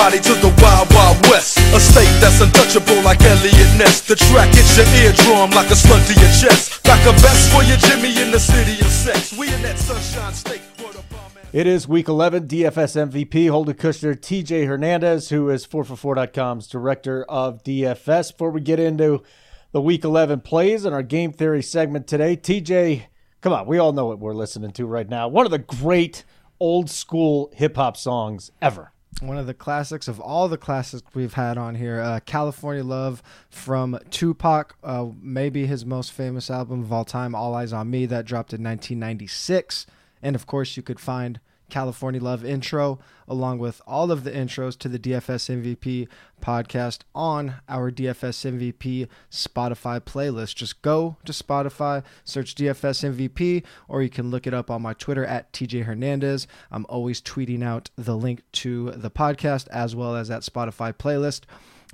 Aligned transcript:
everybody 0.00 0.22
to 0.22 0.34
the 0.40 0.62
Wild 0.62 0.88
Wild 0.94 1.20
West. 1.28 1.58
A 1.74 1.80
state 1.80 2.08
that's 2.20 2.40
untouchable 2.40 3.02
like 3.02 3.20
Eliot 3.20 3.76
Ness. 3.76 4.00
The 4.00 4.16
track 4.16 4.48
hits 4.54 4.76
your 4.76 4.86
eardrum 4.86 5.50
like 5.50 5.70
a 5.70 5.76
slug 5.76 6.02
to 6.06 6.14
your 6.14 6.30
chest. 6.40 6.82
Back 6.84 7.04
a 7.06 7.12
vest 7.20 7.52
for 7.52 7.62
your 7.62 7.76
Jimmy 7.76 8.20
in 8.20 8.30
the 8.30 8.40
city 8.40 8.80
of 8.80 8.90
sex. 8.90 9.36
We 9.36 9.52
in 9.52 9.62
that 9.62 9.78
sunshine 9.78 10.32
state. 10.32 10.62
It 11.52 11.66
is 11.66 11.88
week 11.88 12.06
11, 12.08 12.46
DFS 12.46 13.10
MVP, 13.10 13.50
Holden 13.50 13.74
Kushner, 13.74 14.14
TJ 14.14 14.66
Hernandez, 14.66 15.30
who 15.30 15.50
is 15.50 15.66
4for4.com's 15.66 16.68
director 16.68 17.24
of 17.24 17.64
DFS. 17.64 18.32
Before 18.32 18.50
we 18.50 18.60
get 18.60 18.78
into 18.78 19.22
the 19.72 19.80
week 19.80 20.04
11 20.04 20.42
plays 20.42 20.84
and 20.84 20.94
our 20.94 21.02
game 21.02 21.32
theory 21.32 21.62
segment 21.62 22.06
today, 22.06 22.36
TJ, 22.36 23.02
come 23.40 23.52
on, 23.52 23.66
we 23.66 23.78
all 23.78 23.92
know 23.92 24.06
what 24.06 24.20
we're 24.20 24.32
listening 24.32 24.70
to 24.72 24.86
right 24.86 25.08
now. 25.08 25.26
One 25.26 25.44
of 25.44 25.50
the 25.50 25.58
great 25.58 26.24
old 26.60 26.88
school 26.88 27.50
hip 27.54 27.74
hop 27.74 27.96
songs 27.96 28.52
ever. 28.62 28.92
One 29.20 29.36
of 29.36 29.46
the 29.46 29.54
classics 29.54 30.08
of 30.08 30.18
all 30.18 30.48
the 30.48 30.56
classics 30.56 31.02
we've 31.14 31.34
had 31.34 31.58
on 31.58 31.74
here, 31.74 32.00
uh, 32.00 32.20
California 32.24 32.82
Love 32.82 33.22
from 33.50 33.98
Tupac, 34.10 34.76
uh, 34.82 35.08
maybe 35.20 35.66
his 35.66 35.84
most 35.84 36.12
famous 36.12 36.50
album 36.50 36.80
of 36.80 36.92
all 36.92 37.04
time, 37.04 37.34
All 37.34 37.52
Eyez 37.52 37.76
on 37.76 37.90
Me, 37.90 38.06
that 38.06 38.24
dropped 38.24 38.52
in 38.54 38.62
1996. 38.62 39.84
And 40.22 40.34
of 40.34 40.46
course, 40.46 40.76
you 40.76 40.82
could 40.82 41.00
find 41.00 41.38
California 41.70 42.20
Love 42.20 42.44
intro 42.44 42.98
along 43.26 43.58
with 43.58 43.80
all 43.86 44.10
of 44.10 44.24
the 44.24 44.30
intros 44.30 44.76
to 44.76 44.88
the 44.88 44.98
DFS 44.98 45.62
MVP 45.62 46.08
podcast 46.42 47.00
on 47.14 47.54
our 47.68 47.90
DFS 47.90 48.58
MVP 48.58 49.08
Spotify 49.30 50.00
playlist. 50.00 50.56
Just 50.56 50.82
go 50.82 51.16
to 51.24 51.32
Spotify, 51.32 52.02
search 52.24 52.54
DFS 52.56 53.14
MVP, 53.14 53.64
or 53.88 54.02
you 54.02 54.10
can 54.10 54.30
look 54.30 54.46
it 54.46 54.54
up 54.54 54.70
on 54.70 54.82
my 54.82 54.94
Twitter 54.94 55.24
at 55.24 55.52
TJ 55.52 55.84
Hernandez. 55.84 56.46
I'm 56.72 56.86
always 56.88 57.22
tweeting 57.22 57.62
out 57.62 57.90
the 57.96 58.16
link 58.16 58.42
to 58.52 58.90
the 58.90 59.10
podcast 59.10 59.68
as 59.68 59.94
well 59.94 60.16
as 60.16 60.28
that 60.28 60.42
Spotify 60.42 60.92
playlist. 60.92 61.42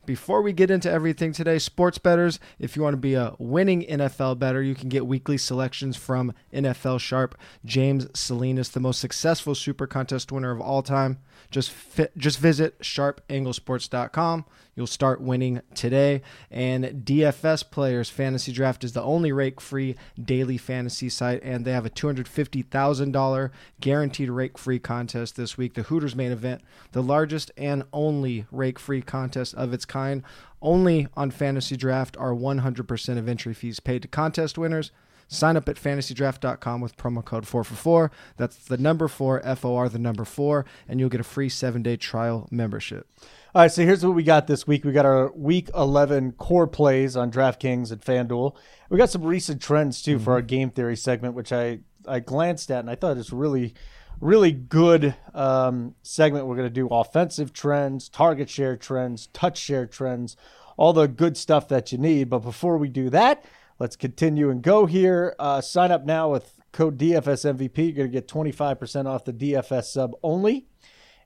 Before 0.06 0.40
we 0.40 0.52
get 0.52 0.70
into 0.70 0.88
everything 0.88 1.32
today, 1.32 1.58
sports 1.58 1.98
bettors, 1.98 2.38
if 2.60 2.76
you 2.76 2.82
want 2.82 2.94
to 2.94 2.98
be 2.98 3.14
a 3.14 3.34
winning 3.40 3.82
NFL 3.82 4.38
bettor, 4.38 4.62
you 4.62 4.76
can 4.76 4.88
get 4.88 5.04
weekly 5.04 5.36
selections 5.36 5.96
from 5.96 6.32
NFL 6.52 7.00
Sharp. 7.00 7.36
James 7.64 8.06
Salinas, 8.14 8.68
the 8.68 8.78
most 8.78 9.00
successful 9.00 9.56
super 9.56 9.88
contest 9.88 10.30
winner 10.30 10.52
of 10.52 10.60
all 10.60 10.80
time. 10.80 11.18
Just 11.50 11.70
fit, 11.70 12.16
just 12.16 12.38
visit 12.38 12.78
sharpanglesports.com. 12.80 14.44
You'll 14.74 14.86
start 14.86 15.20
winning 15.20 15.62
today. 15.74 16.22
And 16.50 17.04
DFS 17.04 17.70
Players 17.70 18.10
Fantasy 18.10 18.52
Draft 18.52 18.84
is 18.84 18.92
the 18.92 19.02
only 19.02 19.32
rake 19.32 19.60
free 19.60 19.96
daily 20.22 20.58
fantasy 20.58 21.08
site, 21.08 21.42
and 21.42 21.64
they 21.64 21.72
have 21.72 21.86
a 21.86 21.90
$250,000 21.90 23.50
guaranteed 23.80 24.30
rake 24.30 24.58
free 24.58 24.78
contest 24.78 25.36
this 25.36 25.56
week. 25.56 25.74
The 25.74 25.84
Hooters 25.84 26.14
main 26.14 26.32
event, 26.32 26.62
the 26.92 27.02
largest 27.02 27.50
and 27.56 27.84
only 27.92 28.46
rake 28.50 28.78
free 28.78 29.00
contest 29.00 29.54
of 29.54 29.72
its 29.72 29.84
kind. 29.84 30.22
Only 30.60 31.08
on 31.16 31.30
Fantasy 31.30 31.76
Draft 31.76 32.16
are 32.18 32.34
100% 32.34 33.18
of 33.18 33.28
entry 33.28 33.54
fees 33.54 33.80
paid 33.80 34.02
to 34.02 34.08
contest 34.08 34.58
winners. 34.58 34.90
Sign 35.28 35.56
up 35.56 35.68
at 35.68 35.76
fantasydraft.com 35.76 36.80
with 36.80 36.96
promo 36.96 37.24
code 37.24 37.44
4for4. 37.44 38.10
That's 38.36 38.56
the 38.56 38.78
number 38.78 39.08
4, 39.08 39.40
F 39.44 39.64
O 39.64 39.74
R, 39.76 39.88
the 39.88 39.98
number 39.98 40.24
4, 40.24 40.64
and 40.88 41.00
you'll 41.00 41.08
get 41.08 41.20
a 41.20 41.24
free 41.24 41.48
seven 41.48 41.82
day 41.82 41.96
trial 41.96 42.46
membership. 42.50 43.08
All 43.54 43.62
right, 43.62 43.72
so 43.72 43.82
here's 43.82 44.04
what 44.04 44.14
we 44.14 44.22
got 44.22 44.46
this 44.46 44.66
week. 44.66 44.84
We 44.84 44.92
got 44.92 45.06
our 45.06 45.32
week 45.32 45.70
11 45.74 46.32
core 46.32 46.66
plays 46.66 47.16
on 47.16 47.32
DraftKings 47.32 47.90
and 47.90 48.00
FanDuel. 48.00 48.54
We 48.90 48.98
got 48.98 49.10
some 49.10 49.24
recent 49.24 49.62
trends 49.62 50.02
too 50.02 50.18
for 50.18 50.34
our 50.34 50.42
game 50.42 50.70
theory 50.70 50.96
segment, 50.96 51.34
which 51.34 51.52
I, 51.52 51.80
I 52.06 52.20
glanced 52.20 52.70
at 52.70 52.80
and 52.80 52.90
I 52.90 52.94
thought 52.94 53.16
it's 53.16 53.32
really, 53.32 53.74
really 54.20 54.52
good 54.52 55.14
um, 55.34 55.94
segment. 56.02 56.46
We're 56.46 56.56
going 56.56 56.68
to 56.68 56.74
do 56.74 56.86
offensive 56.88 57.52
trends, 57.52 58.08
target 58.08 58.50
share 58.50 58.76
trends, 58.76 59.28
touch 59.28 59.58
share 59.58 59.86
trends, 59.86 60.36
all 60.76 60.92
the 60.92 61.08
good 61.08 61.36
stuff 61.36 61.66
that 61.68 61.90
you 61.90 61.98
need. 61.98 62.28
But 62.28 62.40
before 62.40 62.76
we 62.78 62.88
do 62.88 63.10
that, 63.10 63.42
let's 63.78 63.96
continue 63.96 64.50
and 64.50 64.62
go 64.62 64.86
here. 64.86 65.34
Uh, 65.38 65.60
sign 65.60 65.90
up 65.90 66.04
now 66.04 66.30
with 66.30 66.60
code 66.72 66.98
DFSMVP. 66.98 67.78
You're 67.78 67.92
going 67.92 68.12
to 68.12 68.20
get 68.20 68.28
25% 68.28 69.06
off 69.06 69.24
the 69.24 69.32
DFS 69.32 69.84
sub 69.84 70.14
only. 70.22 70.66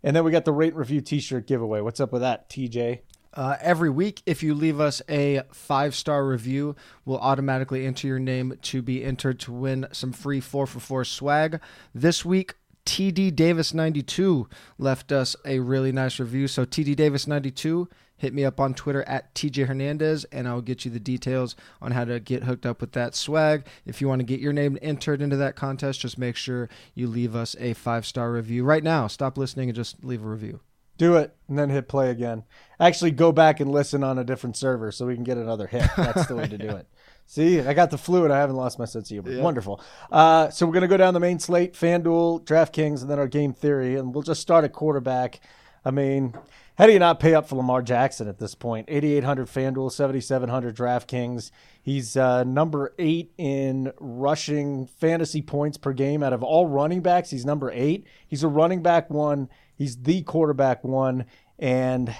And 0.02 0.16
then 0.16 0.24
we 0.24 0.30
got 0.30 0.44
the 0.44 0.52
rate 0.52 0.74
review 0.74 1.00
t-shirt 1.00 1.46
giveaway. 1.46 1.80
What's 1.80 2.00
up 2.00 2.12
with 2.12 2.22
that, 2.22 2.48
TJ? 2.48 3.00
Uh, 3.32 3.56
every 3.60 3.90
week, 3.90 4.22
if 4.26 4.42
you 4.42 4.54
leave 4.54 4.80
us 4.80 5.00
a 5.08 5.42
five 5.52 5.94
star 5.94 6.26
review, 6.26 6.74
we'll 7.04 7.18
automatically 7.18 7.86
enter 7.86 8.08
your 8.08 8.18
name 8.18 8.54
to 8.62 8.82
be 8.82 9.04
entered 9.04 9.38
to 9.40 9.52
win 9.52 9.86
some 9.92 10.12
free 10.12 10.40
4 10.40 10.66
for 10.66 10.80
4 10.80 11.04
swag. 11.04 11.60
This 11.94 12.24
week, 12.24 12.54
TD 12.86 13.34
Davis 13.36 13.72
92 13.72 14.48
left 14.78 15.12
us 15.12 15.36
a 15.44 15.60
really 15.60 15.92
nice 15.92 16.18
review. 16.18 16.48
So, 16.48 16.64
TD 16.64 16.96
Davis 16.96 17.28
92, 17.28 17.88
hit 18.20 18.34
me 18.34 18.44
up 18.44 18.60
on 18.60 18.74
Twitter 18.74 19.02
at 19.04 19.34
TJ 19.34 19.66
Hernandez, 19.66 20.24
and 20.24 20.46
I'll 20.46 20.60
get 20.60 20.84
you 20.84 20.90
the 20.90 21.00
details 21.00 21.56
on 21.80 21.92
how 21.92 22.04
to 22.04 22.20
get 22.20 22.44
hooked 22.44 22.66
up 22.66 22.82
with 22.82 22.92
that 22.92 23.14
swag. 23.14 23.66
If 23.86 24.02
you 24.02 24.08
want 24.08 24.20
to 24.20 24.26
get 24.26 24.40
your 24.40 24.52
name 24.52 24.78
entered 24.82 25.22
into 25.22 25.36
that 25.36 25.56
contest, 25.56 26.00
just 26.00 26.18
make 26.18 26.36
sure 26.36 26.68
you 26.94 27.06
leave 27.06 27.34
us 27.34 27.56
a 27.58 27.72
five 27.72 28.04
star 28.04 28.30
review 28.30 28.62
right 28.62 28.84
now. 28.84 29.06
Stop 29.06 29.38
listening 29.38 29.70
and 29.70 29.76
just 29.76 30.04
leave 30.04 30.22
a 30.22 30.28
review. 30.28 30.60
Do 30.98 31.16
it 31.16 31.34
and 31.48 31.58
then 31.58 31.70
hit 31.70 31.88
play 31.88 32.10
again. 32.10 32.44
Actually, 32.78 33.12
go 33.12 33.32
back 33.32 33.58
and 33.58 33.72
listen 33.72 34.04
on 34.04 34.18
a 34.18 34.24
different 34.24 34.54
server 34.54 34.92
so 34.92 35.06
we 35.06 35.14
can 35.14 35.24
get 35.24 35.38
another 35.38 35.66
hit. 35.66 35.88
That's 35.96 36.26
the 36.26 36.36
way 36.36 36.46
to 36.46 36.58
do 36.58 36.68
it. 36.68 36.86
See, 37.26 37.60
I 37.60 37.72
got 37.72 37.90
the 37.90 37.96
flu 37.96 38.24
and 38.24 38.32
I 38.32 38.38
haven't 38.38 38.56
lost 38.56 38.78
my 38.78 38.84
sense 38.84 39.10
of 39.10 39.24
humor. 39.24 39.40
Wonderful. 39.40 39.80
Uh, 40.10 40.50
so 40.50 40.66
we're 40.66 40.72
going 40.72 40.82
to 40.82 40.88
go 40.88 40.96
down 40.96 41.14
the 41.14 41.20
main 41.20 41.38
slate 41.38 41.74
FanDuel, 41.74 42.44
DraftKings, 42.44 43.00
and 43.00 43.10
then 43.10 43.20
our 43.20 43.28
game 43.28 43.54
theory. 43.54 43.94
And 43.94 44.12
we'll 44.12 44.24
just 44.24 44.42
start 44.42 44.64
at 44.64 44.72
quarterback. 44.72 45.40
I 45.84 45.90
mean, 45.90 46.34
how 46.76 46.86
do 46.86 46.92
you 46.92 46.98
not 46.98 47.20
pay 47.20 47.34
up 47.34 47.48
for 47.48 47.56
Lamar 47.56 47.82
Jackson 47.82 48.28
at 48.28 48.38
this 48.38 48.54
point? 48.54 48.86
8,800 48.88 49.48
FanDuel, 49.48 49.92
7,700 49.92 50.76
DraftKings. 50.76 51.50
He's 51.82 52.16
uh, 52.16 52.44
number 52.44 52.94
eight 52.98 53.32
in 53.38 53.92
rushing 53.98 54.86
fantasy 54.86 55.42
points 55.42 55.78
per 55.78 55.92
game 55.92 56.22
out 56.22 56.32
of 56.32 56.42
all 56.42 56.66
running 56.66 57.00
backs. 57.00 57.30
He's 57.30 57.44
number 57.44 57.70
eight. 57.72 58.06
He's 58.26 58.42
a 58.42 58.48
running 58.48 58.82
back 58.82 59.10
one. 59.10 59.48
He's 59.74 59.96
the 59.96 60.22
quarterback 60.22 60.84
one. 60.84 61.26
And 61.58 62.14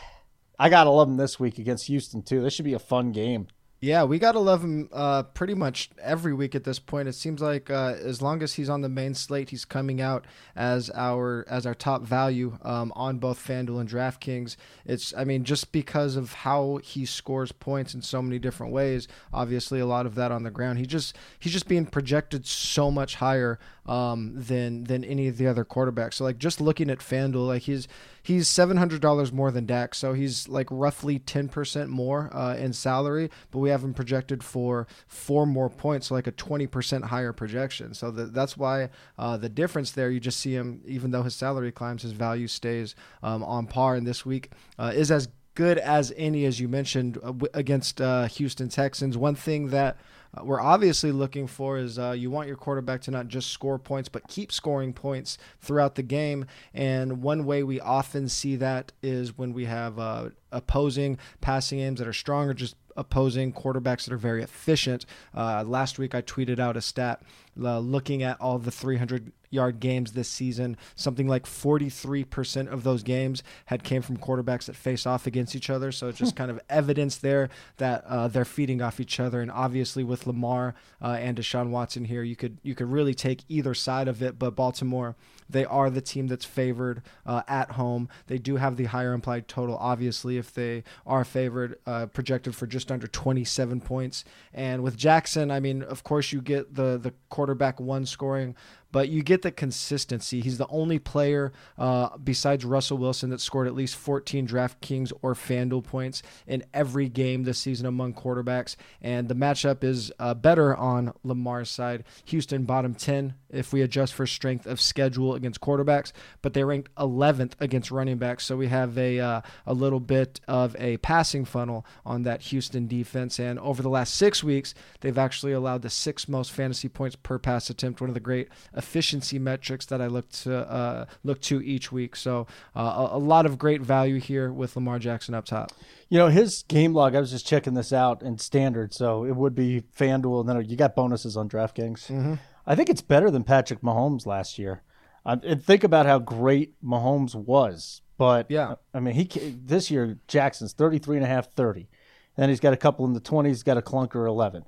I 0.59 0.69
got 0.69 0.85
to 0.85 0.91
love 0.91 1.09
him 1.09 1.17
this 1.17 1.41
week 1.41 1.59
against 1.59 1.87
Houston, 1.87 2.23
too. 2.23 2.43
This 2.43 2.55
should 2.55 2.65
be 2.65 2.75
a 2.75 2.79
fun 2.79 3.13
game. 3.13 3.49
Yeah, 3.83 4.05
we 4.05 4.19
got 4.19 4.33
to 4.33 4.41
love 4.41 4.63
him 4.63 4.91
uh, 4.93 5.23
pretty 5.23 5.55
much 5.55 5.89
every 6.03 6.35
week 6.35 6.55
at 6.55 6.65
this 6.65 6.79
point. 6.79 7.09
It 7.09 7.15
seems 7.15 7.41
like 7.41 7.71
uh, 7.71 7.95
as 7.99 8.21
long 8.21 8.43
as 8.43 8.53
he's 8.55 8.69
on 8.69 8.83
the 8.83 8.91
main 8.91 9.15
slate, 9.15 9.49
he's 9.49 9.65
coming 9.65 10.03
out 10.03 10.27
as 10.55 10.91
our 10.95 11.47
as 11.49 11.65
our 11.65 11.75
top 11.75 12.03
value 12.03 12.59
um, 12.61 12.93
on 12.95 13.17
both 13.17 13.43
FanDuel 13.43 13.81
and 13.81 13.89
DraftKings. 13.89 14.57
It's 14.85 15.15
I 15.17 15.25
mean 15.25 15.45
just 15.45 15.73
because 15.73 16.17
of 16.17 16.35
how 16.35 16.81
he 16.83 17.07
scores 17.07 17.53
points 17.53 17.95
in 17.95 18.03
so 18.03 18.21
many 18.21 18.39
different 18.39 18.75
ways. 18.75 19.09
Obviously, 19.33 19.81
a 19.81 19.87
lot 19.87 20.05
of 20.05 20.15
that 20.15 20.31
on 20.31 20.43
the 20.43 20.51
ground. 20.51 20.79
He 20.79 20.85
just 20.85 21.17
he's 21.39 21.55
just 21.55 21.67
being 21.67 21.87
projected 21.87 22.47
so 22.47 22.91
much 22.91 23.15
higher 23.15 23.59
um, 23.87 24.35
than 24.37 24.85
than 24.85 25.05
any 25.05 25.27
of 25.27 25.39
the 25.39 25.47
other 25.47 25.65
quarterbacks. 25.65 26.15
So 26.15 26.25
like 26.25 26.37
just 26.37 26.61
looking 26.61 26.91
at 26.91 26.99
FanDuel, 26.99 27.47
like 27.47 27.63
he's 27.63 27.89
he's 28.23 28.49
seven 28.49 28.77
hundred 28.77 29.01
dollars 29.01 29.33
more 29.33 29.51
than 29.51 29.67
Dak, 29.67 29.95
so 29.95 30.13
he's 30.13 30.49
like 30.49 30.67
roughly 30.71 31.19
ten 31.19 31.49
percent 31.49 31.91
more 31.91 32.31
uh, 32.35 32.57
in 32.57 32.73
salary. 32.73 33.31
But 33.51 33.59
we 33.59 33.71
have 33.71 33.83
him 33.83 33.95
projected 33.95 34.43
for 34.43 34.87
four 35.07 35.47
more 35.47 35.69
points, 35.69 36.09
so 36.09 36.15
like 36.15 36.27
a 36.27 36.33
twenty 36.33 36.67
percent 36.67 37.07
higher 37.07 37.33
projection. 37.33 37.95
So 37.95 38.11
that 38.11 38.35
that's 38.35 38.57
why 38.57 38.91
uh, 39.19 39.37
the 39.37 39.49
difference 39.49 39.93
there. 39.93 40.11
You 40.11 40.21
just 40.21 40.41
see 40.41 40.53
him, 40.55 40.83
even 40.87 41.11
though 41.11 41.23
his 41.23 41.35
salary 41.35 41.73
climbs, 41.73 42.03
his 42.03 42.13
value 42.13 42.49
stays 42.49 42.95
um, 43.23 43.43
on 43.45 43.67
par. 43.67 43.95
And 43.95 44.07
this 44.07 44.27
week 44.27 44.51
uh, 44.79 44.93
is 44.95 45.11
as 45.11 45.29
good 45.55 45.79
as 45.79 46.13
any, 46.17 46.45
as 46.45 46.61
you 46.61 46.69
mentioned, 46.69 47.19
uh, 47.23 47.33
against 47.55 48.01
uh, 48.01 48.27
Houston 48.27 48.69
Texans. 48.69 49.17
One 49.19 49.35
thing 49.35 49.69
that 49.69 49.97
uh, 50.37 50.45
we're 50.45 50.61
obviously 50.61 51.13
looking 51.13 51.47
for 51.47 51.79
is 51.79 51.99
uh, 51.99 52.13
you 52.13 52.31
want 52.31 52.49
your 52.49 52.57
quarterback 52.57 53.01
to 53.03 53.11
not 53.11 53.29
just 53.29 53.51
score 53.51 53.79
points, 53.79 54.09
but 54.09 54.29
keep 54.29 54.53
scoring 54.53 54.93
points 54.93 55.39
throughout 55.61 55.95
the 55.95 56.03
game. 56.03 56.47
And 56.73 57.23
one 57.23 57.45
way 57.45 57.63
we 57.63 57.81
often 57.81 58.29
see 58.29 58.57
that 58.57 58.93
is 59.03 59.37
when 59.37 59.53
we 59.53 59.65
have 59.65 59.99
uh, 59.99 60.31
opposing 60.53 61.19
passing 61.41 61.79
games 61.79 61.99
that 61.99 62.09
are 62.09 62.13
strong 62.13 62.49
or 62.49 62.55
just 62.55 62.77
opposing 62.97 63.53
quarterbacks 63.53 64.05
that 64.05 64.13
are 64.13 64.19
very 64.19 64.43
efficient. 64.43 65.07
Uh, 65.35 65.65
last 65.65 65.99
week, 65.99 66.15
I 66.15 66.23
tweeted 66.23 66.59
out 66.59 66.77
a 66.77 66.81
stat 66.81 67.23
uh, 67.61 67.79
looking 67.79 68.23
at 68.23 68.41
all 68.41 68.59
the 68.59 68.71
300 68.71 69.33
yard 69.51 69.81
games 69.81 70.13
this 70.13 70.29
season. 70.29 70.77
Something 70.95 71.29
like 71.29 71.45
43% 71.45 72.69
of 72.73 72.85
those 72.85 73.03
games 73.03 73.43
had 73.67 73.83
came 73.83 74.03
from 74.03 74.17
quarterbacks 74.17 74.67
that 74.67 74.77
face 74.77 75.07
off 75.07 75.27
against 75.27 75.55
each 75.55 75.69
other. 75.69 75.93
So 75.93 76.09
it's 76.09 76.19
just 76.19 76.37
kind 76.37 76.51
of 76.51 76.61
evidence 76.69 77.17
there 77.17 77.49
that 77.77 78.05
uh, 78.07 78.29
they're 78.29 78.45
feeding 78.45 78.81
off 78.81 79.01
each 79.01 79.21
other. 79.21 79.41
And 79.41 79.51
obviously, 79.51 80.05
with 80.05 80.27
Lamar 80.27 80.75
uh, 81.03 81.19
and 81.21 81.37
Deshaun 81.37 81.71
Watson 81.71 82.05
here, 82.05 82.23
you 82.23 82.37
could 82.37 82.59
you 82.63 82.75
could 82.75 82.91
really 82.91 83.15
take 83.15 83.43
either 83.49 83.75
side 83.75 84.09
of 84.09 84.23
it. 84.23 84.39
But 84.39 84.57
Baltimore, 84.57 85.17
they 85.49 85.65
are 85.65 85.91
the 85.91 86.01
team 86.01 86.29
that's 86.29 86.45
favored 86.45 87.03
uh, 87.27 87.43
at 87.49 87.73
home. 87.73 88.09
They 88.29 88.39
do 88.39 88.57
have 88.57 88.77
the 88.77 88.85
higher 88.85 89.13
implied 89.13 89.49
total, 89.49 89.77
obviously, 89.77 90.39
if 90.39 90.55
they 90.55 90.85
are 91.07 91.25
favored, 91.25 91.79
uh, 91.87 92.07
projected 92.07 92.55
for 92.55 92.67
just 92.67 92.93
under 92.93 93.07
27 93.07 93.81
points. 93.81 94.25
And 94.55 94.83
with 94.83 94.97
Jackson, 94.97 95.51
I 95.51 95.61
mean, 95.61 95.83
of 95.83 96.05
course, 96.05 96.33
you 96.33 96.41
get 96.41 96.75
the 96.75 96.99
the 96.99 97.13
quarterback 97.29 97.81
one 97.81 98.07
scoring, 98.07 98.55
but 98.93 99.09
you 99.09 99.23
get 99.23 99.43
the 99.43 99.51
consistency. 99.51 100.41
He's 100.41 100.59
the 100.59 100.67
only 100.69 100.99
player 100.99 101.53
uh, 101.79 102.17
besides 102.19 102.65
Russell 102.65 102.99
Wilson 102.99 103.31
that 103.31 103.41
scored 103.41 103.67
at 103.67 103.75
least 103.75 103.97
14 103.97 104.47
DraftKings 104.47 105.13
or 105.23 105.35
FanDuel 105.35 105.85
points 105.85 106.23
in 106.47 106.65
every 106.75 107.09
game 107.09 107.45
this 107.45 107.59
season 107.59 107.87
among 107.87 108.15
quarterbacks. 108.15 108.77
And 109.01 109.29
the 109.29 109.35
matchup 109.35 109.85
is 109.85 110.13
uh, 110.19 110.35
better 110.35 110.77
on 110.77 111.13
Lamar's 111.23 111.71
side. 111.71 112.05
Houston 112.27 112.65
bottom 112.65 112.95
10 112.95 113.35
if 113.53 113.73
we 113.73 113.83
adjust 113.83 114.15
for 114.15 114.27
strength 114.27 114.67
of 114.67 114.81
schedule 114.81 115.35
against 115.35 115.61
quarterbacks, 115.61 116.13
but 116.43 116.55
they 116.55 116.65
ranked 116.65 116.95
11th 116.97 117.53
against 117.61 117.91
running 117.91 118.19
backs. 118.19 118.45
So 118.45 118.57
we 118.57 118.69
have 118.69 118.97
a 118.97 119.19
uh, 119.19 119.41
a 119.67 119.75
little 119.75 120.01
bit 120.01 120.41
of 120.49 120.77
a 120.79 120.97
passing 120.99 121.45
funnel 121.45 121.85
on 122.05 122.23
that 122.23 122.43
Houston 122.43 122.87
defense. 122.87 123.39
And 123.39 123.59
over 123.59 123.83
the 123.83 123.89
last 123.89 124.15
six 124.15 124.45
weeks, 124.45 124.75
they've 125.01 125.19
actually 125.19 125.53
allowed 125.53 125.83
the 125.83 125.91
sixth 125.91 126.29
most 126.29 126.53
fantasy 126.53 126.89
points 126.89 127.17
per 127.17 127.39
pass 127.39 127.71
attempt. 127.71 128.01
One 128.01 128.11
of 128.11 128.15
the 128.15 128.21
great 128.21 128.49
efficiency 128.81 129.39
metrics 129.39 129.85
that 129.87 130.01
I 130.01 130.07
look 130.07 130.31
to 130.31 130.57
uh, 130.57 131.05
look 131.23 131.41
to 131.43 131.61
each 131.61 131.93
week. 131.93 132.17
So 132.17 132.47
uh, 132.75 133.09
a, 133.13 133.17
a 133.17 133.19
lot 133.19 133.45
of 133.45 133.59
great 133.59 133.83
value 133.83 134.19
here 134.19 134.51
with 134.51 134.75
Lamar 134.75 134.99
Jackson 134.99 135.35
up 135.35 135.45
top. 135.45 135.73
You 136.09 136.19
know, 136.19 136.29
his 136.29 136.65
game 136.67 136.95
log, 136.95 137.15
I 137.15 137.21
was 137.21 137.31
just 137.31 137.47
checking 137.47 137.75
this 137.75 137.93
out 137.93 138.23
in 138.23 138.39
standard. 138.39 138.95
So 138.95 139.25
it 139.25 139.37
would 139.37 139.55
be 139.55 139.83
FanDuel. 139.97 140.41
And 140.41 140.49
then 140.49 140.65
you 140.69 140.77
got 140.77 140.97
bonuses 140.97 141.37
on 141.37 141.49
DraftKings. 141.49 142.07
Mm-hmm. 142.07 142.35
I 142.67 142.75
think 142.75 142.89
it's 142.89 143.03
better 143.03 143.31
than 143.31 143.45
Patrick 143.45 143.83
Mahomes 143.83 144.27
last 144.27 144.59
year. 144.59 144.83
Um, 145.27 145.41
and 145.45 145.63
think 145.63 145.85
about 145.85 146.07
how 146.07 146.19
great 146.19 146.75
Mahomes 146.83 147.35
was. 147.35 148.01
But 148.17 148.51
yeah, 148.51 148.75
I 148.95 149.01
mean, 149.01 149.15
he 149.15 149.25
this 149.65 149.91
year 149.91 150.19
Jackson's 150.27 150.73
33 150.73 151.19
and 151.19 151.25
a 151.25 151.29
half, 151.29 151.53
30. 151.53 151.89
Then 152.37 152.49
he's 152.49 152.61
got 152.61 152.73
a 152.73 152.77
couple 152.77 153.05
in 153.05 153.13
the 153.13 153.21
20s, 153.21 153.65
got 153.65 153.77
a 153.77 153.83
clunker 153.83 154.27
11. 154.27 154.65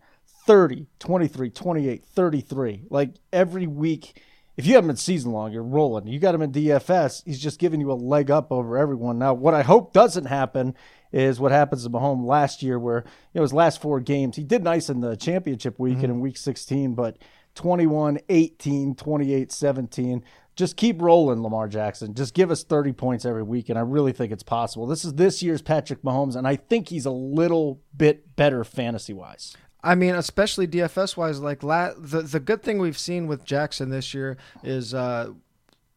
30, 0.46 0.86
23, 0.98 1.50
28, 1.50 2.04
33. 2.04 2.82
Like 2.90 3.14
every 3.32 3.66
week, 3.66 4.20
if 4.56 4.66
you 4.66 4.74
have 4.74 4.84
him 4.84 4.90
in 4.90 4.96
season 4.96 5.32
long, 5.32 5.52
you're 5.52 5.62
rolling. 5.62 6.06
You 6.06 6.18
got 6.18 6.34
him 6.34 6.42
in 6.42 6.52
DFS, 6.52 7.22
he's 7.24 7.40
just 7.40 7.58
giving 7.58 7.80
you 7.80 7.90
a 7.90 7.94
leg 7.94 8.30
up 8.30 8.50
over 8.50 8.76
everyone. 8.76 9.18
Now, 9.18 9.34
what 9.34 9.54
I 9.54 9.62
hope 9.62 9.92
doesn't 9.92 10.26
happen 10.26 10.74
is 11.12 11.40
what 11.40 11.52
happens 11.52 11.84
to 11.84 11.90
Mahomes 11.90 12.26
last 12.26 12.62
year, 12.62 12.78
where 12.78 13.04
you 13.32 13.38
know, 13.38 13.42
his 13.42 13.52
last 13.52 13.80
four 13.80 14.00
games, 14.00 14.36
he 14.36 14.44
did 14.44 14.64
nice 14.64 14.88
in 14.88 15.00
the 15.00 15.16
championship 15.16 15.78
week 15.78 15.96
mm-hmm. 15.96 16.04
and 16.04 16.12
in 16.14 16.20
week 16.20 16.36
16, 16.36 16.94
but 16.94 17.18
21, 17.54 18.18
18, 18.28 18.94
28, 18.94 19.52
17 19.52 20.24
just 20.54 20.76
keep 20.76 21.00
rolling, 21.00 21.42
Lamar 21.42 21.66
Jackson. 21.68 22.14
Just 22.14 22.34
give 22.34 22.50
us 22.50 22.62
30 22.62 22.92
points 22.92 23.24
every 23.24 23.42
week, 23.42 23.68
and 23.68 23.78
I 23.78 23.82
really 23.82 24.12
think 24.12 24.32
it's 24.32 24.42
possible. 24.42 24.86
This 24.86 25.04
is 25.04 25.14
this 25.14 25.42
year's 25.42 25.62
Patrick 25.62 26.02
Mahomes, 26.02 26.36
and 26.36 26.46
I 26.46 26.56
think 26.56 26.88
he's 26.88 27.06
a 27.06 27.10
little 27.10 27.80
bit 27.96 28.36
better 28.36 28.62
fantasy 28.64 29.14
wise. 29.14 29.56
I 29.82 29.94
mean, 29.94 30.14
especially 30.14 30.67
DFS 30.69 31.17
wise, 31.17 31.40
like 31.40 31.62
la- 31.62 31.94
the 31.96 32.23
the 32.23 32.40
good 32.40 32.62
thing 32.62 32.79
we've 32.79 32.99
seen 32.99 33.26
with 33.26 33.44
Jackson 33.44 33.90
this 33.90 34.14
year 34.14 34.37
is 34.62 34.94
uh, 34.94 35.32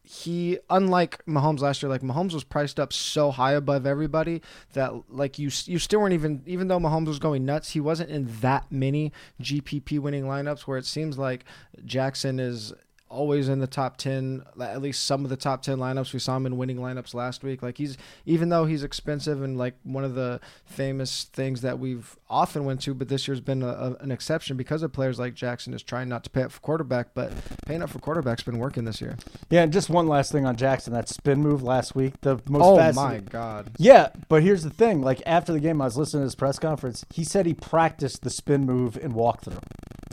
he, 0.02 0.58
unlike 0.70 1.24
Mahomes 1.26 1.60
last 1.60 1.82
year, 1.82 1.90
like 1.90 2.00
Mahomes 2.00 2.32
was 2.32 2.44
priced 2.44 2.78
up 2.78 2.92
so 2.92 3.30
high 3.32 3.52
above 3.52 3.86
everybody 3.86 4.42
that 4.72 4.92
like 5.08 5.38
you 5.38 5.50
you 5.64 5.78
still 5.78 6.00
weren't 6.00 6.14
even 6.14 6.42
even 6.46 6.68
though 6.68 6.78
Mahomes 6.78 7.06
was 7.06 7.18
going 7.18 7.44
nuts, 7.44 7.70
he 7.70 7.80
wasn't 7.80 8.10
in 8.10 8.28
that 8.40 8.70
many 8.70 9.12
GPP 9.42 9.98
winning 9.98 10.24
lineups 10.24 10.60
where 10.60 10.78
it 10.78 10.86
seems 10.86 11.18
like 11.18 11.44
Jackson 11.84 12.40
is 12.40 12.72
always 13.08 13.48
in 13.48 13.60
the 13.60 13.66
top 13.66 13.96
10 13.96 14.42
at 14.60 14.82
least 14.82 15.04
some 15.04 15.24
of 15.24 15.30
the 15.30 15.36
top 15.36 15.62
10 15.62 15.78
lineups. 15.78 16.12
We 16.12 16.18
saw 16.18 16.36
him 16.36 16.46
in 16.46 16.56
winning 16.56 16.78
lineups 16.78 17.14
last 17.14 17.44
week. 17.44 17.62
Like 17.62 17.78
he's 17.78 17.96
even 18.24 18.48
though 18.48 18.64
he's 18.64 18.82
expensive 18.82 19.42
and 19.42 19.56
like 19.56 19.74
one 19.84 20.04
of 20.04 20.14
the 20.14 20.40
famous 20.64 21.24
things 21.24 21.60
that 21.60 21.78
we've 21.78 22.16
often 22.28 22.64
went 22.64 22.80
to 22.82 22.92
but 22.94 23.08
this 23.08 23.28
year's 23.28 23.40
been 23.40 23.62
a, 23.62 23.68
a, 23.68 23.94
an 24.00 24.10
exception 24.10 24.56
because 24.56 24.82
of 24.82 24.92
players 24.92 25.18
like 25.18 25.34
jackson 25.34 25.72
is 25.72 25.82
trying 25.82 26.08
not 26.08 26.24
to 26.24 26.30
pay 26.30 26.42
up 26.42 26.50
for 26.50 26.60
quarterback 26.60 27.14
but 27.14 27.32
paying 27.66 27.82
up 27.82 27.88
for 27.88 28.00
quarterback's 28.00 28.42
been 28.42 28.58
working 28.58 28.84
this 28.84 29.00
year. 29.00 29.16
Yeah 29.48 29.62
and 29.62 29.72
just 29.72 29.88
one 29.88 30.08
last 30.08 30.32
thing 30.32 30.44
on 30.44 30.56
jackson 30.56 30.92
that 30.92 31.08
spin 31.08 31.40
move 31.40 31.62
last 31.62 31.94
week 31.94 32.20
the 32.22 32.40
most 32.48 32.64
oh 32.64 32.76
fast 32.76 32.96
my 32.96 33.18
god. 33.20 33.70
Yeah 33.78 34.08
but 34.28 34.42
here's 34.42 34.64
the 34.64 34.70
thing 34.70 35.00
like 35.02 35.22
after 35.24 35.52
the 35.52 35.60
game 35.60 35.80
i 35.80 35.84
was 35.84 35.96
listening 35.96 36.22
to 36.22 36.24
his 36.24 36.34
press 36.34 36.58
conference 36.58 37.04
he 37.12 37.22
said 37.22 37.46
he 37.46 37.54
practiced 37.54 38.22
the 38.22 38.30
spin 38.30 38.66
move 38.66 38.96
in 38.96 39.12
walkthrough. 39.12 39.62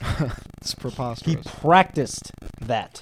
It's 0.63 0.75
preposterous. 0.75 1.43
He 1.43 1.49
practiced 1.59 2.31
that 2.61 2.92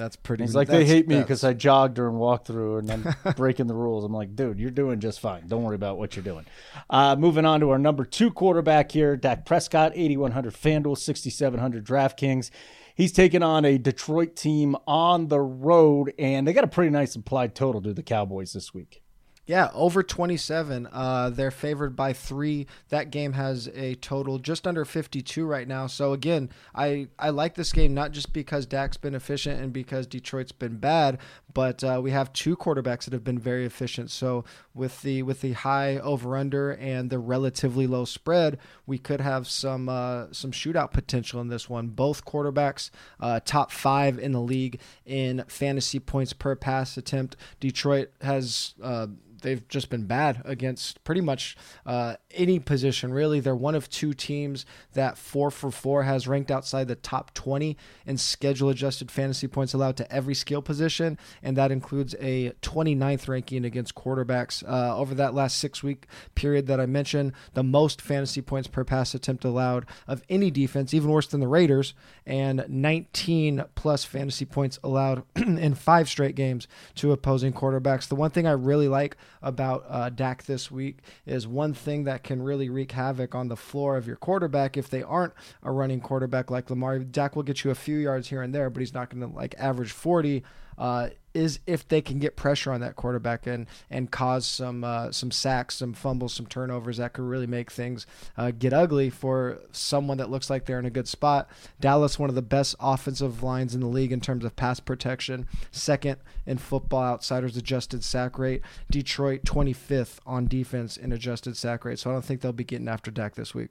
that's 0.00 0.16
pretty. 0.16 0.44
He's 0.44 0.54
like, 0.54 0.68
they 0.68 0.86
hate 0.86 1.06
me 1.08 1.20
because 1.20 1.44
I 1.44 1.52
jogged 1.52 1.92
during 1.92 2.14
walkthrough 2.14 2.78
and 2.78 2.90
I'm 2.90 3.34
breaking 3.36 3.66
the 3.66 3.74
rules. 3.74 4.02
I'm 4.02 4.14
like, 4.14 4.34
dude, 4.34 4.58
you're 4.58 4.70
doing 4.70 4.98
just 4.98 5.20
fine. 5.20 5.46
Don't 5.46 5.62
worry 5.62 5.74
about 5.74 5.98
what 5.98 6.16
you're 6.16 6.22
doing. 6.22 6.46
Uh, 6.88 7.16
moving 7.16 7.44
on 7.44 7.60
to 7.60 7.68
our 7.68 7.78
number 7.78 8.06
two 8.06 8.30
quarterback 8.30 8.92
here, 8.92 9.14
Dak 9.14 9.44
Prescott, 9.44 9.92
8,100 9.94 10.54
FanDuel, 10.54 10.96
6,700 10.96 11.84
DraftKings. 11.84 12.50
He's 12.94 13.12
taking 13.12 13.42
on 13.42 13.66
a 13.66 13.76
Detroit 13.76 14.36
team 14.36 14.74
on 14.86 15.28
the 15.28 15.40
road, 15.40 16.14
and 16.18 16.48
they 16.48 16.54
got 16.54 16.64
a 16.64 16.68
pretty 16.68 16.90
nice 16.90 17.14
implied 17.14 17.54
total 17.54 17.82
to 17.82 17.92
the 17.92 18.02
Cowboys 18.02 18.54
this 18.54 18.72
week. 18.72 19.02
Yeah, 19.50 19.68
over 19.74 20.04
27. 20.04 20.86
Uh, 20.92 21.30
they're 21.30 21.50
favored 21.50 21.96
by 21.96 22.12
three. 22.12 22.68
That 22.90 23.10
game 23.10 23.32
has 23.32 23.68
a 23.74 23.96
total 23.96 24.38
just 24.38 24.64
under 24.64 24.84
52 24.84 25.44
right 25.44 25.66
now. 25.66 25.88
So 25.88 26.12
again, 26.12 26.50
I 26.72 27.08
I 27.18 27.30
like 27.30 27.56
this 27.56 27.72
game 27.72 27.92
not 27.92 28.12
just 28.12 28.32
because 28.32 28.64
Dak's 28.64 28.96
been 28.96 29.16
efficient 29.16 29.60
and 29.60 29.72
because 29.72 30.06
Detroit's 30.06 30.52
been 30.52 30.76
bad, 30.76 31.18
but 31.52 31.82
uh, 31.82 31.98
we 32.00 32.12
have 32.12 32.32
two 32.32 32.56
quarterbacks 32.56 33.06
that 33.06 33.12
have 33.12 33.24
been 33.24 33.40
very 33.40 33.66
efficient. 33.66 34.12
So 34.12 34.44
with 34.74 35.02
the 35.02 35.22
with 35.22 35.40
the 35.40 35.52
high 35.52 35.98
over 35.98 36.36
under 36.36 36.70
and 36.70 37.10
the 37.10 37.18
relatively 37.18 37.86
low 37.86 38.04
spread, 38.04 38.58
we 38.86 38.98
could 38.98 39.20
have 39.20 39.46
some 39.46 39.88
uh, 39.88 40.26
some 40.32 40.52
shootout 40.52 40.92
potential 40.92 41.40
in 41.40 41.48
this 41.48 41.68
one. 41.68 41.88
Both 41.88 42.24
quarterbacks 42.24 42.90
uh, 43.18 43.40
top 43.44 43.70
five 43.70 44.18
in 44.18 44.32
the 44.32 44.40
league 44.40 44.80
in 45.04 45.44
fantasy 45.48 45.98
points 45.98 46.32
per 46.32 46.54
pass 46.54 46.96
attempt. 46.96 47.36
Detroit 47.58 48.10
has 48.20 48.74
uh, 48.82 49.08
they've 49.42 49.66
just 49.68 49.90
been 49.90 50.04
bad 50.04 50.42
against 50.44 51.02
pretty 51.04 51.20
much 51.20 51.56
uh, 51.86 52.16
any 52.32 52.58
position. 52.58 53.12
Really, 53.12 53.40
they're 53.40 53.54
one 53.54 53.74
of 53.74 53.88
two 53.88 54.12
teams 54.12 54.66
that 54.94 55.18
four 55.18 55.50
for 55.50 55.70
four 55.70 56.04
has 56.04 56.28
ranked 56.28 56.50
outside 56.50 56.88
the 56.88 56.94
top 56.94 57.34
20 57.34 57.76
in 58.06 58.16
schedule 58.16 58.68
adjusted 58.68 59.10
fantasy 59.10 59.48
points 59.48 59.74
allowed 59.74 59.96
to 59.98 60.12
every 60.12 60.34
skill 60.34 60.62
position, 60.62 61.18
and 61.42 61.56
that 61.56 61.72
includes 61.72 62.14
a 62.20 62.50
29th 62.62 63.28
ranking 63.28 63.64
against 63.64 63.94
quarterbacks 63.94 64.62
uh, 64.70 64.96
over 64.96 65.14
that 65.16 65.34
last 65.34 65.58
six 65.58 65.82
week 65.82 66.06
period 66.34 66.66
that 66.68 66.80
I 66.80 66.86
mentioned. 66.86 67.32
The 67.54 67.62
most 67.62 68.00
fantasy 68.00 68.40
points 68.40 68.68
per 68.68 68.84
pass 68.84 69.14
attempt 69.14 69.44
allowed 69.44 69.86
of 70.06 70.22
any 70.28 70.50
defense, 70.50 70.94
even 70.94 71.10
worse 71.10 71.26
than 71.26 71.40
the 71.40 71.48
Raiders, 71.48 71.94
and 72.24 72.64
19 72.68 73.64
plus 73.74 74.04
fantasy 74.04 74.44
points 74.44 74.78
allowed 74.84 75.24
in 75.36 75.74
five 75.74 76.08
straight 76.08 76.36
games 76.36 76.68
to 76.94 77.12
opposing 77.12 77.52
quarterbacks. 77.52 78.08
The 78.08 78.14
one 78.14 78.30
thing 78.30 78.46
I 78.46 78.52
really 78.52 78.88
like 78.88 79.16
about 79.42 79.84
uh, 79.88 80.10
Dak 80.10 80.44
this 80.44 80.70
week 80.70 80.98
is 81.26 81.46
one 81.48 81.74
thing 81.74 82.04
that 82.04 82.22
can 82.22 82.42
really 82.42 82.68
wreak 82.68 82.92
havoc 82.92 83.34
on 83.34 83.48
the 83.48 83.56
floor 83.56 83.96
of 83.96 84.06
your 84.06 84.16
quarterback 84.16 84.76
if 84.76 84.88
they 84.88 85.02
aren't 85.02 85.32
a 85.62 85.72
running 85.72 86.00
quarterback 86.00 86.50
like 86.50 86.70
Lamar. 86.70 87.00
Dak 87.00 87.34
will 87.34 87.42
get 87.42 87.64
you 87.64 87.70
a 87.70 87.74
few 87.74 87.96
yards 87.96 88.28
here 88.28 88.42
and 88.42 88.54
there, 88.54 88.70
but 88.70 88.80
he's 88.80 88.94
not 88.94 89.10
going 89.10 89.28
to 89.28 89.36
like 89.36 89.54
average 89.58 89.90
40 89.90 90.44
uh, 90.78 91.08
is 91.32 91.60
if 91.66 91.86
they 91.86 92.00
can 92.00 92.18
get 92.18 92.36
pressure 92.36 92.72
on 92.72 92.80
that 92.80 92.96
quarterback 92.96 93.46
and 93.46 93.66
and 93.88 94.10
cause 94.10 94.46
some 94.46 94.82
uh, 94.82 95.12
some 95.12 95.30
sacks, 95.30 95.76
some 95.76 95.92
fumbles, 95.92 96.34
some 96.34 96.46
turnovers 96.46 96.96
that 96.96 97.12
could 97.12 97.24
really 97.24 97.46
make 97.46 97.70
things 97.70 98.06
uh, 98.36 98.50
get 98.50 98.72
ugly 98.72 99.10
for 99.10 99.58
someone 99.72 100.18
that 100.18 100.30
looks 100.30 100.50
like 100.50 100.66
they're 100.66 100.78
in 100.78 100.86
a 100.86 100.90
good 100.90 101.08
spot. 101.08 101.48
Dallas, 101.80 102.18
one 102.18 102.28
of 102.28 102.34
the 102.34 102.42
best 102.42 102.74
offensive 102.80 103.42
lines 103.42 103.74
in 103.74 103.80
the 103.80 103.86
league 103.86 104.12
in 104.12 104.20
terms 104.20 104.44
of 104.44 104.56
pass 104.56 104.80
protection, 104.80 105.46
second 105.70 106.16
in 106.46 106.58
Football 106.58 107.02
Outsiders 107.02 107.56
adjusted 107.56 108.02
sack 108.02 108.38
rate. 108.38 108.62
Detroit 108.90 109.42
25th 109.44 110.18
on 110.26 110.46
defense 110.46 110.96
in 110.96 111.12
adjusted 111.12 111.56
sack 111.56 111.84
rate. 111.84 111.98
So 111.98 112.10
I 112.10 112.14
don't 112.14 112.24
think 112.24 112.40
they'll 112.40 112.52
be 112.52 112.64
getting 112.64 112.88
after 112.88 113.10
Dak 113.10 113.34
this 113.34 113.54
week. 113.54 113.70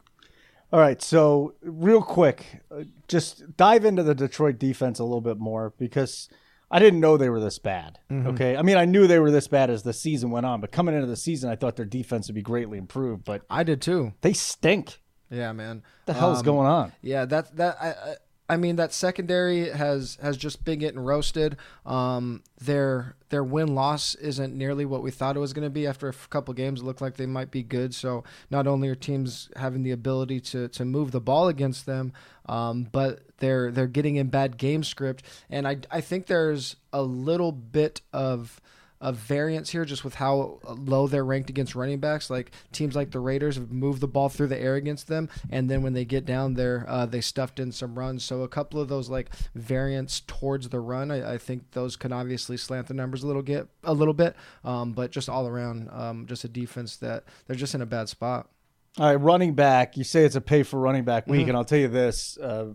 All 0.71 0.79
right, 0.79 1.01
so 1.01 1.55
real 1.63 2.03
quick, 2.03 2.61
uh, 2.71 2.83
just 3.07 3.57
dive 3.57 3.85
into 3.85 4.03
the 4.03 4.13
Detroit 4.13 4.59
defense 4.59 4.99
a 4.99 5.03
little 5.03 5.19
bit 5.19 5.39
more 5.39 5.73
because 5.79 6.29
I 6.71 6.79
didn't 6.79 6.99
know 6.99 7.17
they 7.17 7.29
were 7.29 7.39
this 7.39 7.59
bad. 7.59 7.99
Mm-hmm. 8.11 8.27
Okay. 8.29 8.55
I 8.55 8.61
mean, 8.61 8.77
I 8.77 8.85
knew 8.85 9.07
they 9.07 9.19
were 9.19 9.31
this 9.31 9.47
bad 9.47 9.69
as 9.69 9.83
the 9.83 9.93
season 9.93 10.29
went 10.29 10.45
on, 10.45 10.61
but 10.61 10.71
coming 10.71 10.95
into 10.95 11.07
the 11.07 11.15
season, 11.15 11.49
I 11.49 11.55
thought 11.55 11.75
their 11.75 11.85
defense 11.85 12.27
would 12.27 12.35
be 12.35 12.41
greatly 12.41 12.77
improved. 12.77 13.23
But 13.25 13.41
I 13.49 13.63
did 13.63 13.81
too. 13.81 14.13
They 14.21 14.33
stink. 14.33 15.01
Yeah, 15.31 15.51
man. 15.51 15.77
What 15.77 16.05
the 16.05 16.13
hell's 16.13 16.39
um, 16.39 16.45
going 16.45 16.67
on? 16.67 16.91
Yeah, 17.01 17.25
that 17.25 17.55
that 17.57 17.77
I, 17.81 18.15
I 18.49 18.57
mean 18.57 18.77
that 18.77 18.93
secondary 18.93 19.69
has 19.69 20.17
has 20.21 20.37
just 20.37 20.65
been 20.65 20.79
getting 20.79 20.99
roasted. 20.99 21.57
Um, 21.85 22.43
their 22.59 23.15
their 23.29 23.43
win 23.43 23.75
loss 23.75 24.15
isn't 24.15 24.55
nearly 24.55 24.85
what 24.85 25.03
we 25.03 25.11
thought 25.11 25.35
it 25.35 25.39
was 25.39 25.53
going 25.53 25.67
to 25.67 25.69
be. 25.69 25.85
After 25.85 26.09
a 26.09 26.13
couple 26.29 26.53
games, 26.55 26.81
it 26.81 26.83
looked 26.83 27.01
like 27.01 27.17
they 27.17 27.27
might 27.27 27.51
be 27.51 27.61
good. 27.61 27.93
So 27.93 28.23
not 28.49 28.65
only 28.65 28.89
are 28.89 28.95
teams 28.95 29.49
having 29.55 29.83
the 29.83 29.91
ability 29.91 30.39
to 30.41 30.67
to 30.69 30.83
move 30.83 31.11
the 31.11 31.21
ball 31.21 31.47
against 31.47 31.85
them, 31.85 32.11
um, 32.47 32.87
but 32.91 33.21
they're 33.39 33.71
they're 33.71 33.87
getting 33.87 34.15
in 34.17 34.27
bad 34.27 34.57
game 34.57 34.83
script. 34.83 35.23
And 35.49 35.67
I 35.67 35.77
I 35.91 36.01
think 36.01 36.27
there's 36.27 36.75
a 36.93 37.01
little 37.01 37.51
bit 37.51 38.01
of 38.13 38.59
of 39.01 39.15
variance 39.15 39.69
here, 39.69 39.85
just 39.85 40.03
with 40.03 40.15
how 40.15 40.59
low 40.67 41.07
they're 41.07 41.23
ranked 41.23 41.49
against 41.49 41.73
running 41.73 41.99
backs. 42.01 42.29
Like 42.29 42.51
teams 42.73 42.97
like 42.97 43.11
the 43.11 43.19
Raiders 43.21 43.55
have 43.55 43.71
moved 43.71 44.01
the 44.01 44.09
ball 44.09 44.27
through 44.27 44.47
the 44.47 44.59
air 44.59 44.75
against 44.75 45.07
them, 45.07 45.29
and 45.49 45.69
then 45.69 45.83
when 45.83 45.93
they 45.93 46.03
get 46.03 46.25
down 46.25 46.55
there, 46.55 46.83
uh, 46.85 47.05
they 47.05 47.21
stuffed 47.21 47.61
in 47.61 47.71
some 47.71 47.97
runs. 47.97 48.25
So 48.25 48.41
a 48.41 48.49
couple 48.49 48.77
of 48.81 48.89
those 48.89 49.09
like 49.09 49.29
variants 49.55 50.19
towards 50.27 50.67
the 50.67 50.81
run, 50.81 51.11
I, 51.11 51.35
I 51.35 51.37
think 51.37 51.71
those 51.71 51.95
can 51.95 52.11
obviously 52.11 52.57
slant 52.57 52.87
the 52.87 52.93
numbers 52.93 53.23
a 53.23 53.27
little 53.27 53.41
get 53.41 53.67
a 53.85 53.93
little 53.93 54.13
bit, 54.13 54.35
um, 54.65 54.91
but 54.91 55.11
just 55.11 55.29
all 55.29 55.47
around, 55.47 55.87
um, 55.93 56.25
just 56.27 56.43
a 56.43 56.49
defense 56.49 56.97
that 56.97 57.23
they're 57.47 57.55
just 57.55 57.73
in 57.75 57.81
a 57.81 57.85
bad 57.85 58.09
spot. 58.09 58.49
All 58.97 59.05
right, 59.05 59.15
running 59.15 59.53
back. 59.53 59.95
You 59.95 60.03
say 60.03 60.25
it's 60.25 60.35
a 60.35 60.41
pay 60.41 60.63
for 60.63 60.77
running 60.77 61.05
back 61.05 61.25
week, 61.25 61.41
Mm-hmm. 61.41 61.49
and 61.51 61.57
I'll 61.57 61.63
tell 61.63 61.79
you 61.79 61.87
this: 61.87 62.37
uh, 62.37 62.71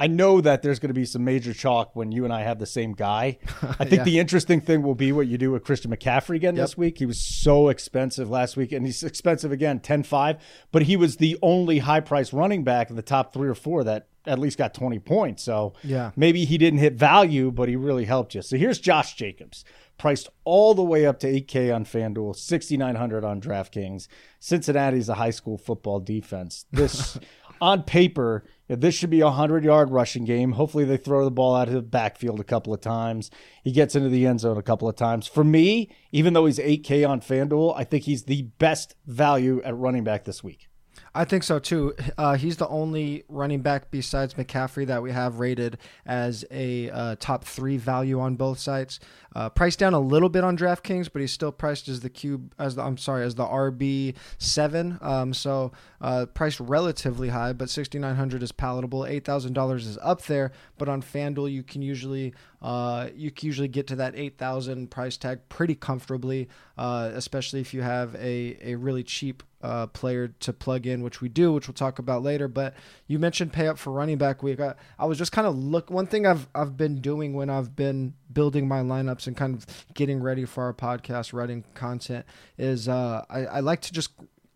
I 0.00 0.06
know 0.06 0.40
that 0.40 0.62
there's 0.62 0.78
going 0.78 0.90
to 0.90 0.94
be 0.94 1.04
some 1.04 1.24
major 1.24 1.52
chalk 1.52 1.96
when 1.96 2.12
you 2.12 2.24
and 2.24 2.32
I 2.32 2.42
have 2.42 2.60
the 2.60 2.66
same 2.66 2.92
guy. 2.92 3.38
I 3.80 3.84
think 3.84 3.92
Yeah. 3.98 4.04
the 4.04 4.18
interesting 4.20 4.60
thing 4.60 4.82
will 4.82 4.94
be 4.94 5.10
what 5.10 5.26
you 5.26 5.36
do 5.36 5.50
with 5.50 5.64
Christian 5.64 5.90
McCaffrey 5.90 6.36
again 6.36 6.54
Yep. 6.54 6.62
this 6.64 6.78
week. 6.78 6.98
He 6.98 7.06
was 7.06 7.20
so 7.20 7.68
expensive 7.68 8.30
last 8.30 8.56
week, 8.56 8.70
and 8.70 8.86
he's 8.86 9.02
expensive 9.02 9.50
again, 9.50 9.80
10-5, 9.80 10.38
but 10.70 10.82
he 10.82 10.96
was 10.96 11.16
the 11.16 11.36
only 11.42 11.80
high 11.80 12.00
price 12.00 12.32
running 12.32 12.62
back 12.62 12.90
in 12.90 12.96
the 12.96 13.02
top 13.02 13.32
three 13.34 13.48
or 13.48 13.54
four 13.56 13.82
that 13.84 14.06
at 14.26 14.38
least 14.38 14.56
got 14.58 14.72
20 14.74 14.98
points. 15.00 15.42
So 15.42 15.72
Yeah. 15.82 16.12
maybe 16.14 16.44
he 16.44 16.58
didn't 16.58 16.78
hit 16.80 16.94
value, 16.94 17.50
but 17.50 17.68
he 17.68 17.74
really 17.76 18.04
helped 18.04 18.34
you. 18.34 18.42
So 18.42 18.56
here's 18.56 18.78
Josh 18.78 19.14
Jacobs, 19.14 19.64
priced 19.96 20.28
all 20.44 20.74
the 20.74 20.82
way 20.84 21.06
up 21.06 21.18
to 21.20 21.26
8K 21.26 21.74
on 21.74 21.84
FanDuel, 21.84 22.36
6,900 22.36 23.24
on 23.24 23.40
DraftKings. 23.40 24.06
Cincinnati's 24.38 25.08
a 25.08 25.14
high 25.14 25.30
school 25.30 25.58
football 25.58 25.98
defense. 25.98 26.66
This, 26.70 27.18
on 27.60 27.82
paper, 27.82 28.44
this 28.68 28.94
should 28.94 29.10
be 29.10 29.20
a 29.20 29.26
100 29.26 29.64
yard 29.64 29.90
rushing 29.90 30.24
game. 30.24 30.52
Hopefully, 30.52 30.84
they 30.84 30.96
throw 30.96 31.24
the 31.24 31.30
ball 31.30 31.54
out 31.54 31.68
of 31.68 31.74
the 31.74 31.82
backfield 31.82 32.40
a 32.40 32.44
couple 32.44 32.72
of 32.74 32.80
times. 32.80 33.30
He 33.64 33.72
gets 33.72 33.94
into 33.94 34.08
the 34.08 34.26
end 34.26 34.40
zone 34.40 34.58
a 34.58 34.62
couple 34.62 34.88
of 34.88 34.96
times. 34.96 35.26
For 35.26 35.44
me, 35.44 35.90
even 36.12 36.32
though 36.34 36.46
he's 36.46 36.58
8K 36.58 37.08
on 37.08 37.20
FanDuel, 37.20 37.74
I 37.76 37.84
think 37.84 38.04
he's 38.04 38.24
the 38.24 38.42
best 38.58 38.94
value 39.06 39.62
at 39.62 39.76
running 39.76 40.04
back 40.04 40.24
this 40.24 40.44
week. 40.44 40.67
I 41.18 41.24
think 41.24 41.42
so 41.42 41.58
too. 41.58 41.96
Uh, 42.16 42.36
he's 42.36 42.58
the 42.58 42.68
only 42.68 43.24
running 43.28 43.60
back 43.60 43.90
besides 43.90 44.34
McCaffrey 44.34 44.86
that 44.86 45.02
we 45.02 45.10
have 45.10 45.40
rated 45.40 45.78
as 46.06 46.44
a 46.48 46.90
uh, 46.90 47.16
top 47.18 47.42
three 47.42 47.76
value 47.76 48.20
on 48.20 48.36
both 48.36 48.60
sites. 48.60 49.00
Uh, 49.34 49.48
priced 49.48 49.80
down 49.80 49.94
a 49.94 49.98
little 49.98 50.28
bit 50.28 50.44
on 50.44 50.56
DraftKings, 50.56 51.10
but 51.12 51.20
he's 51.20 51.32
still 51.32 51.50
priced 51.50 51.88
as 51.88 52.00
the 52.00 52.08
cube 52.08 52.54
as 52.56 52.76
the 52.76 52.82
I'm 52.82 52.96
sorry 52.96 53.24
as 53.24 53.34
the 53.34 53.44
RB 53.44 54.14
seven. 54.38 54.96
Um, 55.00 55.34
so 55.34 55.72
uh, 56.00 56.26
priced 56.26 56.60
relatively 56.60 57.30
high, 57.30 57.52
but 57.52 57.68
sixty 57.68 57.98
nine 57.98 58.14
hundred 58.14 58.44
is 58.44 58.52
palatable. 58.52 59.04
Eight 59.04 59.24
thousand 59.24 59.54
dollars 59.54 59.88
is 59.88 59.98
up 60.00 60.22
there, 60.22 60.52
but 60.78 60.88
on 60.88 61.02
FanDuel 61.02 61.50
you 61.50 61.64
can 61.64 61.82
usually 61.82 62.32
uh, 62.62 63.08
you 63.12 63.32
can 63.32 63.46
usually 63.46 63.66
get 63.66 63.88
to 63.88 63.96
that 63.96 64.14
eight 64.14 64.38
thousand 64.38 64.92
price 64.92 65.16
tag 65.16 65.40
pretty 65.48 65.74
comfortably, 65.74 66.48
uh, 66.76 67.10
especially 67.12 67.60
if 67.60 67.74
you 67.74 67.82
have 67.82 68.14
a 68.14 68.56
a 68.62 68.76
really 68.76 69.02
cheap 69.02 69.42
uh, 69.62 69.86
player 69.88 70.28
to 70.28 70.52
plug 70.52 70.86
in, 70.86 71.02
which 71.02 71.20
we 71.20 71.28
do, 71.28 71.52
which 71.52 71.68
we'll 71.68 71.74
talk 71.74 71.98
about 71.98 72.22
later. 72.22 72.48
But 72.48 72.74
you 73.06 73.18
mentioned 73.18 73.52
pay 73.52 73.68
up 73.68 73.78
for 73.78 73.92
running 73.92 74.18
back 74.18 74.42
week. 74.42 74.60
I, 74.60 74.74
I 74.98 75.06
was 75.06 75.18
just 75.18 75.32
kind 75.32 75.46
of 75.46 75.56
look. 75.56 75.90
One 75.90 76.06
thing 76.06 76.26
I've 76.26 76.48
I've 76.54 76.76
been 76.76 77.00
doing 77.00 77.34
when 77.34 77.50
I've 77.50 77.74
been 77.74 78.14
building 78.32 78.68
my 78.68 78.80
lineups 78.80 79.26
and 79.26 79.36
kind 79.36 79.54
of 79.54 79.66
getting 79.94 80.22
ready 80.22 80.44
for 80.44 80.64
our 80.64 80.74
podcast, 80.74 81.32
writing 81.32 81.64
content, 81.74 82.24
is 82.56 82.88
uh, 82.88 83.24
I, 83.28 83.46
I 83.46 83.60
like 83.60 83.80
to 83.82 83.92
just 83.92 84.10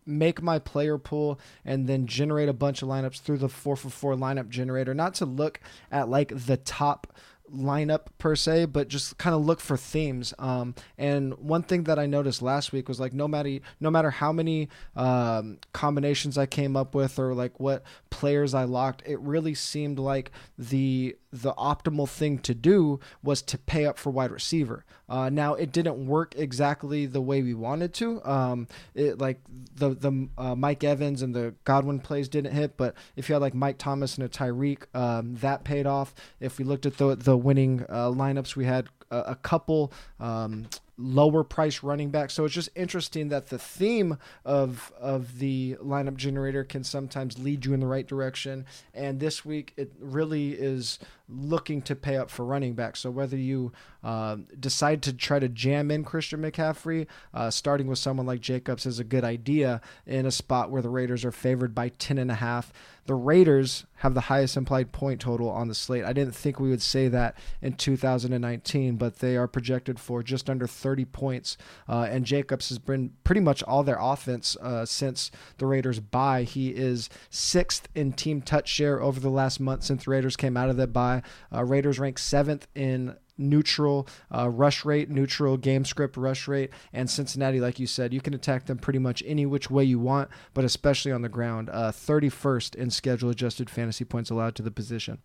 make 0.05 0.41
my 0.41 0.59
player 0.59 0.97
pool 0.97 1.39
and 1.63 1.87
then 1.87 2.05
generate 2.07 2.49
a 2.49 2.53
bunch 2.53 2.81
of 2.81 2.89
lineups 2.89 3.21
through 3.21 3.37
the 3.37 3.47
4 3.47 3.77
for 3.77 3.89
4 3.89 4.15
lineup 4.15 4.49
generator 4.49 4.93
not 4.93 5.13
to 5.15 5.25
look 5.25 5.61
at 5.91 6.09
like 6.09 6.27
the 6.35 6.57
top 6.57 7.15
lineup 7.51 8.07
per 8.17 8.35
se, 8.35 8.65
but 8.65 8.87
just 8.87 9.17
kind 9.17 9.35
of 9.35 9.45
look 9.45 9.59
for 9.59 9.77
themes. 9.77 10.33
Um, 10.39 10.75
and 10.97 11.33
one 11.37 11.63
thing 11.63 11.83
that 11.83 11.99
I 11.99 12.05
noticed 12.05 12.41
last 12.41 12.71
week 12.71 12.87
was 12.87 12.99
like 12.99 13.13
no 13.13 13.27
matter 13.27 13.59
no 13.79 13.91
matter 13.91 14.09
how 14.11 14.31
many 14.31 14.69
um, 14.95 15.59
combinations 15.73 16.37
I 16.37 16.45
came 16.45 16.75
up 16.75 16.95
with 16.95 17.19
or 17.19 17.33
like 17.33 17.59
what 17.59 17.83
players 18.09 18.53
I 18.53 18.63
locked, 18.63 19.03
it 19.05 19.19
really 19.19 19.53
seemed 19.53 19.99
like 19.99 20.31
the 20.57 21.15
the 21.33 21.53
optimal 21.53 22.07
thing 22.07 22.37
to 22.37 22.53
do 22.53 22.99
was 23.23 23.41
to 23.41 23.57
pay 23.57 23.85
up 23.85 23.97
for 23.97 24.11
wide 24.11 24.31
receiver. 24.31 24.85
Uh, 25.09 25.29
now 25.29 25.55
it 25.55 25.71
didn't 25.71 26.05
work 26.05 26.35
exactly 26.37 27.07
the 27.07 27.21
way 27.21 27.41
we 27.41 27.55
wanted 27.55 27.93
to. 27.95 28.23
Um, 28.23 28.67
it 28.93 29.19
like 29.19 29.39
the 29.75 29.89
the 29.89 30.29
uh, 30.37 30.55
Mike 30.55 30.83
Evans 30.83 31.21
and 31.21 31.33
the 31.33 31.55
Godwin 31.63 31.99
plays 31.99 32.29
didn't 32.29 32.53
hit, 32.53 32.77
but 32.77 32.95
if 33.15 33.27
you 33.27 33.33
had 33.33 33.41
like 33.41 33.55
Mike 33.55 33.79
Thomas 33.79 34.15
and 34.15 34.25
a 34.25 34.29
Tyreek, 34.29 34.83
um, 34.95 35.35
that 35.35 35.63
paid 35.63 35.87
off. 35.87 36.13
If 36.39 36.59
we 36.59 36.65
looked 36.65 36.85
at 36.85 36.97
the 36.97 37.15
the 37.15 37.32
winning 37.37 37.85
uh, 37.89 38.09
lineups, 38.09 38.55
we 38.55 38.65
had 38.65 38.87
a, 39.11 39.17
a 39.19 39.35
couple. 39.35 39.91
Um, 40.19 40.67
lower 40.95 41.43
price 41.43 41.81
running 41.81 42.11
backs 42.11 42.35
so 42.35 42.45
it's 42.45 42.53
just 42.53 42.69
interesting 42.75 43.29
that 43.29 43.47
the 43.47 43.57
theme 43.57 44.15
of 44.45 44.93
of 44.99 45.39
the 45.39 45.75
lineup 45.83 46.15
generator 46.15 46.63
can 46.63 46.83
sometimes 46.83 47.39
lead 47.39 47.65
you 47.65 47.73
in 47.73 47.79
the 47.79 47.87
right 47.87 48.05
direction 48.05 48.63
and 48.93 49.19
this 49.19 49.43
week 49.43 49.73
it 49.75 49.91
really 49.99 50.51
is 50.51 50.99
looking 51.29 51.81
to 51.81 51.95
pay 51.95 52.17
up 52.17 52.29
for 52.29 52.45
running 52.45 52.73
back 52.73 52.95
so 52.95 53.09
whether 53.09 53.37
you 53.37 53.71
uh, 54.03 54.37
decide 54.59 55.01
to 55.01 55.13
try 55.13 55.39
to 55.39 55.47
jam 55.49 55.89
in 55.89 56.03
christian 56.03 56.41
mccaffrey 56.41 57.07
uh, 57.33 57.49
starting 57.49 57.87
with 57.87 57.97
someone 57.97 58.25
like 58.25 58.41
jacobs 58.41 58.85
is 58.85 58.99
a 58.99 59.03
good 59.03 59.23
idea 59.23 59.81
in 60.05 60.25
a 60.25 60.31
spot 60.31 60.69
where 60.69 60.81
the 60.81 60.89
raiders 60.89 61.23
are 61.23 61.31
favored 61.31 61.73
by 61.73 61.89
10 61.89 62.17
and 62.17 62.29
a 62.29 62.35
half 62.35 62.71
the 63.05 63.15
raiders 63.15 63.85
have 63.95 64.13
the 64.13 64.21
highest 64.21 64.55
implied 64.55 64.91
point 64.91 65.19
total 65.19 65.49
on 65.49 65.67
the 65.67 65.75
slate 65.75 66.03
i 66.03 66.13
didn't 66.13 66.35
think 66.35 66.59
we 66.59 66.69
would 66.69 66.81
say 66.81 67.07
that 67.07 67.37
in 67.61 67.73
2019 67.73 68.97
but 68.97 69.19
they 69.19 69.37
are 69.37 69.47
projected 69.47 69.99
for 69.99 70.21
just 70.21 70.49
under 70.49 70.67
30 70.67 71.05
points. 71.05 71.57
Uh, 71.87 72.07
and 72.09 72.25
Jacobs 72.25 72.69
has 72.69 72.79
been 72.79 73.11
pretty 73.23 73.41
much 73.41 73.63
all 73.63 73.83
their 73.83 73.97
offense 73.99 74.57
uh, 74.61 74.85
since 74.85 75.31
the 75.57 75.65
Raiders' 75.65 75.99
bye. 75.99 76.43
He 76.43 76.69
is 76.69 77.09
sixth 77.29 77.87
in 77.95 78.13
team 78.13 78.41
touch 78.41 78.67
share 78.67 79.01
over 79.01 79.19
the 79.19 79.29
last 79.29 79.59
month 79.59 79.83
since 79.83 80.05
the 80.05 80.11
Raiders 80.11 80.35
came 80.35 80.57
out 80.57 80.69
of 80.69 80.77
that 80.77 80.93
bye. 80.93 81.22
Uh, 81.53 81.63
Raiders 81.63 81.99
rank 81.99 82.17
seventh 82.19 82.67
in 82.75 83.15
neutral 83.37 84.07
uh, 84.33 84.47
rush 84.47 84.85
rate, 84.85 85.09
neutral 85.09 85.57
game 85.57 85.83
script 85.85 86.15
rush 86.17 86.47
rate, 86.47 86.69
and 86.93 87.09
Cincinnati, 87.09 87.59
like 87.59 87.79
you 87.79 87.87
said, 87.87 88.13
you 88.13 88.21
can 88.21 88.33
attack 88.33 88.65
them 88.67 88.77
pretty 88.77 88.99
much 88.99 89.23
any 89.25 89.45
which 89.45 89.71
way 89.71 89.83
you 89.83 89.97
want, 89.99 90.29
but 90.53 90.63
especially 90.63 91.11
on 91.11 91.23
the 91.23 91.29
ground. 91.29 91.69
Uh, 91.71 91.91
31st 91.91 92.75
in 92.75 92.89
schedule 92.91 93.29
adjusted 93.31 93.69
fantasy 93.69 94.05
points 94.05 94.29
allowed 94.29 94.53
to 94.55 94.61
the 94.61 94.69
position. 94.71 95.19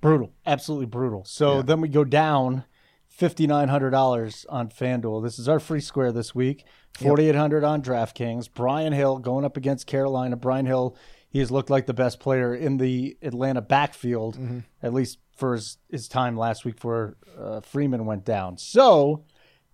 Brutal, 0.00 0.32
absolutely 0.46 0.86
brutal. 0.86 1.24
So 1.24 1.56
Yeah. 1.56 1.62
then 1.62 1.80
we 1.80 1.88
go 1.88 2.04
down 2.04 2.64
fifty 3.08 3.46
nine 3.46 3.68
hundred 3.68 3.90
dollars 3.90 4.44
on 4.48 4.68
FanDuel. 4.68 5.22
This 5.22 5.38
is 5.38 5.48
our 5.48 5.60
free 5.60 5.80
square 5.80 6.10
this 6.12 6.34
week. 6.34 6.64
Forty 6.98 7.28
eight 7.28 7.36
hundred 7.36 7.62
on 7.62 7.82
DraftKings. 7.82 8.48
Brian 8.52 8.92
Hill 8.92 9.18
going 9.18 9.44
up 9.44 9.56
against 9.56 9.86
Carolina. 9.86 10.36
Brian 10.36 10.66
Hill, 10.66 10.96
he 11.32 11.38
has 11.38 11.50
looked 11.50 11.70
like 11.70 11.86
the 11.86 11.94
best 11.94 12.20
player 12.20 12.54
in 12.54 12.76
the 12.76 13.16
Atlanta 13.22 13.62
backfield, 13.62 14.38
at 14.82 14.92
least 14.92 15.18
for 15.34 15.54
his, 15.54 15.78
his 15.90 16.06
time 16.08 16.36
last 16.36 16.64
week 16.66 16.74
before 16.76 17.16
uh, 17.40 17.60
Freeman 17.62 18.04
went 18.04 18.24
down. 18.26 18.58
So 18.58 19.24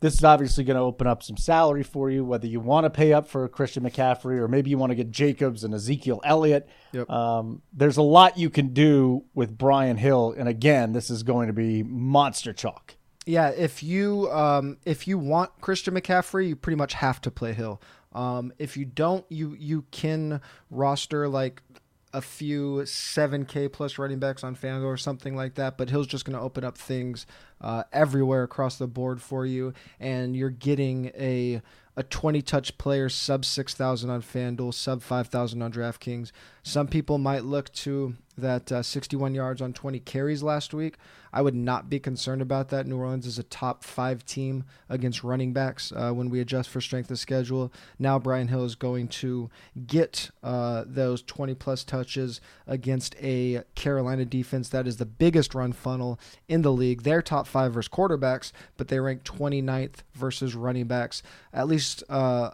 this 0.01 0.15
is 0.15 0.23
obviously 0.23 0.63
going 0.63 0.77
to 0.77 0.83
open 0.83 1.09
up 1.09 1.25
some 1.25 1.37
salary 1.37 1.83
for 1.83 2.11
you, 2.11 2.25
whether 2.25 2.47
you 2.47 2.61
want 2.61 2.85
to 2.85 2.91
pay 2.91 3.13
up 3.13 3.27
for 3.27 3.49
Christian 3.49 3.83
McCaffrey 3.83 4.39
or 4.39 4.47
maybe 4.47 4.71
you 4.71 4.79
want 4.79 4.91
to 4.91 4.95
get 4.95 5.11
Jacobs 5.11 5.65
and 5.65 5.75
Ezekiel 5.75 6.21
Elliott. 6.23 6.69
Yep. 6.93 7.11
Um, 7.11 7.63
there's 7.73 7.97
a 7.97 8.03
lot 8.03 8.39
you 8.39 8.51
can 8.51 8.73
do 8.73 9.25
with 9.35 9.59
Brian 9.59 9.97
Hill, 9.97 10.35
and 10.39 10.49
again, 10.49 10.93
this 10.93 11.11
is 11.11 11.25
going 11.25 11.49
to 11.49 11.53
be 11.53 11.83
monster 11.83 12.53
chalk. 12.53 12.95
Yeah, 13.27 13.51
if 13.51 13.83
you 13.83 14.31
um, 14.31 14.79
if 14.87 15.07
you 15.07 15.19
want 15.19 15.51
Christian 15.61 15.95
McCaffrey, 15.95 16.49
you 16.49 16.57
pretty 16.57 16.79
much 16.79 16.95
have 16.95 17.21
to 17.23 17.31
play 17.31 17.53
Hill. 17.53 17.83
Um, 18.19 18.53
if 18.59 18.77
you 18.77 18.85
don't, 18.85 19.25
you 19.29 19.55
you 19.57 19.85
can 19.93 20.41
roster 20.73 21.29
like 21.29 21.63
a 22.13 22.21
few 22.21 22.79
7K 22.85 23.71
plus 23.71 23.97
running 23.97 24.19
backs 24.19 24.43
on 24.43 24.57
FanDuel 24.57 24.87
or 24.87 24.97
something 24.97 25.37
like 25.37 25.55
that, 25.55 25.79
but 25.79 25.89
Hill's 25.89 26.09
just 26.09 26.25
going 26.25 26.37
to 26.37 26.43
open 26.43 26.65
up 26.65 26.77
things 26.77 27.27
uh, 27.61 27.85
everywhere 27.93 28.43
across 28.43 28.77
the 28.77 28.89
board 28.89 29.23
for 29.23 29.47
you, 29.47 29.73
and 30.01 30.35
you're 30.35 30.51
getting 30.51 31.13
a 31.17 31.63
a 31.97 32.03
20 32.03 32.43
touch 32.43 32.77
player 32.79 33.09
sub 33.09 33.45
6,000 33.45 34.11
on 34.11 34.23
FanDuel, 34.23 34.75
sub 34.75 35.03
5,000 35.03 35.63
on 35.63 35.73
DraftKings. 35.73 36.33
Some 36.65 36.89
people 36.89 37.19
might 37.19 37.45
look 37.45 37.73
to 37.75 38.15
that 38.39 38.73
uh, 38.73 38.83
61 38.83 39.35
yards 39.35 39.61
on 39.61 39.73
20 39.73 40.01
carries 40.01 40.43
last 40.43 40.73
week. 40.73 40.97
I 41.33 41.43
would 41.43 41.55
not 41.55 41.91
be 41.91 41.99
concerned 41.99 42.41
about 42.41 42.69
that. 42.71 42.87
New 42.87 42.97
Orleans 42.97 43.27
is 43.27 43.39
a 43.39 43.43
top 43.43 43.85
five 43.85 44.25
team 44.25 44.65
against 44.89 45.23
running 45.23 45.53
backs 45.53 45.93
uh, 45.95 46.11
when 46.13 46.31
we 46.31 46.41
adjust 46.41 46.71
for 46.71 46.81
strength 46.81 47.11
of 47.11 47.19
schedule. 47.19 47.73
Now 47.99 48.19
Brian 48.19 48.49
Hill 48.49 48.65
is 48.65 48.75
going 48.75 49.09
to 49.09 49.51
get 49.87 50.31
uh, 50.43 50.85
those 50.87 51.23
20 51.23 51.55
plus 51.55 51.85
touches 51.85 52.41
against 52.67 53.15
a 53.21 53.63
Carolina 53.75 54.25
defense 54.25 54.69
that 54.71 54.87
is 54.87 54.97
the 54.97 55.07
biggest 55.07 55.55
run 55.55 55.73
funnel 55.73 56.19
in 56.49 56.63
the 56.63 56.73
league. 56.73 57.03
They're 57.03 57.23
top 57.23 57.47
five 57.47 57.75
versus 57.75 57.89
quarterbacks, 57.89 58.53
but 58.77 58.89
they 58.89 59.01
rank 59.01 59.25
29th 59.25 59.97
versus 60.15 60.55
running 60.55 60.87
backs. 60.87 61.23
At 61.53 61.69
least 61.69 62.03
uh, 62.09 62.51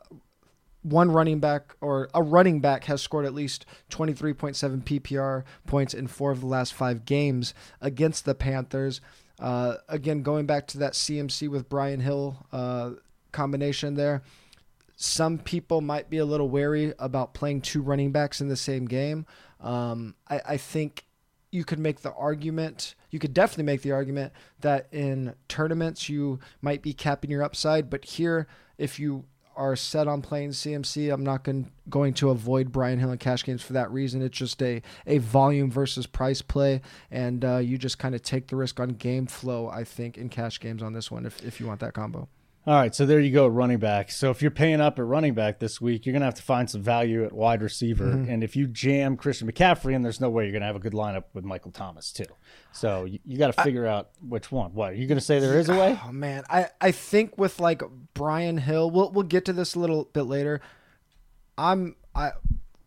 one 0.85 1.11
running 1.11 1.41
back 1.41 1.75
or 1.81 2.09
a 2.15 2.23
running 2.23 2.61
back 2.61 2.85
has 2.85 3.01
scored 3.03 3.25
at 3.25 3.35
least 3.35 3.65
23.7 3.91 4.85
PPR 4.85 5.43
points 5.67 5.95
in 5.95 6.07
four 6.07 6.31
of 6.31 6.41
the 6.41 6.47
last 6.47 6.75
five 6.75 7.05
games 7.05 7.55
against 7.81 8.25
the 8.25 8.35
Panthers. 8.35 9.01
Uh, 9.41 9.77
again, 9.89 10.23
going 10.23 10.47
back 10.47 10.67
to 10.69 10.79
that 10.79 10.93
CMC 10.93 11.49
with 11.49 11.69
Brian 11.69 12.01
Hill 12.01 12.47
uh, 12.53 12.91
combination 13.33 13.95
there, 13.95 14.23
some 14.95 15.39
people 15.39 15.81
might 15.81 16.11
be 16.11 16.19
a 16.19 16.25
little 16.25 16.49
wary 16.49 16.93
about 16.99 17.35
playing 17.35 17.63
two 17.63 17.83
running 17.83 18.13
backs 18.13 18.41
in 18.41 18.49
the 18.49 18.57
same 18.57 18.85
game. 18.85 19.27
Um, 19.61 20.15
I, 20.29 20.41
I 20.51 20.57
think 20.59 21.07
you 21.51 21.65
could 21.65 21.79
make 21.79 22.03
the 22.03 22.13
argument, 22.13 22.95
you 23.11 23.19
could 23.19 23.33
definitely 23.33 23.65
make 23.65 23.83
the 23.83 23.93
argument 23.93 24.33
that 24.61 24.89
in 24.93 25.35
tournaments 25.49 26.09
you 26.09 26.41
might 26.61 26.83
be 26.83 26.93
capping 26.93 27.31
your 27.31 27.43
upside, 27.43 27.89
but 27.89 28.05
here, 28.05 28.47
if 28.77 28.99
you 28.99 29.25
are 29.57 29.77
set 29.77 30.09
on 30.09 30.23
playing 30.23 30.51
CMC, 30.51 31.13
I'm 31.13 31.25
not 31.25 31.45
going, 31.45 31.71
going 31.89 32.15
to 32.15 32.31
avoid 32.31 32.73
Brian 32.73 32.99
Hill 32.99 33.13
in 33.13 33.19
cash 33.19 33.45
games 33.45 33.63
for 33.63 33.73
that 33.75 33.91
reason. 33.91 34.23
It's 34.23 34.37
just 34.37 34.63
a, 34.63 34.83
a 35.07 35.19
volume 35.19 35.71
versus 35.71 36.07
price 36.07 36.43
play, 36.43 36.81
and 37.11 37.45
uh, 37.45 37.59
you 37.59 37.79
just 37.79 37.99
kind 37.99 38.15
of 38.15 38.23
take 38.23 38.49
the 38.49 38.57
risk 38.57 38.81
on 38.81 38.91
game 38.91 39.27
flow, 39.27 39.69
I 39.69 39.85
think, 39.85 40.19
in 40.19 40.29
cash 40.29 40.61
games 40.61 40.83
on 40.83 40.93
this 40.93 41.11
one 41.11 41.27
if, 41.27 41.45
if 41.45 41.61
you 41.61 41.67
want 41.67 41.81
that 41.81 41.95
combo. 41.95 42.29
All 42.67 42.75
right, 42.75 42.95
so 42.95 43.05
there 43.05 43.21
you 43.21 43.31
go, 43.31 43.47
running 43.47 43.77
back. 43.77 44.11
So 44.11 44.31
if 44.31 44.41
you're 44.41 44.51
paying 44.51 44.81
up 44.81 44.99
at 44.99 45.05
running 45.05 45.35
back 45.35 45.59
this 45.59 45.83
week, 45.83 46.07
you're 46.07 46.15
going 46.15 46.23
to 46.23 46.27
have 46.27 46.37
to 46.37 46.43
find 46.43 46.71
some 46.71 46.83
value 46.83 47.23
at 47.23 47.33
wide 47.35 47.61
receiver. 47.61 48.07
Mm-hmm. 48.07 48.31
And 48.31 48.43
if 48.43 48.57
you 48.57 48.67
jam 48.67 49.19
Christian 49.19 49.53
McCaffrey, 49.53 49.95
and 49.95 50.03
there's 50.03 50.19
no 50.19 50.31
way 50.31 50.45
you're 50.45 50.53
going 50.53 50.63
to 50.63 50.67
have 50.67 50.77
a 50.77 50.81
good 50.81 50.95
lineup 50.95 51.25
with 51.35 51.45
Michael 51.45 51.73
Thomas 51.73 52.11
too. 52.11 52.25
So 52.73 53.05
you, 53.05 53.19
you 53.27 53.37
got 53.37 53.55
to 53.55 53.63
figure 53.63 53.87
I, 53.87 53.93
out 53.93 54.11
which 54.27 54.51
one. 54.51 54.73
What 54.73 54.93
are 54.93 54.97
you 54.97 55.07
going 55.07 55.19
to 55.19 55.25
say? 55.25 55.41
There 55.41 55.59
is 55.59 55.69
a 55.69 55.77
way. 55.77 56.01
Oh 56.07 56.11
man, 56.11 56.45
I 56.49 56.69
I 56.81 56.91
think 56.91 57.37
with 57.37 57.61
like 57.61 57.83
Brian 58.15 58.57
Hill, 58.57 58.91
we'll 58.91 59.13
we'll 59.13 59.25
get 59.25 59.45
to 59.45 59.53
this 59.53 59.75
a 59.75 59.79
little 59.79 60.05
bit 60.05 60.23
later. 60.23 60.63
I'm 61.59 61.97
I. 62.15 62.33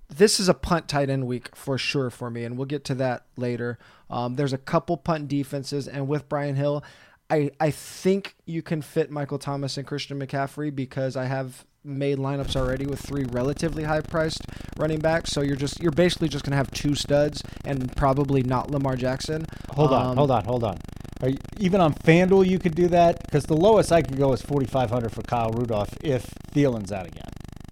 This 0.09 0.39
is 0.39 0.49
a 0.49 0.53
punt 0.55 0.87
tight 0.87 1.09
end 1.11 1.27
week 1.27 1.55
for 1.55 1.77
sure 1.77 2.09
for 2.09 2.31
me, 2.31 2.45
and 2.45 2.57
we'll 2.57 2.65
get 2.65 2.83
to 2.85 2.95
that 2.95 3.25
later. 3.35 3.77
Um, 4.09 4.35
there's 4.37 4.53
a 4.53 4.57
couple 4.57 4.97
punt 4.97 5.27
defenses, 5.27 5.87
and 5.87 6.07
with 6.07 6.27
Brian 6.29 6.55
Hill, 6.55 6.83
I 7.29 7.51
I 7.59 7.71
think 7.71 8.35
you 8.45 8.61
can 8.61 8.81
fit 8.81 9.11
Michael 9.11 9.39
Thomas 9.39 9.77
and 9.77 9.85
Christian 9.85 10.19
McCaffrey 10.19 10.73
because 10.73 11.15
I 11.15 11.25
have 11.25 11.65
made 11.83 12.17
lineups 12.17 12.55
already 12.55 12.85
with 12.85 12.99
three 12.99 13.25
relatively 13.25 13.83
high 13.83 14.01
priced 14.01 14.41
running 14.77 14.99
backs. 14.99 15.31
So 15.31 15.41
you're 15.41 15.55
just 15.55 15.81
you're 15.81 15.91
basically 15.91 16.29
just 16.29 16.45
gonna 16.45 16.55
have 16.57 16.71
two 16.71 16.95
studs 16.95 17.43
and 17.65 17.95
probably 17.95 18.43
not 18.43 18.71
Lamar 18.71 18.95
Jackson. 18.95 19.45
Hold 19.71 19.93
on, 19.93 20.11
um, 20.11 20.17
hold 20.17 20.31
on, 20.31 20.45
hold 20.45 20.63
on. 20.63 20.77
You, 21.23 21.37
even 21.59 21.81
on 21.81 21.93
FanDuel 21.93 22.47
you 22.47 22.59
could 22.59 22.75
do 22.75 22.87
that 22.89 23.21
because 23.25 23.45
the 23.45 23.57
lowest 23.57 23.91
I 23.91 24.01
could 24.01 24.17
go 24.17 24.33
is 24.33 24.41
4,500 24.41 25.11
for 25.11 25.23
Kyle 25.23 25.51
Rudolph 25.51 25.89
if 26.03 26.25
Thielen's 26.53 26.91
out 26.91 27.07
again. 27.07 27.29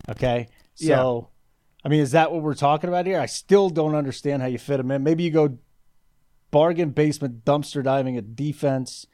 Okay, 0.09 0.47
so. 0.75 1.29
Yeah. 1.29 1.31
I 1.83 1.87
mean, 1.87 1.99
is 1.99 2.13
that 2.13 2.31
what 2.31 2.41
we're 2.41 2.55
talking 2.55 2.87
about 2.87 3.05
here? 3.05 3.19
I 3.19 3.27
still 3.27 3.69
don't 3.69 3.93
understand 3.93 4.41
how 4.41 4.47
you 4.47 4.57
fit 4.57 4.79
him 4.79 4.89
in. 4.89 5.03
Maybe 5.03 5.21
you 5.21 5.29
go 5.29 5.59
bargain 6.49 6.89
basement 6.89 7.45
dumpster 7.45 7.83
diving 7.83 8.17
at 8.17 8.35
defense 8.35 9.05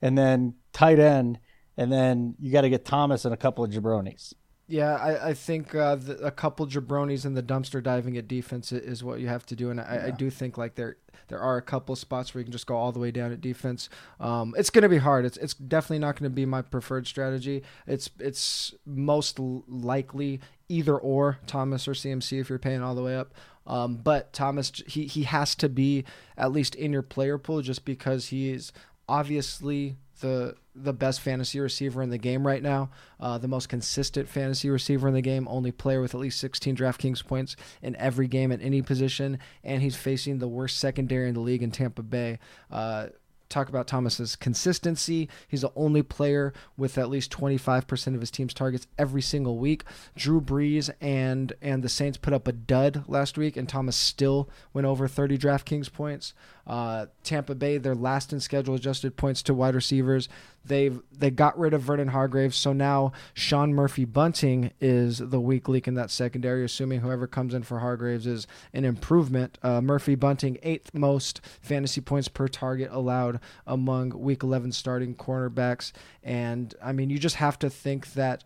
and 0.00 0.16
then 0.16 0.54
tight 0.72 0.98
end, 0.98 1.38
and 1.76 1.92
then 1.92 2.34
you 2.38 2.52
got 2.52 2.62
to 2.62 2.70
get 2.70 2.84
Thomas 2.84 3.24
and 3.24 3.34
a 3.34 3.36
couple 3.36 3.64
of 3.64 3.70
jabronis. 3.70 4.34
Yeah, 4.70 4.96
I, 4.96 5.30
I 5.30 5.34
think 5.34 5.74
uh, 5.74 5.96
the, 5.96 6.18
a 6.18 6.30
couple 6.30 6.66
jabronis 6.66 7.24
and 7.24 7.34
the 7.34 7.42
dumpster 7.42 7.82
diving 7.82 8.18
at 8.18 8.28
defense 8.28 8.70
is 8.70 9.02
what 9.02 9.18
you 9.18 9.26
have 9.26 9.46
to 9.46 9.56
do, 9.56 9.70
and 9.70 9.80
I, 9.80 9.94
yeah. 9.94 10.06
I, 10.08 10.10
do 10.10 10.28
think 10.28 10.58
like 10.58 10.74
there 10.74 10.98
there 11.28 11.40
are 11.40 11.56
a 11.56 11.62
couple 11.62 11.96
spots 11.96 12.34
where 12.34 12.40
you 12.40 12.44
can 12.44 12.52
just 12.52 12.66
go 12.66 12.76
all 12.76 12.92
the 12.92 12.98
way 12.98 13.10
down 13.10 13.32
at 13.32 13.40
defense. 13.40 13.88
Um, 14.20 14.54
it's 14.58 14.68
going 14.68 14.82
to 14.82 14.88
be 14.90 14.98
hard. 14.98 15.24
It's 15.24 15.38
it's 15.38 15.54
definitely 15.54 16.00
not 16.00 16.16
going 16.16 16.30
to 16.30 16.34
be 16.34 16.44
my 16.44 16.60
preferred 16.60 17.06
strategy. 17.06 17.62
It's 17.86 18.10
it's 18.20 18.74
most 18.84 19.38
likely 19.38 20.40
either 20.68 20.98
or 20.98 21.38
Thomas 21.46 21.88
or 21.88 21.92
CMC 21.92 22.38
if 22.38 22.50
you're 22.50 22.58
paying 22.58 22.82
all 22.82 22.94
the 22.94 23.02
way 23.02 23.16
up. 23.16 23.32
Um, 23.66 23.96
but 23.96 24.34
Thomas, 24.34 24.70
he 24.86 25.06
he 25.06 25.22
has 25.22 25.54
to 25.56 25.70
be 25.70 26.04
at 26.36 26.52
least 26.52 26.74
in 26.74 26.92
your 26.92 27.02
player 27.02 27.38
pool 27.38 27.62
just 27.62 27.86
because 27.86 28.26
he 28.26 28.50
is 28.50 28.72
obviously 29.08 29.96
the 30.20 30.54
the 30.74 30.92
best 30.92 31.20
fantasy 31.20 31.58
receiver 31.58 32.02
in 32.02 32.10
the 32.10 32.18
game 32.18 32.46
right 32.46 32.62
now, 32.62 32.90
uh, 33.18 33.36
the 33.36 33.48
most 33.48 33.68
consistent 33.68 34.28
fantasy 34.28 34.70
receiver 34.70 35.08
in 35.08 35.14
the 35.14 35.22
game, 35.22 35.48
only 35.48 35.72
player 35.72 36.00
with 36.00 36.14
at 36.14 36.20
least 36.20 36.38
16 36.38 36.76
DraftKings 36.76 37.26
points 37.26 37.56
in 37.82 37.96
every 37.96 38.28
game 38.28 38.52
at 38.52 38.62
any 38.62 38.80
position, 38.80 39.38
and 39.64 39.82
he's 39.82 39.96
facing 39.96 40.38
the 40.38 40.46
worst 40.46 40.78
secondary 40.78 41.28
in 41.28 41.34
the 41.34 41.40
league 41.40 41.62
in 41.64 41.72
Tampa 41.72 42.02
Bay. 42.02 42.38
Uh, 42.70 43.08
talk 43.48 43.68
about 43.68 43.86
Thomas's 43.86 44.36
consistency. 44.36 45.28
He's 45.48 45.62
the 45.62 45.72
only 45.74 46.02
player 46.02 46.52
with 46.76 46.98
at 46.98 47.08
least 47.08 47.32
25% 47.32 48.14
of 48.14 48.20
his 48.20 48.30
team's 48.30 48.54
targets 48.54 48.86
every 48.98 49.22
single 49.22 49.58
week. 49.58 49.84
Drew 50.16 50.40
Brees 50.40 50.90
and 51.00 51.52
and 51.62 51.82
the 51.82 51.88
Saints 51.88 52.18
put 52.18 52.32
up 52.32 52.46
a 52.46 52.52
dud 52.52 53.04
last 53.08 53.38
week, 53.38 53.56
and 53.56 53.68
Thomas 53.68 53.96
still 53.96 54.48
went 54.72 54.86
over 54.86 55.08
30 55.08 55.38
DraftKings 55.38 55.92
points. 55.92 56.34
Uh, 56.68 57.06
Tampa 57.24 57.54
Bay, 57.54 57.78
their 57.78 57.94
last 57.94 58.32
in 58.32 58.40
schedule 58.40 58.74
adjusted 58.74 59.16
points 59.16 59.42
to 59.42 59.54
wide 59.54 59.74
receivers. 59.74 60.28
They've 60.64 61.00
they 61.10 61.30
got 61.30 61.58
rid 61.58 61.72
of 61.72 61.80
Vernon 61.80 62.08
Hargreaves, 62.08 62.56
so 62.56 62.74
now 62.74 63.12
Sean 63.32 63.72
Murphy 63.72 64.04
Bunting 64.04 64.72
is 64.78 65.16
the 65.18 65.40
weak 65.40 65.66
link 65.66 65.88
in 65.88 65.94
that 65.94 66.10
secondary. 66.10 66.64
Assuming 66.64 67.00
whoever 67.00 67.26
comes 67.26 67.54
in 67.54 67.62
for 67.62 67.78
Hargreaves 67.78 68.26
is 68.26 68.46
an 68.74 68.84
improvement. 68.84 69.56
Uh, 69.62 69.80
Murphy 69.80 70.14
Bunting 70.14 70.58
eighth 70.62 70.92
most 70.92 71.40
fantasy 71.62 72.02
points 72.02 72.28
per 72.28 72.48
target 72.48 72.90
allowed 72.92 73.40
among 73.66 74.10
Week 74.10 74.42
11 74.42 74.72
starting 74.72 75.14
cornerbacks, 75.14 75.92
and 76.22 76.74
I 76.82 76.92
mean 76.92 77.08
you 77.08 77.18
just 77.18 77.36
have 77.36 77.58
to 77.60 77.70
think 77.70 78.12
that 78.12 78.44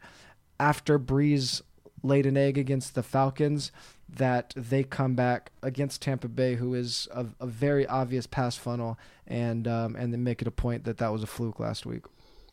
after 0.61 1.00
Brees 1.00 1.61
laid 2.04 2.26
an 2.26 2.37
egg 2.37 2.56
against 2.56 2.94
the 2.94 3.02
Falcons 3.02 3.72
that 4.16 4.53
they 4.57 4.83
come 4.83 5.14
back 5.14 5.53
against 5.62 6.03
Tampa 6.03 6.29
Bay, 6.29 6.57
who 6.57 6.75
is 6.75 7.09
a, 7.12 7.27
a 7.40 7.46
very 7.46 7.87
obvious 7.87 8.27
pass 8.27 8.57
funnel, 8.57 8.98
and 9.27 9.66
um, 9.66 9.96
and 9.96 10.12
then 10.12 10.22
make 10.22 10.42
it 10.42 10.48
a 10.48 10.53
point 10.53 10.85
that 10.85 10.98
that 10.98 11.12
was 11.12 11.22
a 11.22 11.27
fluke 11.27 11.59
last 11.59 11.87
week. 11.87 12.05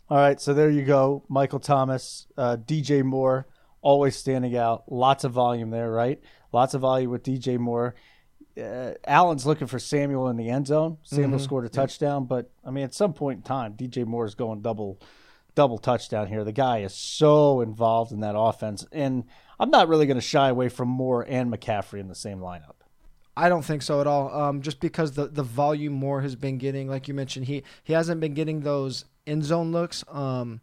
All 0.10 0.18
right, 0.18 0.42
so 0.42 0.54
there 0.54 0.70
you 0.70 0.84
go, 0.84 1.24
Michael 1.30 1.60
Thomas, 1.60 2.26
uh, 2.36 2.58
DJ 2.58 3.04
Moore, 3.04 3.46
always 3.82 4.16
standing 4.16 4.58
out. 4.58 4.92
Lots 4.92 5.24
of 5.24 5.34
volume 5.34 5.70
there, 5.70 5.92
right? 5.92 6.20
Lots 6.52 6.74
of 6.74 6.82
volume 6.82 7.12
with 7.12 7.24
DJ 7.24 7.60
Moore. 7.60 7.94
Uh, 8.60 8.94
Allen's 9.06 9.46
looking 9.46 9.68
for 9.68 9.78
Samuel 9.78 10.28
in 10.30 10.36
the 10.36 10.50
end 10.50 10.68
zone. 10.68 10.98
Samuel 11.04 11.32
mm-hmm. 11.32 11.44
scored 11.44 11.66
a 11.66 11.70
touchdown, 11.70 12.26
but 12.26 12.50
I 12.66 12.72
mean, 12.72 12.86
at 12.86 12.96
some 12.96 13.14
point 13.14 13.38
in 13.38 13.44
time, 13.44 13.74
DJ 13.74 14.06
Moore 14.06 14.26
is 14.26 14.34
going 14.34 14.62
double 14.62 15.00
double 15.56 15.78
touchdown 15.78 16.28
here. 16.28 16.44
The 16.44 16.52
guy 16.54 16.80
is 16.80 16.94
so 16.94 17.62
involved 17.62 18.12
in 18.12 18.22
that 18.22 18.36
offense, 18.38 18.86
and 18.92 19.26
I'm 19.60 19.70
not 19.70 19.88
really 19.88 20.06
going 20.06 20.18
to 20.18 20.22
shy 20.22 20.50
away 20.50 20.70
from 20.70 20.88
Moore 20.88 21.26
and 21.28 21.52
McCaffrey 21.52 22.00
in 22.00 22.08
the 22.08 22.16
same 22.16 22.40
lineup. 22.40 22.76
I 23.36 23.48
don't 23.50 23.64
think 23.64 23.82
so 23.82 24.02
at 24.02 24.08
all. 24.08 24.34
Um, 24.34 24.62
just 24.62 24.80
because 24.80 25.14
the 25.14 25.28
the 25.28 25.44
volume 25.44 25.94
Moore 25.94 26.22
has 26.22 26.36
been 26.36 26.58
getting, 26.58 26.90
like 26.90 27.08
you 27.08 27.14
mentioned, 27.14 27.46
he 27.46 27.64
he 27.84 27.94
hasn't 27.94 28.20
been 28.20 28.34
getting 28.34 28.62
those 28.62 29.06
end 29.26 29.46
zone 29.46 29.72
looks. 29.72 30.04
Um, 30.10 30.62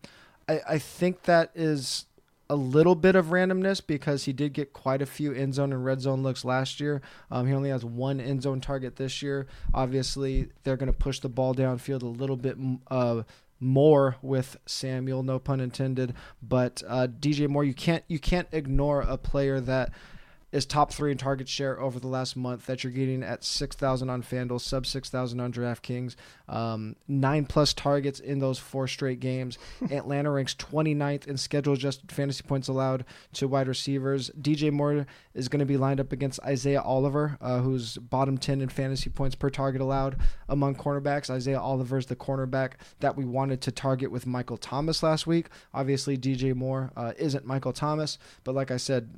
I 0.48 0.60
I 0.68 0.78
think 0.78 1.22
that 1.22 1.50
is 1.54 2.06
a 2.48 2.56
little 2.56 2.94
bit 2.94 3.16
of 3.16 3.26
randomness 3.26 3.84
because 3.84 4.24
he 4.24 4.32
did 4.32 4.52
get 4.52 4.72
quite 4.72 5.02
a 5.02 5.06
few 5.06 5.32
end 5.32 5.54
zone 5.54 5.72
and 5.72 5.84
red 5.84 6.00
zone 6.00 6.22
looks 6.22 6.44
last 6.44 6.78
year. 6.78 7.02
Um, 7.30 7.46
he 7.46 7.54
only 7.54 7.70
has 7.70 7.84
one 7.84 8.20
end 8.20 8.42
zone 8.42 8.60
target 8.60 8.96
this 8.96 9.20
year. 9.22 9.46
Obviously, 9.74 10.50
they're 10.62 10.76
going 10.76 10.92
to 10.92 10.98
push 10.98 11.18
the 11.20 11.28
ball 11.28 11.54
downfield 11.54 12.02
a 12.02 12.06
little 12.06 12.36
bit 12.36 12.56
uh, 12.90 13.22
more 13.60 14.16
with 14.22 14.56
Samuel, 14.66 15.22
no 15.22 15.38
pun 15.38 15.60
intended. 15.60 16.14
But 16.42 16.82
uh, 16.86 17.08
DJ 17.08 17.48
Moore, 17.48 17.64
you 17.64 17.74
can't 17.74 18.04
you 18.08 18.18
can't 18.18 18.48
ignore 18.52 19.00
a 19.00 19.16
player 19.16 19.60
that 19.60 19.92
is 20.52 20.64
top 20.64 20.92
three 20.92 21.10
in 21.10 21.18
target 21.18 21.48
share 21.48 21.80
over 21.80 21.98
the 21.98 22.06
last 22.06 22.36
month 22.36 22.66
that 22.66 22.84
you're 22.84 22.92
getting 22.92 23.22
at 23.22 23.42
6,000 23.42 24.08
on 24.08 24.22
FanDuel, 24.22 24.60
sub 24.60 24.86
6,000 24.86 25.40
on 25.40 25.52
DraftKings. 25.52 26.14
Um, 26.48 26.94
nine 27.08 27.46
plus 27.46 27.74
targets 27.74 28.20
in 28.20 28.38
those 28.38 28.58
four 28.58 28.86
straight 28.86 29.18
games. 29.18 29.58
Atlanta 29.90 30.30
ranks 30.30 30.54
29th 30.54 31.26
in 31.26 31.36
schedule 31.36 31.74
adjusted 31.74 32.12
fantasy 32.12 32.42
points 32.42 32.68
allowed 32.68 33.04
to 33.34 33.48
wide 33.48 33.66
receivers. 33.68 34.30
DJ 34.40 34.72
Moore 34.72 35.06
is 35.34 35.48
going 35.48 35.60
to 35.60 35.66
be 35.66 35.76
lined 35.76 36.00
up 36.00 36.12
against 36.12 36.40
Isaiah 36.42 36.80
Oliver, 36.80 37.36
uh, 37.40 37.58
who's 37.58 37.98
bottom 37.98 38.38
10 38.38 38.60
in 38.60 38.68
fantasy 38.68 39.10
points 39.10 39.34
per 39.34 39.50
target 39.50 39.80
allowed 39.80 40.16
among 40.48 40.76
cornerbacks. 40.76 41.28
Isaiah 41.28 41.60
Oliver 41.60 41.98
is 41.98 42.06
the 42.06 42.16
cornerback 42.16 42.72
that 43.00 43.16
we 43.16 43.24
wanted 43.24 43.60
to 43.62 43.72
target 43.72 44.10
with 44.12 44.26
Michael 44.26 44.56
Thomas 44.56 45.02
last 45.02 45.26
week. 45.26 45.48
Obviously, 45.74 46.16
DJ 46.16 46.54
Moore 46.54 46.92
uh, 46.96 47.12
isn't 47.18 47.44
Michael 47.44 47.72
Thomas, 47.72 48.18
but 48.44 48.54
like 48.54 48.70
I 48.70 48.76
said, 48.76 49.12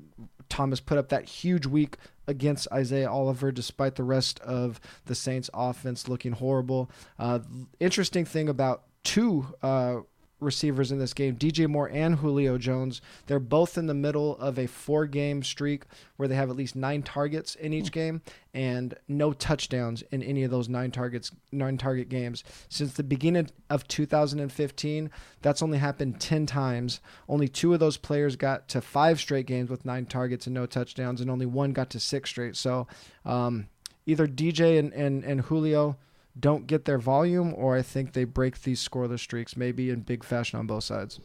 Thomas 0.48 0.80
put 0.80 0.98
up 0.98 1.08
that 1.10 1.24
huge 1.24 1.66
week 1.66 1.96
against 2.26 2.68
Isaiah 2.72 3.10
Oliver, 3.10 3.50
despite 3.50 3.94
the 3.96 4.02
rest 4.02 4.38
of 4.40 4.80
the 5.06 5.14
Saints' 5.14 5.50
offense 5.54 6.08
looking 6.08 6.32
horrible. 6.32 6.90
Uh, 7.18 7.40
interesting 7.80 8.24
thing 8.24 8.48
about 8.48 8.84
two 9.04 9.46
uh, 9.62 10.00
receivers 10.40 10.92
in 10.92 10.98
this 10.98 11.14
game, 11.14 11.36
DJ 11.36 11.68
Moore 11.68 11.90
and 11.92 12.16
Julio 12.16 12.58
Jones. 12.58 13.00
They're 13.26 13.40
both 13.40 13.76
in 13.76 13.86
the 13.86 13.94
middle 13.94 14.36
of 14.38 14.58
a 14.58 14.66
four 14.66 15.06
game 15.06 15.42
streak 15.42 15.84
where 16.16 16.28
they 16.28 16.34
have 16.34 16.50
at 16.50 16.56
least 16.56 16.76
nine 16.76 17.02
targets 17.02 17.54
in 17.54 17.72
each 17.72 17.92
game 17.92 18.22
and 18.54 18.94
no 19.08 19.32
touchdowns 19.32 20.02
in 20.10 20.22
any 20.22 20.44
of 20.44 20.50
those 20.50 20.68
nine 20.68 20.90
targets, 20.90 21.32
nine 21.52 21.78
target 21.78 22.08
games. 22.08 22.44
Since 22.68 22.94
the 22.94 23.02
beginning 23.02 23.50
of 23.70 23.86
2015, 23.88 25.10
that's 25.42 25.62
only 25.62 25.78
happened 25.78 26.20
10 26.20 26.46
times. 26.46 27.00
Only 27.28 27.48
two 27.48 27.74
of 27.74 27.80
those 27.80 27.96
players 27.96 28.36
got 28.36 28.68
to 28.68 28.80
five 28.80 29.20
straight 29.20 29.46
games 29.46 29.70
with 29.70 29.84
nine 29.84 30.06
targets 30.06 30.46
and 30.46 30.54
no 30.54 30.66
touchdowns, 30.66 31.20
and 31.20 31.30
only 31.30 31.46
one 31.46 31.72
got 31.72 31.90
to 31.90 32.00
six 32.00 32.30
straight. 32.30 32.56
So 32.56 32.86
um, 33.24 33.68
either 34.06 34.26
DJ 34.26 34.78
and, 34.78 34.92
and, 34.92 35.24
and 35.24 35.40
Julio 35.42 35.96
don't 36.38 36.66
get 36.66 36.84
their 36.84 36.98
volume, 36.98 37.54
or 37.56 37.76
I 37.76 37.82
think 37.82 38.12
they 38.12 38.24
break 38.24 38.62
these 38.62 38.86
scoreless 38.86 39.20
streaks, 39.20 39.56
maybe 39.56 39.90
in 39.90 40.00
big 40.00 40.24
fashion 40.24 40.58
on 40.58 40.66
both 40.66 40.84
sides. 40.84 41.20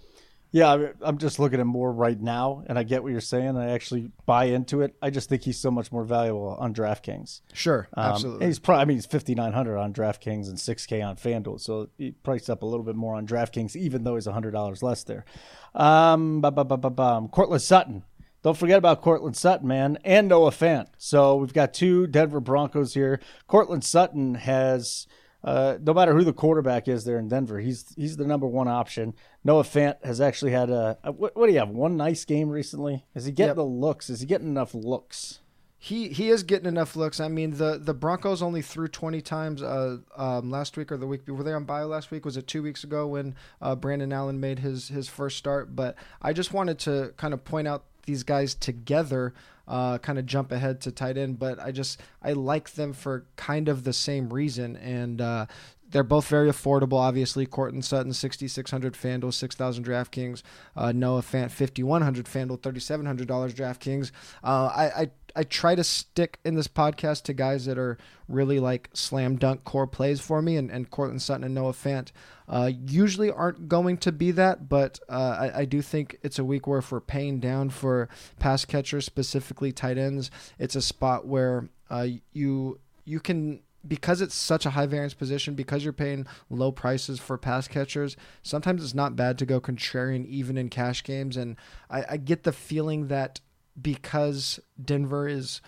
Yeah, 0.54 0.90
I'm 1.02 1.18
just 1.18 1.40
looking 1.40 1.60
at 1.60 1.66
more 1.66 1.92
right 1.92 2.20
now, 2.20 2.64
and 2.68 2.78
I 2.78 2.84
get 2.84 3.02
what 3.02 3.12
you're 3.12 3.22
saying. 3.22 3.58
I 3.58 3.72
actually 3.72 4.12
buy 4.28 4.46
into 4.46 4.82
it. 4.82 4.96
I 5.02 5.10
just 5.10 5.28
think 5.28 5.42
he's 5.42 5.58
so 5.58 5.72
much 5.72 5.92
more 5.92 6.04
valuable 6.04 6.56
on 6.60 6.76
DraftKings. 6.76 7.42
Sure, 7.54 7.88
um, 7.96 8.12
absolutely. 8.12 8.46
He's 8.46 8.60
probably, 8.60 8.82
I 8.84 8.86
mean, 8.86 8.98
he's 8.98 9.08
5,900 9.08 9.80
on 9.80 9.94
DraftKings 9.94 10.50
and 10.50 10.58
6K 10.60 11.04
on 11.04 11.16
FanDuel, 11.16 11.60
so 11.60 11.90
he 11.98 12.12
priced 12.12 12.52
up 12.52 12.62
a 12.62 12.68
little 12.68 12.86
bit 12.86 12.96
more 12.96 13.16
on 13.16 13.26
DraftKings, 13.26 13.76
even 13.76 14.04
though 14.04 14.14
he's 14.14 14.28
$100 14.28 14.84
less 14.84 15.04
there. 15.04 15.26
Um, 15.74 16.40
ba 16.40 16.52
ba 16.52 16.64
ba 16.64 16.78
ba 16.78 16.92
ba. 16.92 17.28
Courtland 17.32 17.64
Sutton. 17.64 18.04
Don't 18.44 18.58
forget 18.58 18.78
about 18.78 19.02
Courtland 19.02 19.38
Sutton, 19.38 19.68
man, 19.68 19.98
and 20.04 20.28
Noah 20.28 20.52
Fant. 20.52 20.88
So 20.98 21.38
we've 21.38 21.54
got 21.54 21.74
two 21.74 22.08
Denver 22.08 22.42
Broncos 22.42 22.94
here. 22.94 23.20
Courtland 23.48 23.84
Sutton 23.84 24.36
has 24.36 25.08
uh, 25.44 25.78
no 25.82 25.94
matter 25.94 26.14
who 26.14 26.24
the 26.24 26.34
quarterback 26.34 26.88
is 26.88 27.04
there 27.04 27.20
in 27.20 27.28
Denver, 27.28 27.60
he's 27.60 27.94
he's 27.96 28.16
the 28.16 28.26
number 28.26 28.48
one 28.48 28.68
option. 28.68 29.14
Noah 29.44 29.64
Fant 29.64 30.04
has 30.06 30.22
actually 30.22 30.52
had 30.52 30.70
a, 30.70 30.98
a 31.04 31.12
what, 31.12 31.36
what, 31.36 31.48
do 31.48 31.54
you 31.54 31.60
have? 31.60 31.70
One 31.70 31.98
nice 31.98 32.24
game 32.24 32.50
recently. 32.50 33.06
Is 33.14 33.26
he 33.26 33.32
getting 33.32 33.50
yep. 33.50 33.56
the 33.58 33.66
looks? 33.66 34.10
Is 34.10 34.22
he 34.22 34.26
getting 34.26 34.48
enough 34.48 34.74
looks? 34.74 35.40
He 35.78 36.08
he 36.08 36.30
is 36.30 36.44
getting 36.44 36.68
enough 36.68 36.96
looks. 36.96 37.20
I 37.20 37.28
mean, 37.28 37.52
the 37.58 37.78
the 37.78 37.94
Broncos 37.94 38.42
only 38.42 38.62
threw 38.62 38.88
twenty 38.88 39.22
times 39.22 39.62
uh, 39.62 39.98
um, 40.16 40.50
last 40.50 40.78
week 40.78 40.94
or 40.94 40.98
the 40.98 41.08
week 41.08 41.26
before. 41.26 41.40
Were 41.40 41.44
they 41.44 41.52
on 41.52 41.66
bio 41.66 41.88
last 41.88 42.10
week? 42.10 42.24
Was 42.24 42.38
it 42.38 42.48
two 42.48 42.64
weeks 42.64 42.86
ago 42.86 43.08
when 43.08 43.36
uh, 43.62 43.76
Brandon 43.76 44.14
Allen 44.14 44.40
made 44.40 44.60
his 44.60 44.88
his 44.88 45.10
first 45.10 45.38
start? 45.38 45.76
But 45.76 45.96
I 46.22 46.32
just 46.32 46.54
wanted 46.54 46.80
to 46.80 47.14
kind 47.18 47.34
of 47.34 47.44
point 47.44 47.68
out 47.68 47.84
these 48.06 48.24
guys 48.24 48.56
together 48.56 49.34
uh, 49.68 49.98
kind 49.98 50.20
of 50.20 50.26
jump 50.26 50.52
ahead 50.52 50.82
to 50.82 50.92
tight 50.92 51.18
end, 51.18 51.40
but 51.40 51.60
I 51.60 51.72
just 51.72 52.02
I 52.22 52.34
like 52.34 52.72
them 52.72 52.94
for 52.94 53.26
kind 53.36 53.70
of 53.70 53.84
the 53.84 53.94
same 53.94 54.34
reason, 54.34 54.76
and 54.78 55.22
uh, 55.22 55.46
they're 55.94 56.04
both 56.04 56.28
very 56.28 56.50
affordable. 56.50 57.00
Obviously, 57.00 57.46
Courtland 57.46 57.86
Sutton, 57.86 58.12
sixty 58.12 58.50
six 58.50 58.70
hundred 58.70 58.96
FanDuel, 58.96 59.34
six 59.34 59.56
thousand 59.56 59.86
DraftKings. 59.86 60.42
Uh, 60.76 60.92
Noah 60.92 61.22
Fant, 61.22 61.52
fifty 61.52 61.84
one 61.84 62.02
hundred 62.02 62.26
FanDuel, 62.26 62.62
thirty 62.62 62.82
seven 62.82 63.06
hundred 63.06 63.28
dollars 63.28 63.54
DraftKings. 63.54 64.12
Uh, 64.44 64.70
I, 64.76 64.86
I 64.86 65.12
I 65.36 65.44
try 65.44 65.76
to 65.76 65.84
stick 65.84 66.40
in 66.44 66.56
this 66.56 66.68
podcast 66.68 67.24
to 67.24 67.34
guys 67.34 67.66
that 67.66 67.78
are 67.78 67.98
really 68.28 68.60
like 68.60 68.90
slam 68.94 69.38
dunk 69.38 69.64
core 69.64 69.88
plays 69.88 70.20
for 70.20 70.42
me, 70.42 70.58
and, 70.58 70.70
and 70.70 70.90
Courtland 70.90 71.22
Sutton 71.22 71.44
and 71.44 71.54
Noah 71.54 71.74
Fant 71.74 72.12
uh, 72.48 72.72
usually 72.86 73.32
aren't 73.32 73.68
going 73.68 73.98
to 73.98 74.12
be 74.12 74.32
that, 74.32 74.68
but 74.68 75.00
uh, 75.10 75.38
I, 75.54 75.60
I, 75.60 75.66
do 75.66 75.82
think 75.82 76.18
it's 76.24 76.40
a 76.40 76.44
week 76.44 76.68
where 76.68 76.80
if 76.80 76.92
we're 76.92 77.00
paying 77.00 77.40
down 77.40 77.70
for 77.70 78.10
pass 78.40 78.66
catchers, 78.66 79.06
specifically 79.06 79.72
tight 79.72 79.98
ends, 79.98 80.30
it's 80.60 80.76
a 80.76 80.82
spot 80.82 81.26
where 81.26 81.70
uh, 81.90 82.08
you 82.34 82.80
you 83.06 83.20
can 83.20 83.62
because 83.88 84.22
it's 84.22 84.36
such 84.36 84.66
a 84.66 84.72
high 84.72 84.86
variance 84.86 85.14
position, 85.14 85.56
because 85.56 85.84
you're 85.84 85.94
paying 85.94 86.26
low 86.50 86.72
prices 86.72 87.20
for 87.20 87.38
pass 87.38 87.68
catchers, 87.68 88.16
sometimes 88.42 88.84
it's 88.84 88.94
not 88.94 89.16
bad 89.16 89.38
to 89.40 89.46
go 89.46 89.60
contrarian 89.60 90.26
even 90.26 90.58
in 90.58 90.70
cash 90.70 91.04
games. 91.04 91.38
And 91.38 91.58
I, 91.90 92.06
I 92.12 92.18
get 92.18 92.44
the 92.44 92.54
feeling 92.54 93.08
that 93.08 93.42
because 93.80 94.60
Denver 94.84 95.28
is 95.28 95.62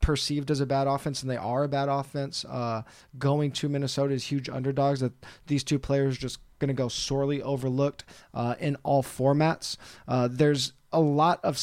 perceived 0.00 0.50
as 0.50 0.60
a 0.60 0.66
bad 0.66 0.86
offense, 0.86 1.22
and 1.22 1.30
they 1.30 1.36
are 1.36 1.64
a 1.64 1.68
bad 1.68 1.88
offense. 1.88 2.44
Uh, 2.44 2.82
going 3.18 3.52
to 3.52 3.68
Minnesota 3.68 4.12
is 4.12 4.24
huge 4.24 4.48
underdogs. 4.48 5.00
That 5.00 5.12
these 5.46 5.64
two 5.64 5.78
players 5.78 6.18
just 6.18 6.38
going 6.58 6.68
to 6.68 6.74
go 6.74 6.88
sorely 6.88 7.40
overlooked 7.42 8.04
uh, 8.34 8.56
in 8.58 8.76
all 8.82 9.02
formats. 9.02 9.76
Uh, 10.06 10.28
there's 10.30 10.72
a 10.92 11.00
lot 11.00 11.40
of 11.42 11.60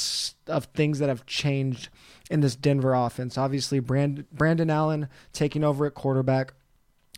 of 0.47 0.65
things 0.65 0.99
that 0.99 1.09
have 1.09 1.25
changed 1.25 1.89
in 2.29 2.41
this 2.41 2.55
Denver 2.55 2.93
offense. 2.93 3.37
Obviously, 3.37 3.79
Brand, 3.79 4.29
Brandon 4.31 4.69
Allen 4.69 5.09
taking 5.33 5.63
over 5.63 5.85
at 5.85 5.93
quarterback. 5.93 6.53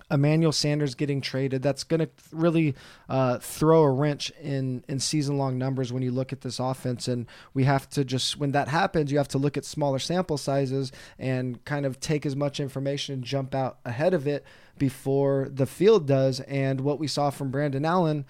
Emmanuel 0.09 0.51
Sanders 0.51 0.93
getting 0.93 1.21
traded. 1.21 1.61
That's 1.61 1.85
going 1.85 2.01
to 2.01 2.09
really 2.33 2.75
uh, 3.07 3.37
throw 3.39 3.83
a 3.83 3.91
wrench 3.91 4.29
in 4.41 4.83
in 4.89 4.99
season 4.99 5.37
long 5.37 5.57
numbers 5.57 5.93
when 5.93 6.03
you 6.03 6.11
look 6.11 6.33
at 6.33 6.41
this 6.41 6.59
offense. 6.59 7.07
And 7.07 7.27
we 7.53 7.63
have 7.63 7.89
to 7.91 8.03
just 8.03 8.37
when 8.37 8.51
that 8.51 8.67
happens, 8.67 9.11
you 9.11 9.17
have 9.17 9.29
to 9.29 9.37
look 9.37 9.55
at 9.55 9.63
smaller 9.63 9.99
sample 9.99 10.37
sizes 10.37 10.91
and 11.17 11.63
kind 11.63 11.85
of 11.85 11.99
take 11.99 12.25
as 12.25 12.35
much 12.35 12.59
information 12.59 13.15
and 13.15 13.23
jump 13.23 13.55
out 13.55 13.79
ahead 13.85 14.13
of 14.13 14.27
it 14.27 14.43
before 14.77 15.47
the 15.49 15.65
field 15.65 16.07
does. 16.07 16.41
And 16.41 16.81
what 16.81 16.99
we 16.99 17.07
saw 17.07 17.29
from 17.29 17.49
Brandon 17.49 17.85
Allen 17.85 18.25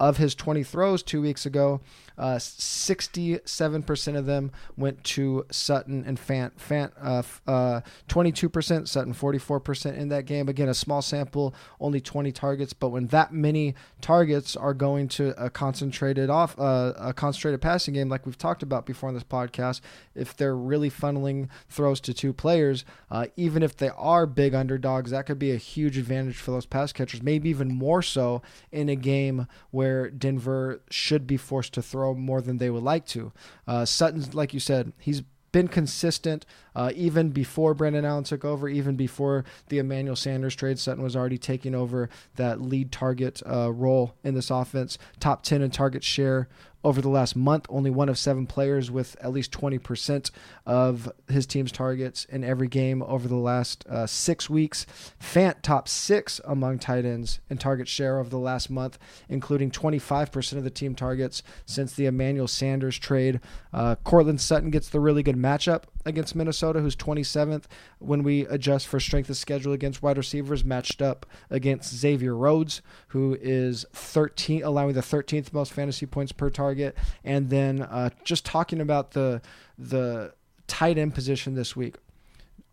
of 0.00 0.16
his 0.16 0.34
20 0.34 0.64
throws 0.64 1.00
two 1.00 1.22
weeks 1.22 1.46
ago, 1.46 1.80
uh, 2.18 2.36
67% 2.36 4.16
of 4.16 4.26
them 4.26 4.50
went 4.76 5.02
to 5.04 5.46
Sutton 5.50 6.04
and 6.06 6.18
Fant. 6.18 6.52
Fant, 6.58 6.92
uh, 7.00 7.22
uh, 7.50 7.80
22%, 8.08 8.88
Sutton 8.88 9.14
44% 9.14 9.96
in 9.96 10.08
that 10.08 10.26
game. 10.26 10.48
Again, 10.48 10.68
a 10.68 10.74
small 10.74 11.02
sample, 11.02 11.54
only 11.80 12.00
20 12.00 12.32
targets. 12.32 12.72
But 12.72 12.90
when 12.90 13.06
that 13.08 13.32
many 13.32 13.74
targets 14.00 14.56
are 14.56 14.74
going 14.74 15.08
to 15.08 15.34
a 15.42 15.50
concentrated 15.50 16.30
off, 16.30 16.58
uh, 16.58 16.92
a 16.96 17.12
concentrated 17.12 17.60
passing 17.60 17.94
game, 17.94 18.08
like 18.08 18.26
we've 18.26 18.38
talked 18.38 18.62
about 18.62 18.86
before 18.86 19.08
on 19.08 19.14
this 19.14 19.24
podcast, 19.24 19.80
if 20.14 20.36
they're 20.36 20.56
really 20.56 20.90
funneling 20.90 21.48
throws 21.68 22.00
to 22.00 22.14
two 22.14 22.32
players, 22.32 22.84
uh, 23.10 23.26
even 23.36 23.62
if 23.62 23.76
they 23.76 23.90
are 23.90 24.26
big 24.26 24.54
underdogs, 24.54 25.10
that 25.10 25.26
could 25.26 25.38
be 25.38 25.52
a 25.52 25.56
huge 25.56 25.96
advantage 25.98 26.36
for 26.36 26.50
those 26.50 26.66
pass 26.66 26.92
catchers. 26.92 27.22
Maybe 27.22 27.50
even 27.50 27.68
more 27.68 28.02
so 28.02 28.42
in 28.70 28.88
a 28.88 28.96
game 28.96 29.46
where 29.70 30.10
Denver 30.10 30.82
should 30.90 31.26
be 31.26 31.36
forced 31.36 31.72
to 31.74 31.82
throw 31.82 32.01
throw 32.02 32.14
more 32.14 32.40
than 32.40 32.58
they 32.58 32.68
would 32.68 32.82
like 32.82 33.06
to. 33.06 33.32
Uh, 33.66 33.84
Sutton's, 33.84 34.34
like 34.34 34.52
you 34.52 34.58
said, 34.58 34.92
he's 34.98 35.22
been 35.52 35.68
consistent 35.68 36.44
uh, 36.74 36.90
even 36.96 37.30
before 37.30 37.74
Brandon 37.74 38.04
Allen 38.04 38.24
took 38.24 38.44
over, 38.44 38.68
even 38.68 38.96
before 38.96 39.44
the 39.68 39.78
Emmanuel 39.78 40.16
Sanders 40.16 40.56
trade. 40.56 40.78
Sutton 40.78 41.04
was 41.04 41.14
already 41.14 41.38
taking 41.38 41.74
over 41.74 42.08
that 42.36 42.60
lead 42.60 42.90
target 42.90 43.40
uh, 43.46 43.70
role 43.70 44.16
in 44.24 44.34
this 44.34 44.50
offense. 44.50 44.98
Top 45.20 45.44
10 45.44 45.62
in 45.62 45.70
target 45.70 46.02
share 46.02 46.48
over 46.84 47.00
the 47.00 47.08
last 47.08 47.36
month. 47.36 47.66
Only 47.68 47.90
one 47.90 48.08
of 48.08 48.18
seven 48.18 48.46
players 48.46 48.90
with 48.90 49.16
at 49.20 49.32
least 49.32 49.52
20% 49.52 50.30
of 50.66 51.10
his 51.28 51.46
team's 51.46 51.72
targets 51.72 52.24
in 52.26 52.44
every 52.44 52.68
game 52.68 53.02
over 53.02 53.28
the 53.28 53.36
last 53.36 53.86
uh, 53.88 54.06
six 54.06 54.48
weeks. 54.50 54.86
Fant 55.20 55.62
top 55.62 55.88
six 55.88 56.40
among 56.44 56.78
tight 56.78 57.04
ends 57.04 57.40
in 57.48 57.58
target 57.58 57.88
share 57.88 58.18
over 58.18 58.28
the 58.28 58.38
last 58.38 58.70
month, 58.70 58.98
including 59.28 59.70
25% 59.70 60.56
of 60.56 60.64
the 60.64 60.70
team 60.70 60.94
targets 60.94 61.42
since 61.66 61.94
the 61.94 62.06
Emmanuel 62.06 62.48
Sanders 62.48 62.98
trade. 62.98 63.40
Uh, 63.72 63.94
Courtland 63.96 64.40
Sutton 64.40 64.70
gets 64.70 64.88
the 64.88 65.00
really 65.00 65.22
good 65.22 65.36
matchup 65.36 65.84
against 66.04 66.34
Minnesota, 66.34 66.80
who's 66.80 66.96
27th. 66.96 67.64
When 67.98 68.22
we 68.22 68.46
adjust 68.46 68.86
for 68.86 69.00
strength 69.00 69.30
of 69.30 69.36
schedule 69.36 69.72
against 69.72 70.02
wide 70.02 70.16
receivers, 70.16 70.64
matched 70.64 71.00
up 71.00 71.26
against 71.50 71.94
Xavier 71.94 72.34
Rhodes, 72.34 72.82
who 73.08 73.36
is 73.40 73.86
13, 73.92 74.62
allowing 74.62 74.94
the 74.94 75.00
13th 75.00 75.52
most 75.52 75.72
fantasy 75.72 76.06
points 76.06 76.32
per 76.32 76.50
target. 76.50 76.96
And 77.24 77.50
then 77.50 77.82
uh, 77.82 78.10
just 78.24 78.44
talking 78.44 78.80
about 78.80 79.12
the 79.12 79.40
the 79.78 80.34
tight 80.66 80.98
end 80.98 81.14
position 81.14 81.54
this 81.54 81.76
week. 81.76 81.96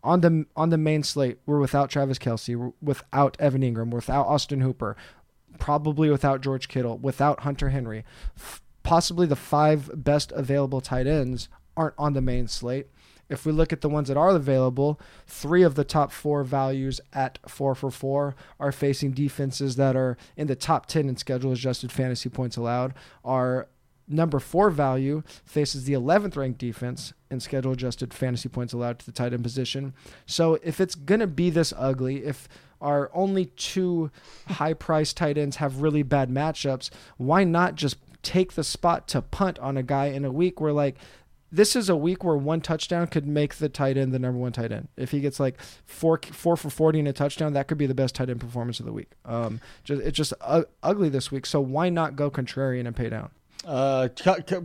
On 0.02 0.22
the 0.22 0.46
on 0.56 0.70
the 0.70 0.78
main 0.78 1.02
slate, 1.02 1.38
we're 1.44 1.60
without 1.60 1.90
Travis 1.90 2.18
Kelce, 2.18 2.56
we're 2.56 2.72
without 2.80 3.36
Evan 3.38 3.60
Engram, 3.60 3.90
without 3.90 4.26
Austin 4.26 4.62
Hooper, 4.62 4.96
probably 5.58 6.08
without 6.08 6.40
George 6.40 6.68
Kittle, 6.68 6.96
without 6.96 7.40
Hunter 7.40 7.68
Henry. 7.68 8.04
F- 8.36 8.62
possibly 8.82 9.26
the 9.26 9.36
five 9.36 9.90
best 9.94 10.32
available 10.32 10.80
tight 10.80 11.06
ends 11.06 11.48
aren't 11.76 11.94
on 11.98 12.14
the 12.14 12.22
main 12.22 12.48
slate. 12.48 12.86
If 13.30 13.46
we 13.46 13.52
look 13.52 13.72
at 13.72 13.80
the 13.80 13.88
ones 13.88 14.08
that 14.08 14.16
are 14.16 14.30
available, 14.30 15.00
three 15.26 15.62
of 15.62 15.76
the 15.76 15.84
top 15.84 16.12
four 16.12 16.42
values 16.44 17.00
at 17.12 17.38
four 17.48 17.74
for 17.74 17.90
four 17.90 18.34
are 18.58 18.72
facing 18.72 19.12
defenses 19.12 19.76
that 19.76 19.96
are 19.96 20.18
in 20.36 20.48
the 20.48 20.56
top 20.56 20.86
10 20.86 21.08
in 21.08 21.16
schedule 21.16 21.52
adjusted 21.52 21.92
fantasy 21.92 22.28
points 22.28 22.56
allowed. 22.56 22.92
Our 23.24 23.68
number 24.08 24.40
four 24.40 24.70
value 24.70 25.22
faces 25.44 25.84
the 25.84 25.92
11th 25.92 26.36
ranked 26.36 26.58
defense 26.58 27.12
in 27.30 27.38
schedule 27.38 27.72
adjusted 27.72 28.12
fantasy 28.12 28.48
points 28.48 28.72
allowed 28.72 28.98
to 28.98 29.06
the 29.06 29.12
tight 29.12 29.32
end 29.32 29.44
position. 29.44 29.94
So 30.26 30.58
if 30.64 30.80
it's 30.80 30.96
going 30.96 31.20
to 31.20 31.28
be 31.28 31.48
this 31.48 31.72
ugly, 31.76 32.24
if 32.24 32.48
our 32.80 33.10
only 33.14 33.46
two 33.46 34.10
high 34.48 34.74
priced 34.74 35.16
tight 35.16 35.38
ends 35.38 35.56
have 35.56 35.82
really 35.82 36.02
bad 36.02 36.30
matchups, 36.30 36.90
why 37.16 37.44
not 37.44 37.76
just 37.76 37.96
take 38.22 38.54
the 38.54 38.64
spot 38.64 39.08
to 39.08 39.22
punt 39.22 39.58
on 39.60 39.76
a 39.76 39.82
guy 39.82 40.06
in 40.06 40.24
a 40.24 40.32
week 40.32 40.60
where 40.60 40.72
like 40.72 40.96
this 41.52 41.74
is 41.74 41.88
a 41.88 41.96
week 41.96 42.24
where 42.24 42.36
one 42.36 42.60
touchdown 42.60 43.06
could 43.06 43.26
make 43.26 43.56
the 43.56 43.68
tight 43.68 43.96
end 43.96 44.12
the 44.12 44.18
number 44.18 44.38
one 44.38 44.52
tight 44.52 44.72
end. 44.72 44.88
If 44.96 45.10
he 45.10 45.20
gets 45.20 45.40
like 45.40 45.60
four 45.84 46.20
four 46.32 46.56
for 46.56 46.70
forty 46.70 46.98
and 46.98 47.08
a 47.08 47.12
touchdown, 47.12 47.52
that 47.54 47.68
could 47.68 47.78
be 47.78 47.86
the 47.86 47.94
best 47.94 48.14
tight 48.14 48.30
end 48.30 48.40
performance 48.40 48.80
of 48.80 48.86
the 48.86 48.92
week. 48.92 49.12
Um, 49.24 49.60
just 49.84 50.02
it's 50.02 50.16
just 50.16 50.32
uh, 50.40 50.62
ugly 50.82 51.08
this 51.08 51.30
week. 51.30 51.46
So 51.46 51.60
why 51.60 51.88
not 51.88 52.16
go 52.16 52.30
contrarian 52.30 52.86
and 52.86 52.94
pay 52.94 53.08
down? 53.08 53.30
Uh, 53.66 54.08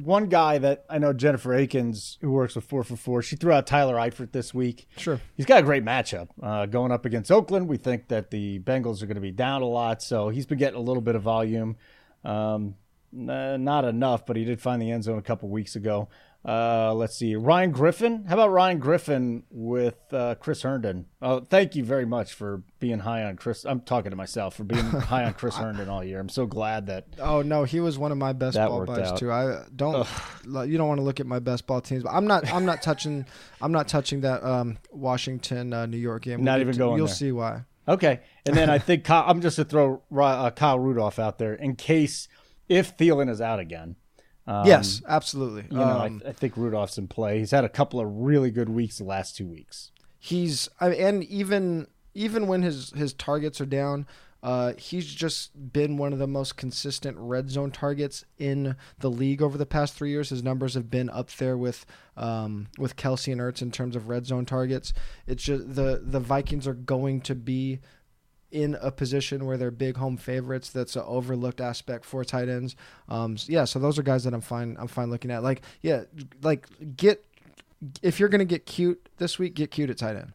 one 0.04 0.28
guy 0.28 0.58
that 0.58 0.86
I 0.90 1.00
know, 1.00 1.12
Jennifer 1.12 1.54
Akins, 1.54 2.18
who 2.22 2.32
works 2.32 2.56
with 2.56 2.64
Four 2.64 2.84
for 2.84 2.96
Four, 2.96 3.22
she 3.22 3.36
threw 3.36 3.52
out 3.52 3.68
Tyler 3.68 3.96
Eifert 3.96 4.32
this 4.32 4.54
week. 4.54 4.88
Sure, 4.96 5.20
he's 5.36 5.46
got 5.46 5.60
a 5.60 5.64
great 5.64 5.84
matchup 5.84 6.30
uh, 6.42 6.66
going 6.66 6.94
up 6.94 7.06
against 7.06 7.30
Oakland. 7.30 7.68
We 7.68 7.76
think 7.76 8.08
that 8.08 8.32
the 8.32 8.60
Bengals 8.60 9.04
are 9.04 9.06
going 9.06 9.16
to 9.16 9.22
be 9.22 9.32
down 9.32 9.62
a 9.62 9.68
lot, 9.68 10.02
so 10.02 10.30
he's 10.30 10.46
been 10.46 10.58
getting 10.58 10.78
a 10.78 10.82
little 10.82 11.02
bit 11.02 11.16
of 11.16 11.24
volume. 11.24 11.76
Um, 12.24 12.76
not 13.12 13.86
enough, 13.86 14.26
but 14.26 14.38
he 14.38 14.46
did 14.46 14.62
find 14.62 14.82
the 14.82 14.92
end 14.92 15.04
zone 15.04 15.18
a 15.18 15.22
couple 15.22 15.50
weeks 15.50 15.76
ago. 15.76 16.08
Uh, 16.48 16.94
let's 16.94 17.16
see, 17.18 17.36
Ryan 17.36 17.72
Griffin. 17.72 18.26
How 18.26 18.36
about 18.36 18.52
Ryan 18.52 18.78
Griffin 18.78 19.44
with 19.50 19.96
uh, 20.12 20.36
Chris 20.36 20.62
Herndon? 20.62 21.08
Oh, 21.22 21.40
thank 21.40 21.76
you 21.76 21.84
very 21.84 22.06
much 22.06 22.34
for 22.34 22.62
being 22.80 23.00
high 23.00 23.24
on 23.24 23.36
Chris. 23.36 23.66
I'm 23.66 23.80
talking 23.82 24.12
to 24.12 24.16
myself 24.16 24.56
for 24.56 24.64
being 24.64 24.86
high 24.86 25.24
on 25.24 25.34
Chris 25.34 25.56
Herndon 25.56 25.90
all 25.90 26.04
year. 26.04 26.20
I'm 26.20 26.30
so 26.30 26.46
glad 26.46 26.86
that. 26.86 27.08
Oh 27.20 27.42
no, 27.42 27.64
he 27.64 27.80
was 27.80 27.98
one 27.98 28.12
of 28.12 28.20
my 28.20 28.34
best 28.34 28.58
ball 28.58 28.86
buys 28.86 29.00
out. 29.12 29.18
too. 29.18 29.32
I 29.32 29.64
don't. 29.76 30.08
You 30.46 30.78
don't 30.78 30.88
want 30.88 31.00
to 31.00 31.04
look 31.04 31.20
at 31.20 31.26
my 31.26 31.40
best 31.40 31.66
ball 31.66 31.82
teams, 31.82 32.04
but 32.04 32.12
I'm 32.12 32.28
not. 32.28 32.52
I'm 32.54 32.66
not 32.66 32.84
touching. 32.84 33.26
I'm 33.60 33.72
not 33.72 33.88
touching 33.88 34.22
that 34.22 34.44
um, 34.44 34.78
Washington 34.92 35.74
uh, 35.74 35.88
New 35.88 35.98
York 35.98 36.24
game. 36.24 36.44
Not 36.44 36.58
get 36.58 36.62
even 36.62 36.74
to- 36.74 36.78
going 36.80 36.98
You'll 36.98 37.08
there. 37.08 37.16
see 37.16 37.32
why. 37.32 37.64
Okay, 37.88 38.20
and 38.46 38.56
then 38.56 38.70
I 38.70 38.78
think 38.78 39.04
Kyle, 39.06 39.24
I'm 39.28 39.42
just 39.42 39.56
to 39.58 39.66
throw 39.66 40.02
uh, 40.16 40.52
Kyle 40.52 40.78
Rudolph 40.80 41.18
out 41.20 41.38
there 41.40 41.54
in 41.54 41.76
case 41.76 42.28
if 42.70 42.98
Thielen 42.98 43.30
is 43.30 43.42
out 43.42 43.60
again. 43.60 43.96
Um, 44.48 44.66
yes, 44.68 45.02
absolutely. 45.08 45.66
You 45.72 45.78
know, 45.78 45.84
Um, 45.84 46.22
I, 46.26 46.30
I 46.30 46.32
think 46.34 46.56
Rudolph's 46.56 46.98
in 46.98 47.08
play. 47.08 47.40
He's 47.40 47.52
had 47.52 47.66
a 47.66 47.70
couple 47.70 48.00
of 48.00 48.08
really 48.08 48.52
good 48.52 48.70
weeks 48.70 48.98
the 49.00 49.04
last 49.04 49.36
two 49.36 49.48
weeks. 49.48 49.92
he's 50.20 50.70
I 50.80 50.90
and 50.90 51.24
even 51.24 51.88
even 52.14 52.48
when 52.48 52.62
his 52.62 52.92
his 52.92 53.14
targets 53.14 53.60
are 53.60 53.66
down 53.66 54.08
uh, 54.46 54.74
he's 54.78 55.08
just 55.12 55.74
been 55.74 55.98
one 55.98 56.14
of 56.14 56.20
the 56.20 56.28
most 56.28 56.56
consistent 56.56 57.18
red 57.20 57.50
zone 57.50 57.72
targets 57.72 58.24
in 58.38 58.76
the 59.00 59.10
league 59.10 59.42
over 59.42 59.58
the 59.58 59.66
past 59.66 59.96
three 59.96 60.12
years. 60.12 60.30
His 60.30 60.44
numbers 60.44 60.76
have 60.76 60.92
been 60.92 61.10
up 61.10 61.32
there 61.32 61.58
with 61.58 61.84
um, 62.16 62.68
with 62.78 62.96
Kelce 62.96 63.32
and 63.32 63.42
Ertz 63.42 63.64
in 63.64 63.72
terms 63.72 63.96
of 63.96 64.08
red 64.08 64.28
zone 64.28 64.46
targets. 64.46 64.94
It's 65.26 65.44
just 65.44 65.74
the 65.74 66.00
the 66.04 66.20
Vikings 66.20 66.68
are 66.68 66.76
going 66.76 67.22
to 67.22 67.34
be 67.34 67.80
in 68.52 68.78
a 68.82 68.92
position 68.92 69.46
where 69.46 69.58
they're 69.58 69.72
big 69.72 69.98
home 69.98 70.18
favorites. 70.18 70.70
That's 70.70 70.96
an 70.96 71.04
overlooked 71.06 71.62
aspect 71.62 72.06
for 72.06 72.24
tight 72.24 72.50
ends. 72.50 72.76
Um, 73.10 73.38
so 73.38 73.52
yeah, 73.52 73.66
so 73.66 73.80
those 73.80 74.00
are 74.00 74.04
guys 74.04 74.24
that 74.24 74.34
I'm 74.34 74.42
fine. 74.42 74.78
I'm 74.80 74.88
fine 74.88 75.10
looking 75.10 75.32
at. 75.32 75.44
Like 75.44 75.62
yeah, 75.82 76.04
like 76.42 76.68
get 76.96 77.26
if 78.02 78.20
you're 78.20 78.30
gonna 78.30 78.46
get 78.46 78.66
cute 78.66 79.10
this 79.18 79.38
week, 79.40 79.56
get 79.56 79.72
cute 79.72 79.90
at 79.90 79.98
tight 79.98 80.16
end. 80.16 80.34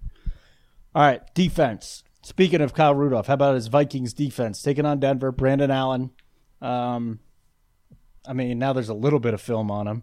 All 0.95 1.03
right, 1.03 1.23
defense. 1.35 2.03
Speaking 2.23 2.61
of 2.61 2.75
Kyle 2.75 2.95
Rudolph, 2.95 3.29
how 3.29 3.35
about 3.35 3.55
his 3.55 3.69
Vikings 3.69 4.13
defense 4.13 4.61
taking 4.61 4.85
on 4.85 5.01
Denver? 5.01 5.33
Brandon 5.33 5.71
Allen. 5.71 6.11
Um, 6.61 7.21
I 8.27 8.35
mean, 8.35 8.59
now 8.59 8.73
there's 8.73 8.91
a 8.91 8.95
little 8.95 9.21
bit 9.21 9.33
of 9.33 9.41
film 9.41 9.71
on 9.71 9.87
him. 9.87 10.03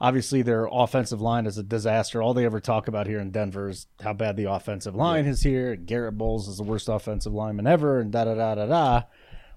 Obviously, 0.00 0.42
their 0.42 0.68
offensive 0.70 1.20
line 1.20 1.46
is 1.46 1.58
a 1.58 1.62
disaster. 1.62 2.22
All 2.22 2.34
they 2.34 2.44
ever 2.44 2.60
talk 2.60 2.86
about 2.86 3.08
here 3.08 3.18
in 3.18 3.30
Denver 3.30 3.68
is 3.68 3.88
how 4.00 4.12
bad 4.12 4.36
the 4.36 4.44
offensive 4.44 4.94
line 4.94 5.26
is 5.26 5.42
here. 5.42 5.74
Garett 5.74 6.16
Bolles 6.16 6.46
is 6.46 6.58
the 6.58 6.62
worst 6.62 6.88
offensive 6.88 7.32
lineman 7.32 7.66
ever, 7.66 7.98
and 7.98 8.12
da 8.12 8.24
da 8.24 8.34
da 8.34 8.54
da 8.54 8.66
da. 8.66 9.02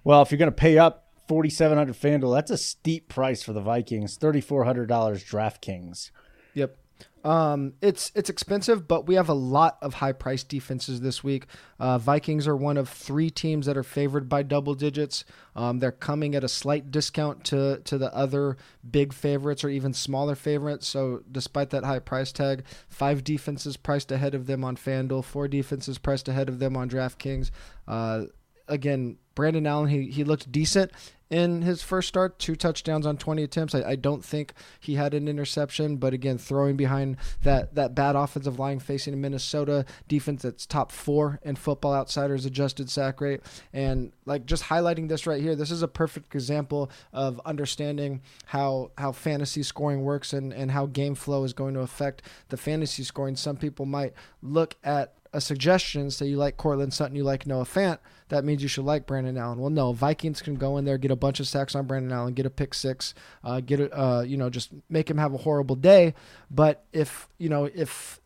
Well, 0.03 0.23
if 0.23 0.31
you're 0.31 0.39
going 0.39 0.49
to 0.49 0.55
pay 0.55 0.79
up 0.79 1.09
4,700 1.27 1.95
FanDuel, 1.95 2.35
that's 2.35 2.49
a 2.51 2.57
steep 2.57 3.07
price 3.07 3.43
for 3.43 3.53
the 3.53 3.61
Vikings. 3.61 4.17
$3,400 4.17 4.87
DraftKings. 4.87 6.09
Yep. 6.55 6.75
Um, 7.23 7.73
it's 7.81 8.11
it's 8.15 8.29
expensive, 8.29 8.87
but 8.87 9.05
we 9.07 9.15
have 9.15 9.29
a 9.29 9.33
lot 9.33 9.77
of 9.81 9.95
high 9.95 10.11
price 10.11 10.43
defenses 10.43 11.01
this 11.01 11.23
week. 11.23 11.45
Uh, 11.79 11.97
Vikings 11.97 12.47
are 12.47 12.55
one 12.55 12.77
of 12.77 12.89
three 12.89 13.29
teams 13.29 13.65
that 13.67 13.77
are 13.77 13.83
favored 13.83 14.27
by 14.27 14.43
double 14.43 14.73
digits. 14.73 15.23
Um, 15.55 15.79
they're 15.79 15.91
coming 15.91 16.33
at 16.33 16.43
a 16.43 16.49
slight 16.49 16.89
discount 16.89 17.43
to 17.45 17.81
to 17.85 17.97
the 17.97 18.13
other 18.15 18.57
big 18.89 19.13
favorites 19.13 19.63
or 19.63 19.69
even 19.69 19.93
smaller 19.93 20.35
favorites. 20.35 20.87
So 20.87 21.23
despite 21.31 21.69
that 21.71 21.83
high 21.83 21.99
price 21.99 22.31
tag, 22.31 22.63
five 22.89 23.23
defenses 23.23 23.77
priced 23.77 24.11
ahead 24.11 24.33
of 24.33 24.47
them 24.47 24.63
on 24.63 24.75
FanDuel, 24.75 25.23
four 25.23 25.47
defenses 25.47 25.97
priced 25.97 26.27
ahead 26.27 26.49
of 26.49 26.59
them 26.59 26.75
on 26.75 26.89
DraftKings. 26.89 27.51
Uh, 27.87 28.23
again, 28.67 29.17
Brandon 29.35 29.65
Allen, 29.67 29.89
he, 29.89 30.07
he 30.07 30.23
looked 30.23 30.51
decent 30.51 30.91
in 31.31 31.61
his 31.61 31.81
first 31.81 32.09
start, 32.09 32.37
two 32.39 32.57
touchdowns 32.57 33.05
on 33.05 33.15
20 33.15 33.41
attempts. 33.41 33.73
I, 33.73 33.91
I 33.91 33.95
don't 33.95 34.23
think 34.23 34.53
he 34.81 34.95
had 34.95 35.13
an 35.13 35.29
interception, 35.29 35.95
but 35.95 36.13
again, 36.13 36.37
throwing 36.37 36.75
behind 36.75 37.15
that, 37.43 37.73
that 37.75 37.95
bad 37.95 38.17
offensive 38.17 38.59
line 38.59 38.79
facing 38.79 39.13
a 39.13 39.17
Minnesota 39.17 39.85
defense 40.09 40.41
that's 40.41 40.65
top 40.65 40.91
four 40.91 41.39
in 41.43 41.55
Football 41.55 41.93
Outsiders 41.93 42.45
adjusted 42.45 42.89
sack 42.89 43.21
rate. 43.21 43.39
And 43.71 44.11
like 44.25 44.45
just 44.45 44.63
highlighting 44.63 45.07
this 45.07 45.25
right 45.25 45.41
here, 45.41 45.55
this 45.55 45.71
is 45.71 45.81
a 45.81 45.87
perfect 45.87 46.35
example 46.35 46.91
of 47.13 47.39
understanding 47.45 48.21
how 48.45 48.91
how 48.97 49.13
fantasy 49.13 49.63
scoring 49.63 50.01
works 50.01 50.33
and, 50.33 50.53
and 50.53 50.69
how 50.69 50.85
game 50.85 51.15
flow 51.15 51.45
is 51.45 51.53
going 51.53 51.73
to 51.75 51.79
affect 51.79 52.23
the 52.49 52.57
fantasy 52.57 53.03
scoring. 53.03 53.37
Some 53.37 53.55
people 53.55 53.85
might 53.85 54.13
look 54.41 54.75
at 54.83 55.13
a 55.33 55.39
suggestion, 55.39 56.11
say 56.11 56.25
you 56.25 56.37
like 56.37 56.57
Courtland 56.57 56.93
Sutton, 56.93 57.15
you 57.15 57.23
like 57.23 57.47
Noah 57.47 57.63
Fant, 57.63 57.99
that 58.29 58.43
means 58.43 58.61
you 58.61 58.67
should 58.67 58.85
like 58.85 59.05
Brandon 59.05 59.37
Allen. 59.37 59.59
Well, 59.59 59.69
no, 59.69 59.93
Vikings 59.93 60.41
can 60.41 60.55
go 60.55 60.77
in 60.77 60.85
there, 60.85 60.97
get 60.97 61.11
a 61.11 61.15
bunch 61.15 61.39
of 61.39 61.47
sacks 61.47 61.75
on 61.75 61.85
Brandon 61.85 62.11
Allen, 62.11 62.33
get 62.33 62.45
a 62.45 62.49
pick 62.49 62.73
six, 62.73 63.13
uh, 63.43 63.61
get 63.61 63.79
a, 63.79 63.97
uh, 63.97 64.21
you 64.21 64.37
know, 64.37 64.49
just 64.49 64.71
make 64.89 65.09
him 65.09 65.17
have 65.17 65.33
a 65.33 65.37
horrible 65.37 65.75
day. 65.75 66.13
But 66.49 66.85
if 66.91 67.29
you 67.37 67.49
know, 67.49 67.65
if 67.65 68.19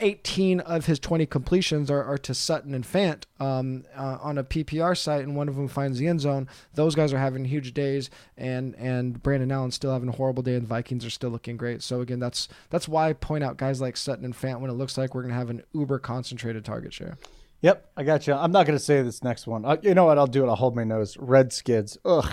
18 0.00 0.60
of 0.60 0.86
his 0.86 0.98
20 0.98 1.26
completions 1.26 1.90
are, 1.90 2.04
are 2.04 2.18
to 2.18 2.34
Sutton 2.34 2.74
and 2.74 2.84
Fant 2.84 3.24
um, 3.40 3.84
uh, 3.96 4.18
on 4.20 4.38
a 4.38 4.44
PPR 4.44 4.96
site, 4.96 5.22
and 5.22 5.36
one 5.36 5.48
of 5.48 5.56
them 5.56 5.68
finds 5.68 5.98
the 5.98 6.06
end 6.06 6.20
zone. 6.20 6.48
Those 6.74 6.94
guys 6.94 7.12
are 7.12 7.18
having 7.18 7.44
huge 7.44 7.74
days, 7.74 8.10
and 8.36 8.74
and 8.76 9.22
Brandon 9.22 9.50
Allen's 9.50 9.74
still 9.74 9.92
having 9.92 10.08
a 10.08 10.12
horrible 10.12 10.42
day, 10.42 10.54
and 10.54 10.66
Vikings 10.66 11.04
are 11.04 11.10
still 11.10 11.30
looking 11.30 11.56
great. 11.56 11.82
So 11.82 12.00
again, 12.00 12.20
that's 12.20 12.48
that's 12.70 12.88
why 12.88 13.08
I 13.08 13.12
point 13.12 13.42
out 13.42 13.56
guys 13.56 13.80
like 13.80 13.96
Sutton 13.96 14.24
and 14.24 14.34
Fant 14.34 14.60
when 14.60 14.70
it 14.70 14.74
looks 14.74 14.96
like 14.96 15.14
we're 15.14 15.22
going 15.22 15.32
to 15.32 15.38
have 15.38 15.50
an 15.50 15.62
uber 15.72 15.98
concentrated 15.98 16.64
target 16.64 16.92
share. 16.92 17.18
Yep, 17.60 17.90
I 17.96 18.04
got 18.04 18.26
you. 18.26 18.34
I'm 18.34 18.52
not 18.52 18.66
going 18.66 18.78
to 18.78 18.84
say 18.84 19.02
this 19.02 19.24
next 19.24 19.48
one. 19.48 19.64
Uh, 19.64 19.76
you 19.82 19.94
know 19.94 20.04
what? 20.04 20.16
I'll 20.16 20.28
do 20.28 20.44
it. 20.44 20.48
I'll 20.48 20.54
hold 20.54 20.76
my 20.76 20.84
nose. 20.84 21.16
Redskins. 21.18 21.98
Ugh. 22.04 22.30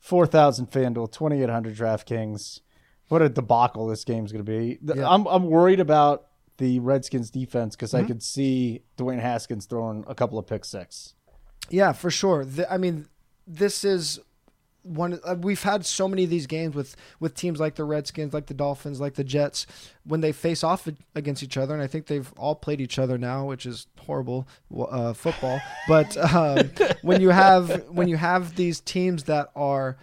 4,000 0.00 0.70
FanDuel, 0.70 1.12
2,800 1.12 1.76
DraftKings. 1.76 2.60
What 3.08 3.22
a 3.22 3.28
debacle 3.28 3.86
this 3.86 4.04
game's 4.04 4.32
going 4.32 4.44
to 4.44 4.50
be. 4.50 4.78
Yeah. 4.82 5.08
I'm, 5.08 5.26
I'm 5.26 5.44
worried 5.44 5.78
about 5.78 6.29
the 6.60 6.78
Redskins 6.78 7.30
defense 7.30 7.74
because 7.74 7.90
Mm-hmm. 7.92 8.04
I 8.04 8.06
could 8.06 8.22
see 8.22 8.82
Dwayne 8.96 9.20
Haskins 9.20 9.66
throwing 9.66 10.04
a 10.06 10.14
couple 10.14 10.38
of 10.38 10.46
pick 10.46 10.64
six. 10.64 11.14
Yeah, 11.68 11.92
for 11.92 12.10
sure. 12.10 12.44
The, 12.44 12.72
I 12.72 12.78
mean, 12.78 13.08
this 13.46 13.82
is 13.84 14.20
one. 14.82 15.18
Uh, 15.24 15.34
we've 15.40 15.62
had 15.62 15.84
so 15.84 16.06
many 16.08 16.24
of 16.24 16.30
these 16.30 16.46
games 16.46 16.74
with 16.74 16.96
with 17.18 17.34
teams 17.34 17.58
like 17.60 17.74
the 17.74 17.84
Redskins, 17.84 18.32
like 18.32 18.46
the 18.46 18.54
Dolphins, 18.54 19.00
like 19.00 19.14
the 19.14 19.24
Jets, 19.24 19.66
when 20.04 20.20
they 20.20 20.32
face 20.32 20.62
off 20.64 20.88
against 21.14 21.42
each 21.42 21.56
other, 21.56 21.74
and 21.74 21.82
I 21.82 21.86
think 21.86 22.06
they've 22.06 22.32
all 22.36 22.54
played 22.54 22.80
each 22.80 22.98
other 22.98 23.18
now, 23.18 23.46
which 23.46 23.66
is 23.66 23.86
horrible 23.98 24.46
uh, 24.76 25.12
football. 25.12 25.60
but 25.88 26.16
um, 26.34 26.70
when 27.02 27.20
you 27.20 27.30
have 27.30 27.88
when 27.88 28.08
you 28.08 28.16
have 28.16 28.54
these 28.56 28.80
teams 28.80 29.24
that 29.24 29.50
are 29.56 29.96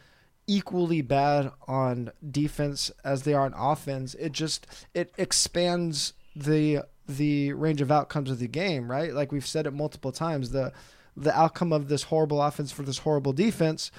equally 0.50 1.02
bad 1.02 1.52
on 1.68 2.10
defense 2.32 2.90
as 3.04 3.24
they 3.24 3.34
are 3.34 3.46
on 3.46 3.54
offense, 3.58 4.14
it 4.16 4.32
just 4.32 4.66
it 4.94 5.12
expands 5.18 6.14
the 6.44 6.84
the 7.08 7.54
range 7.54 7.82
of 7.82 7.92
outcomes 7.92 8.30
of 8.30 8.40
the 8.40 8.48
game, 8.48 8.90
right? 8.92 9.14
Like 9.14 9.32
we've 9.32 9.46
said 9.46 9.66
it 9.66 9.72
multiple 9.72 10.12
times, 10.12 10.52
the 10.52 10.74
the 11.16 11.38
outcome 11.38 11.74
of 11.74 11.88
this 11.88 12.04
horrible 12.04 12.42
offense 12.42 12.72
for 12.72 12.84
this 12.84 13.00
horrible 13.00 13.34
defense, 13.34 13.92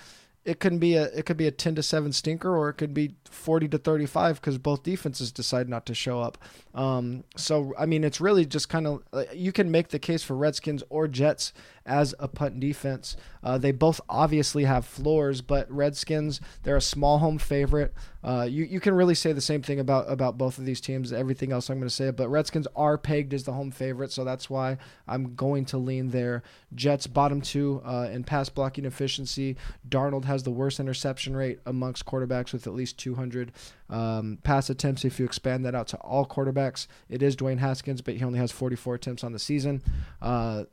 it 0.48 0.60
can 0.60 0.78
be 0.78 0.94
a 0.94 1.04
it 1.04 1.26
could 1.26 1.36
be 1.36 1.46
a 1.46 1.50
10 1.50 1.74
to 1.74 1.82
7 1.82 2.10
stinker 2.10 2.56
or 2.56 2.70
it 2.70 2.74
could 2.74 2.94
be 2.94 3.14
40 3.30 3.68
to 3.68 3.78
35 3.78 4.40
cuz 4.40 4.56
both 4.56 4.82
defenses 4.82 5.30
decide 5.30 5.68
not 5.68 5.84
to 5.84 5.94
show 5.94 6.22
up. 6.22 6.38
Um, 6.74 7.24
so 7.36 7.74
I 7.78 7.84
mean 7.84 8.02
it's 8.02 8.18
really 8.18 8.46
just 8.46 8.70
kind 8.70 8.86
of 8.86 9.02
you 9.34 9.52
can 9.52 9.70
make 9.70 9.88
the 9.88 9.98
case 9.98 10.22
for 10.22 10.34
Redskins 10.34 10.82
or 10.88 11.06
Jets 11.06 11.52
as 11.84 12.14
a 12.18 12.28
punt 12.28 12.60
defense. 12.60 13.16
Uh, 13.42 13.58
they 13.58 13.72
both 13.72 14.00
obviously 14.08 14.64
have 14.64 14.86
floors, 14.86 15.42
but 15.42 15.70
Redskins 15.70 16.40
they're 16.62 16.76
a 16.76 16.80
small 16.80 17.18
home 17.18 17.38
favorite. 17.38 17.92
Uh, 18.24 18.46
you 18.48 18.64
you 18.64 18.80
can 18.80 18.94
really 18.94 19.14
say 19.14 19.32
the 19.32 19.40
same 19.40 19.62
thing 19.62 19.78
about 19.78 20.10
about 20.10 20.38
both 20.38 20.58
of 20.58 20.64
these 20.64 20.80
teams. 20.80 21.12
Everything 21.12 21.52
else 21.52 21.68
I'm 21.68 21.78
going 21.78 21.88
to 21.88 21.94
say, 21.94 22.10
but 22.10 22.28
Redskins 22.28 22.66
are 22.74 22.96
pegged 22.96 23.34
as 23.34 23.44
the 23.44 23.52
home 23.52 23.70
favorite, 23.70 24.12
so 24.12 24.24
that's 24.24 24.48
why 24.48 24.78
I'm 25.06 25.34
going 25.34 25.66
to 25.66 25.78
lean 25.78 26.08
there. 26.10 26.42
Jets 26.74 27.06
bottom 27.06 27.40
two 27.40 27.80
uh, 27.84 28.08
in 28.10 28.24
pass 28.24 28.48
blocking 28.48 28.84
efficiency. 28.84 29.56
Darnold 29.88 30.24
has 30.24 30.37
the 30.42 30.50
worst 30.50 30.80
interception 30.80 31.36
rate 31.36 31.58
amongst 31.66 32.06
quarterbacks 32.06 32.52
with 32.52 32.66
at 32.66 32.74
least 32.74 32.98
200 32.98 33.52
um, 33.90 34.38
pass 34.42 34.70
attempts. 34.70 35.04
If 35.04 35.18
you 35.18 35.24
expand 35.24 35.64
that 35.64 35.74
out 35.74 35.88
to 35.88 35.96
all 35.98 36.26
quarterbacks, 36.26 36.86
it 37.08 37.22
is 37.22 37.36
Dwayne 37.36 37.58
Haskins, 37.58 38.02
but 38.02 38.14
he 38.14 38.24
only 38.24 38.38
has 38.38 38.52
44 38.52 38.94
attempts 38.94 39.24
on 39.24 39.32
the 39.32 39.38
season. 39.38 39.82
Uh, 40.20 40.64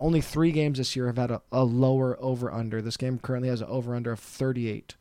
only 0.00 0.20
three 0.20 0.52
games 0.52 0.78
this 0.78 0.96
year 0.96 1.06
have 1.06 1.16
had 1.16 1.30
a, 1.30 1.42
a 1.52 1.64
lower 1.64 2.16
over 2.20 2.52
under. 2.52 2.82
This 2.82 2.96
game 2.96 3.18
currently 3.18 3.48
has 3.48 3.60
an 3.60 3.68
over 3.68 3.94
under 3.94 4.12
of 4.12 4.20
38. 4.20 4.96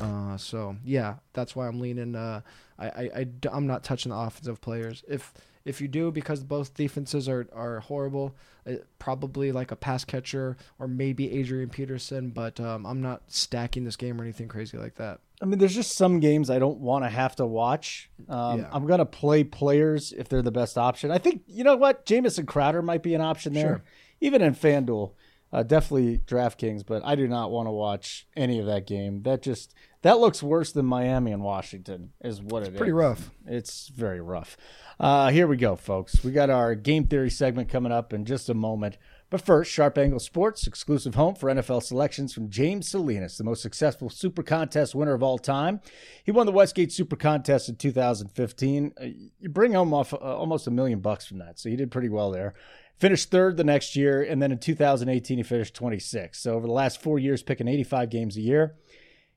Uh, 0.00 0.36
so 0.36 0.76
yeah, 0.84 1.16
that's 1.32 1.56
why 1.56 1.66
I'm 1.66 1.80
leaning. 1.80 2.14
Uh, 2.14 2.42
I'm 2.78 3.66
not 3.66 3.84
touching 3.84 4.10
the 4.10 4.16
offensive 4.16 4.60
players. 4.60 5.02
If 5.08 5.32
if 5.64 5.80
you 5.80 5.88
do, 5.88 6.10
because 6.10 6.42
both 6.44 6.74
defenses 6.74 7.28
are 7.28 7.46
are 7.52 7.80
horrible, 7.80 8.34
uh, 8.66 8.74
probably 8.98 9.50
like 9.52 9.70
a 9.70 9.76
pass 9.76 10.04
catcher 10.04 10.56
or 10.78 10.86
maybe 10.86 11.32
Adrian 11.32 11.70
Peterson. 11.70 12.30
But 12.30 12.60
um, 12.60 12.84
I'm 12.86 13.00
not 13.00 13.22
stacking 13.28 13.84
this 13.84 13.96
game 13.96 14.20
or 14.20 14.24
anything 14.24 14.48
crazy 14.48 14.76
like 14.76 14.96
that. 14.96 15.20
I 15.42 15.46
mean, 15.46 15.58
there's 15.58 15.74
just 15.74 15.96
some 15.96 16.20
games 16.20 16.48
I 16.48 16.58
don't 16.58 16.78
want 16.78 17.04
to 17.04 17.08
have 17.10 17.36
to 17.36 17.46
watch. 17.46 18.08
Um, 18.28 18.60
Yeah. 18.60 18.68
I'm 18.72 18.86
going 18.86 19.00
to 19.00 19.06
play 19.06 19.42
players 19.44 20.12
if 20.12 20.28
they're 20.28 20.42
the 20.42 20.52
best 20.52 20.78
option. 20.78 21.10
I 21.10 21.18
think, 21.18 21.42
you 21.46 21.64
know 21.64 21.76
what? 21.76 22.06
Jamison 22.06 22.46
Crowder 22.46 22.82
might 22.82 23.02
be 23.02 23.14
an 23.14 23.20
option 23.20 23.52
there. 23.52 23.62
Sure. 23.66 23.82
Even 24.20 24.42
in 24.42 24.54
FanDuel, 24.54 25.12
Uh, 25.52 25.62
definitely 25.62 26.18
DraftKings, 26.18 26.84
but 26.84 27.04
I 27.04 27.14
do 27.14 27.28
not 27.28 27.50
want 27.50 27.68
to 27.68 27.70
watch 27.70 28.26
any 28.36 28.58
of 28.58 28.66
that 28.66 28.86
game. 28.86 29.22
That 29.22 29.40
just 29.40 29.72
that 30.02 30.18
looks 30.18 30.42
worse 30.42 30.72
than 30.72 30.84
Miami 30.84 31.32
and 31.32 31.42
Washington, 31.42 32.10
is 32.22 32.42
what 32.42 32.62
it's 32.62 32.76
pretty 32.76 32.92
rough. 32.92 33.30
It's 33.46 33.88
very 33.88 34.20
rough. 34.20 34.56
Uh, 34.98 35.30
here 35.30 35.46
we 35.46 35.56
go, 35.56 35.76
folks. 35.76 36.22
We 36.24 36.32
got 36.32 36.50
our 36.50 36.74
game 36.74 37.06
theory 37.06 37.30
segment 37.30 37.68
coming 37.68 37.92
up 37.92 38.12
in 38.12 38.24
just 38.24 38.48
a 38.48 38.54
moment. 38.54 38.98
But 39.30 39.40
first, 39.40 39.72
Sharp 39.72 39.98
Angle 39.98 40.20
Sports, 40.20 40.66
exclusive 40.66 41.14
home 41.14 41.34
for 41.34 41.48
NFL 41.48 41.82
selections 41.82 42.32
from 42.32 42.50
James 42.50 42.88
Salinas, 42.88 43.38
the 43.38 43.42
most 43.42 43.62
successful 43.62 44.08
Super 44.10 44.42
Contest 44.42 44.94
winner 44.94 45.14
of 45.14 45.22
all 45.22 45.38
time. 45.38 45.80
He 46.22 46.30
won 46.30 46.46
the 46.46 46.52
Westgate 46.52 46.92
Super 46.92 47.16
Contest 47.16 47.68
in 47.68 47.76
2015. 47.76 48.92
Uh, 49.00 49.04
you 49.40 49.48
bring 49.48 49.72
home 49.72 49.92
off 49.94 50.12
uh, 50.12 50.18
almost 50.18 50.66
a 50.66 50.70
million 50.70 51.00
bucks 51.00 51.26
from 51.26 51.38
that, 51.38 51.58
so 51.58 51.68
he 51.68 51.76
did 51.76 51.90
pretty 51.90 52.10
well 52.10 52.30
there. 52.30 52.54
Finished 52.96 53.30
third 53.30 53.56
the 53.56 53.64
next 53.64 53.96
year, 53.96 54.22
and 54.22 54.40
then 54.40 54.52
in 54.52 54.58
2018 54.58 55.38
he 55.38 55.42
finished 55.42 55.74
26. 55.74 56.38
So 56.38 56.54
over 56.54 56.66
the 56.66 56.72
last 56.72 57.02
four 57.02 57.18
years, 57.18 57.42
picking 57.42 57.68
85 57.68 58.08
games 58.08 58.36
a 58.36 58.40
year, 58.40 58.76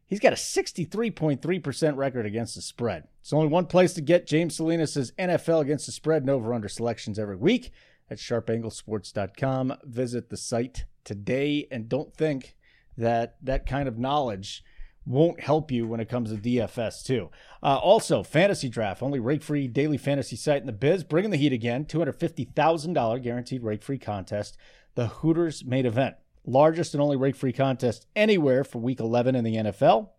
he's 0.05 0.19
got 0.19 0.33
a 0.33 0.37
63.3% 0.37 1.95
record 1.97 2.25
against 2.25 2.55
the 2.55 2.61
spread. 2.61 3.07
It's 3.21 3.33
only 3.33 3.47
one 3.47 3.65
place 3.65 3.93
to 3.93 4.01
get 4.01 4.27
James 4.27 4.55
Salinas' 4.55 5.11
NFL 5.17 5.61
against 5.61 5.85
the 5.87 5.91
spread 5.91 6.21
and 6.21 6.29
over/under 6.29 6.69
selections 6.69 7.17
every 7.19 7.35
week 7.35 7.71
at 8.09 8.19
sharpanglesports.com. 8.19 9.73
Visit 9.83 10.29
the 10.29 10.37
site 10.37 10.85
today, 11.03 11.67
and 11.71 11.89
don't 11.89 12.15
think 12.15 12.55
that 12.95 13.37
that 13.41 13.65
kind 13.65 13.87
of 13.87 13.97
knowledge 13.97 14.63
won't 15.07 15.39
help 15.39 15.71
you 15.71 15.87
when 15.87 15.99
it 15.99 16.09
comes 16.09 16.31
to 16.31 16.37
DFS 16.37 17.03
too. 17.03 17.29
Uh, 17.63 17.77
also, 17.77 18.23
fantasy 18.23 18.69
draft, 18.69 19.01
only 19.01 19.19
rake 19.19 19.41
free 19.41 19.67
daily 19.67 19.97
fantasy 19.97 20.35
site 20.35 20.61
in 20.61 20.67
the 20.67 20.73
biz, 20.73 21.03
bringing 21.03 21.31
the 21.31 21.37
heat 21.37 21.53
again. 21.53 21.85
Two 21.85 21.99
hundred 21.99 22.19
fifty 22.19 22.45
thousand 22.45 22.93
dollar 22.93 23.19
guaranteed 23.19 23.63
rake 23.63 23.83
free 23.83 23.97
contest. 23.97 24.57
The 24.95 25.07
Hooters 25.07 25.63
main 25.63 25.85
event, 25.85 26.15
largest 26.45 26.93
and 26.93 27.01
only 27.01 27.15
rake 27.15 27.35
free 27.35 27.53
contest 27.53 28.05
anywhere 28.15 28.63
for 28.63 28.79
Week 28.79 28.99
eleven 28.99 29.35
in 29.35 29.43
the 29.43 29.55
NFL. 29.55 30.09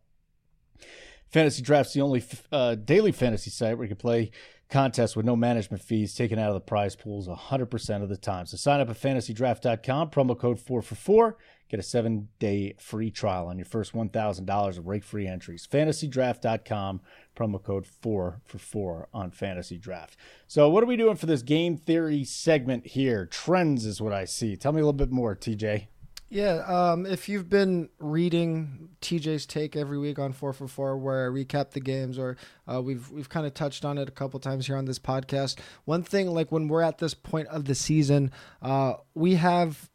Fantasy 1.31 1.63
Draft's 1.63 1.93
the 1.93 2.01
only 2.01 2.25
uh, 2.51 2.75
daily 2.75 3.13
fantasy 3.13 3.51
site 3.51 3.77
where 3.77 3.85
you 3.85 3.89
can 3.89 3.97
play 3.99 4.31
contests 4.71 5.17
with 5.17 5.27
no 5.27 5.37
management 5.37 5.83
fees 5.83 6.15
taken 6.15 6.39
out 6.39 6.49
of 6.49 6.55
the 6.55 6.61
prize 6.61 6.95
pools 6.95 7.29
100% 7.29 8.03
of 8.03 8.09
the 8.09 8.17
time. 8.17 8.47
So 8.47 8.57
sign 8.57 8.81
up 8.81 8.91
at 8.91 9.01
fantasydraft.com, 9.01 10.11
promo 10.11 10.39
code 10.39 10.61
4 10.61 10.83
for 10.83 10.95
4 10.95 11.37
Get 11.69 11.81
a 11.81 11.83
seven 11.83 12.29
day 12.39 12.75
free 12.79 13.11
trial 13.11 13.47
on 13.49 13.59
your 13.59 13.67
first 13.67 13.93
$1,000 13.93 14.79
of 14.79 14.87
rake 14.87 15.05
free 15.05 15.27
entries. 15.27 15.67
FantasyDraft.com, 15.71 17.01
promo 17.37 17.63
code 17.63 17.87
4 17.87 18.41
for 18.45 18.59
4 18.59 19.09
on 19.13 19.31
Fantasy 19.31 19.77
Draft. 19.77 20.17
So, 20.47 20.69
what 20.71 20.83
are 20.83 20.87
we 20.87 20.97
doing 20.97 21.17
for 21.17 21.27
this 21.27 21.43
game 21.43 21.77
theory 21.77 22.25
segment 22.25 22.87
here? 22.87 23.27
Trends 23.27 23.85
is 23.85 24.01
what 24.01 24.13
I 24.13 24.25
see. 24.25 24.57
Tell 24.57 24.73
me 24.73 24.81
a 24.81 24.85
little 24.85 24.93
bit 24.93 25.11
more, 25.11 25.37
TJ. 25.37 25.89
Yeah, 26.31 26.57
um, 26.67 27.07
if 27.07 27.29
you've 27.29 27.49
been 27.49 27.89
reading 27.99 28.91
TJ's 29.01 29.47
take 29.47 29.77
every 29.77 29.99
week 29.99 30.19
on 30.19 30.33
four 30.33 30.53
for 30.53 30.69
four, 30.69 30.99
where 30.99 31.27
I 31.27 31.31
recap 31.31 31.71
the 31.71 31.81
games, 31.81 32.19
or 32.19 32.37
uh, 32.71 32.83
we've 32.83 33.11
we've 33.11 33.31
kind 33.31 33.47
of 33.47 33.55
touched 33.55 33.85
on 33.87 33.97
it 33.97 34.09
a 34.09 34.13
couple 34.13 34.39
times 34.39 34.67
here 34.67 34.77
on 34.77 34.85
this 34.85 34.99
podcast. 34.99 35.59
One 35.87 36.03
thing, 36.03 36.31
like 36.31 36.53
when 36.53 36.69
we're 36.69 36.83
at 36.83 36.99
this 36.99 37.15
point 37.15 37.49
of 37.49 37.65
the 37.65 37.75
season, 37.75 38.31
uh, 38.61 38.95
we 39.15 39.37
have 39.37 39.89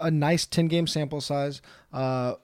a 0.00 0.10
nice 0.10 0.46
10 0.46 0.68
game 0.68 0.86
sample 0.86 1.20
size, 1.20 1.62
uh, 1.92 2.34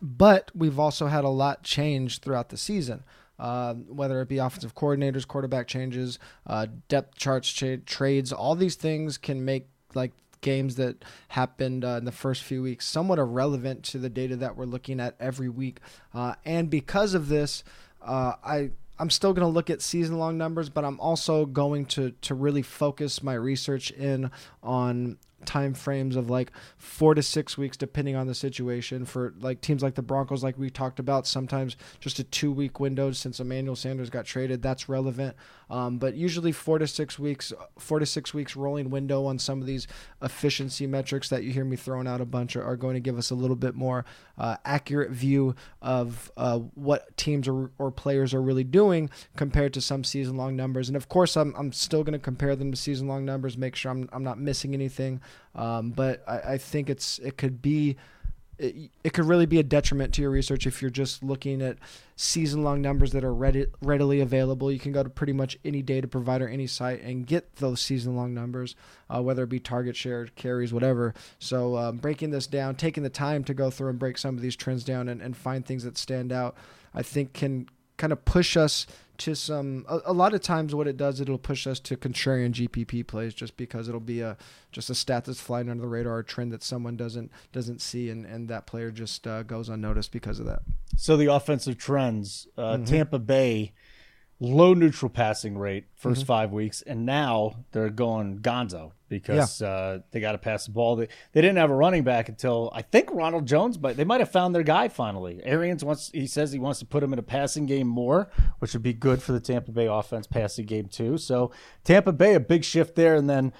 but 0.00 0.50
we've 0.54 0.78
also 0.78 1.06
had 1.06 1.24
a 1.24 1.28
lot 1.28 1.62
change 1.62 2.20
throughout 2.20 2.48
the 2.48 2.56
season. 2.56 3.04
Uh, 3.36 3.74
whether 3.74 4.20
it 4.20 4.28
be 4.28 4.38
offensive 4.38 4.76
coordinators, 4.76 5.26
quarterback 5.26 5.66
changes, 5.66 6.20
uh, 6.46 6.68
depth 6.86 7.16
charts, 7.16 7.50
tra- 7.50 7.78
trades, 7.78 8.32
all 8.32 8.54
these 8.54 8.76
things 8.76 9.18
can 9.18 9.44
make 9.44 9.68
like 9.92 10.12
games 10.40 10.76
that 10.76 11.04
happened 11.28 11.84
uh, 11.84 11.96
in 11.96 12.04
the 12.04 12.12
first 12.12 12.42
few 12.44 12.62
weeks 12.62 12.86
somewhat 12.86 13.18
irrelevant 13.18 13.82
to 13.82 13.98
the 13.98 14.10
data 14.10 14.36
that 14.36 14.56
we're 14.56 14.66
looking 14.66 15.00
at 15.00 15.16
every 15.18 15.48
week. 15.48 15.80
Uh, 16.12 16.34
and 16.44 16.70
because 16.70 17.14
of 17.14 17.28
this, 17.28 17.64
uh, 18.02 18.34
I 18.44 18.70
I'm 18.98 19.10
still 19.10 19.32
going 19.32 19.46
to 19.46 19.52
look 19.52 19.70
at 19.70 19.82
season 19.82 20.18
long 20.18 20.38
numbers, 20.38 20.68
but 20.68 20.84
I'm 20.84 21.00
also 21.00 21.46
going 21.46 21.86
to 21.86 22.12
to 22.12 22.34
really 22.34 22.62
focus 22.62 23.22
my 23.22 23.34
research 23.34 23.90
in 23.90 24.30
on 24.62 25.18
time 25.46 25.74
frames 25.74 26.16
of 26.16 26.30
like 26.30 26.52
four 26.76 27.14
to 27.14 27.22
six 27.22 27.56
weeks, 27.58 27.76
depending 27.76 28.16
on 28.16 28.26
the 28.26 28.34
situation. 28.34 29.04
For 29.04 29.34
like 29.40 29.60
teams 29.60 29.82
like 29.82 29.94
the 29.94 30.02
Broncos, 30.02 30.42
like 30.42 30.58
we 30.58 30.70
talked 30.70 30.98
about, 30.98 31.26
sometimes 31.26 31.76
just 32.00 32.18
a 32.18 32.24
two 32.24 32.52
week 32.52 32.80
window 32.80 33.12
since 33.12 33.40
Emmanuel 33.40 33.76
Sanders 33.76 34.10
got 34.10 34.24
traded, 34.24 34.62
that's 34.62 34.88
relevant. 34.88 35.36
Um, 35.70 35.98
but 35.98 36.14
usually 36.14 36.52
four 36.52 36.78
to 36.78 36.86
six 36.86 37.18
weeks, 37.18 37.52
four 37.78 37.98
to 37.98 38.06
six 38.06 38.34
weeks 38.34 38.56
rolling 38.56 38.90
window 38.90 39.24
on 39.26 39.38
some 39.38 39.60
of 39.60 39.66
these 39.66 39.86
efficiency 40.22 40.86
metrics 40.86 41.28
that 41.28 41.44
you 41.44 41.52
hear 41.52 41.64
me 41.64 41.76
throwing 41.76 42.06
out 42.06 42.20
a 42.20 42.24
bunch 42.24 42.56
are, 42.56 42.64
are 42.64 42.76
going 42.76 42.94
to 42.94 43.00
give 43.00 43.18
us 43.18 43.30
a 43.30 43.34
little 43.34 43.56
bit 43.56 43.74
more 43.74 44.04
uh, 44.38 44.56
accurate 44.64 45.10
view 45.10 45.54
of 45.80 46.30
uh, 46.36 46.58
what 46.74 47.16
teams 47.16 47.48
or, 47.48 47.70
or 47.78 47.90
players 47.90 48.34
are 48.34 48.42
really 48.42 48.64
doing 48.64 49.10
compared 49.36 49.72
to 49.74 49.80
some 49.80 50.04
season 50.04 50.36
long 50.36 50.56
numbers. 50.56 50.88
And 50.88 50.96
of 50.96 51.08
course, 51.08 51.36
I'm, 51.36 51.54
I'm 51.56 51.72
still 51.72 52.04
going 52.04 52.12
to 52.12 52.18
compare 52.18 52.56
them 52.56 52.70
to 52.70 52.76
season 52.76 53.08
long 53.08 53.24
numbers, 53.24 53.56
make 53.56 53.76
sure 53.76 53.90
I'm, 53.90 54.08
I'm 54.12 54.24
not 54.24 54.38
missing 54.38 54.74
anything. 54.74 55.20
Um, 55.54 55.90
but 55.90 56.22
I, 56.26 56.54
I 56.54 56.58
think 56.58 56.90
it's 56.90 57.18
it 57.20 57.36
could 57.36 57.62
be 57.62 57.96
it, 58.58 58.90
it, 59.02 59.12
could 59.12 59.24
really 59.24 59.46
be 59.46 59.58
a 59.58 59.62
detriment 59.62 60.14
to 60.14 60.22
your 60.22 60.30
research 60.30 60.66
if 60.66 60.80
you're 60.80 60.90
just 60.90 61.22
looking 61.22 61.60
at 61.60 61.78
season 62.16 62.62
long 62.62 62.80
numbers 62.80 63.12
that 63.12 63.24
are 63.24 63.34
ready, 63.34 63.66
readily 63.82 64.20
available. 64.20 64.70
You 64.70 64.78
can 64.78 64.92
go 64.92 65.02
to 65.02 65.10
pretty 65.10 65.32
much 65.32 65.58
any 65.64 65.82
data 65.82 66.06
provider, 66.06 66.48
any 66.48 66.66
site, 66.66 67.02
and 67.02 67.26
get 67.26 67.56
those 67.56 67.80
season 67.80 68.16
long 68.16 68.32
numbers, 68.32 68.76
uh, 69.10 69.20
whether 69.22 69.42
it 69.42 69.48
be 69.48 69.60
target 69.60 69.96
share, 69.96 70.26
carries, 70.26 70.72
whatever. 70.72 71.14
So, 71.38 71.76
um, 71.76 71.96
breaking 71.96 72.30
this 72.30 72.46
down, 72.46 72.76
taking 72.76 73.02
the 73.02 73.10
time 73.10 73.44
to 73.44 73.54
go 73.54 73.70
through 73.70 73.90
and 73.90 73.98
break 73.98 74.18
some 74.18 74.36
of 74.36 74.42
these 74.42 74.56
trends 74.56 74.84
down 74.84 75.08
and, 75.08 75.20
and 75.20 75.36
find 75.36 75.66
things 75.66 75.84
that 75.84 75.98
stand 75.98 76.32
out, 76.32 76.56
I 76.94 77.02
think 77.02 77.32
can 77.32 77.68
kind 77.96 78.12
of 78.12 78.24
push 78.24 78.56
us 78.56 78.86
to 79.18 79.34
some 79.34 79.84
a, 79.88 80.00
a, 80.06 80.12
lot 80.12 80.34
of 80.34 80.40
times 80.40 80.74
what 80.74 80.86
it 80.86 80.96
does 80.96 81.20
it'll 81.20 81.38
push 81.38 81.66
us 81.66 81.78
to 81.78 81.96
contrarian 81.96 82.52
gpp 82.52 83.06
plays 83.06 83.34
just 83.34 83.56
because 83.56 83.88
it'll 83.88 84.00
be 84.00 84.20
a 84.20 84.36
just 84.72 84.90
a 84.90 84.94
stat 84.94 85.24
that's 85.24 85.40
flying 85.40 85.68
under 85.68 85.82
the 85.82 85.88
radar 85.88 86.18
a 86.18 86.24
trend 86.24 86.52
that 86.52 86.62
someone 86.62 86.96
doesn't 86.96 87.30
doesn't 87.52 87.80
see 87.80 88.10
and 88.10 88.26
and 88.26 88.48
that 88.48 88.66
player 88.66 88.90
just 88.90 89.26
uh, 89.26 89.42
goes 89.42 89.68
unnoticed 89.68 90.10
because 90.10 90.38
of 90.38 90.46
that 90.46 90.62
so 90.96 91.16
the 91.16 91.26
offensive 91.26 91.78
trends 91.78 92.48
uh, 92.58 92.74
mm-hmm. 92.74 92.84
tampa 92.84 93.18
bay 93.18 93.72
low 94.40 94.74
neutral 94.74 95.08
passing 95.08 95.56
rate 95.56 95.86
1st 96.02 96.10
mm-hmm. 96.10 96.22
five 96.24 96.52
weeks, 96.52 96.82
and 96.82 97.06
now 97.06 97.64
they're 97.72 97.90
going 97.90 98.40
Gonzo 98.40 98.92
because 99.08 99.60
yeah. 99.60 99.68
uh, 99.68 99.98
they 100.10 100.20
got 100.20 100.32
to 100.32 100.38
pass 100.38 100.66
the 100.66 100.72
ball. 100.72 100.96
They, 100.96 101.08
they 101.32 101.40
didn't 101.40 101.56
have 101.56 101.70
a 101.70 101.74
running 101.74 102.02
back 102.02 102.28
until 102.28 102.70
I 102.74 102.82
think 102.82 103.10
Ronald 103.12 103.46
Jones, 103.46 103.76
but 103.76 103.96
they 103.96 104.04
might 104.04 104.20
have 104.20 104.30
found 104.30 104.54
their 104.54 104.62
guy 104.62 104.88
finally. 104.88 105.40
Arians 105.44 105.84
wants 105.84 106.10
he 106.12 106.26
says 106.26 106.52
he 106.52 106.58
wants 106.58 106.80
to 106.80 106.86
put 106.86 107.02
him 107.02 107.12
in 107.12 107.18
a 107.18 107.22
passing 107.22 107.66
game 107.66 107.86
more, 107.86 108.30
which 108.58 108.72
would 108.72 108.82
be 108.82 108.92
good 108.92 109.22
for 109.22 109.32
the 109.32 109.40
Tampa 109.40 109.72
Bay 109.72 109.86
offense 109.86 110.26
passing 110.26 110.66
game 110.66 110.88
too. 110.88 111.16
So 111.16 111.52
Tampa 111.84 112.12
Bay 112.12 112.34
a 112.34 112.40
big 112.40 112.64
shift 112.64 112.94
there, 112.94 113.14
and 113.14 113.28
then 113.28 113.52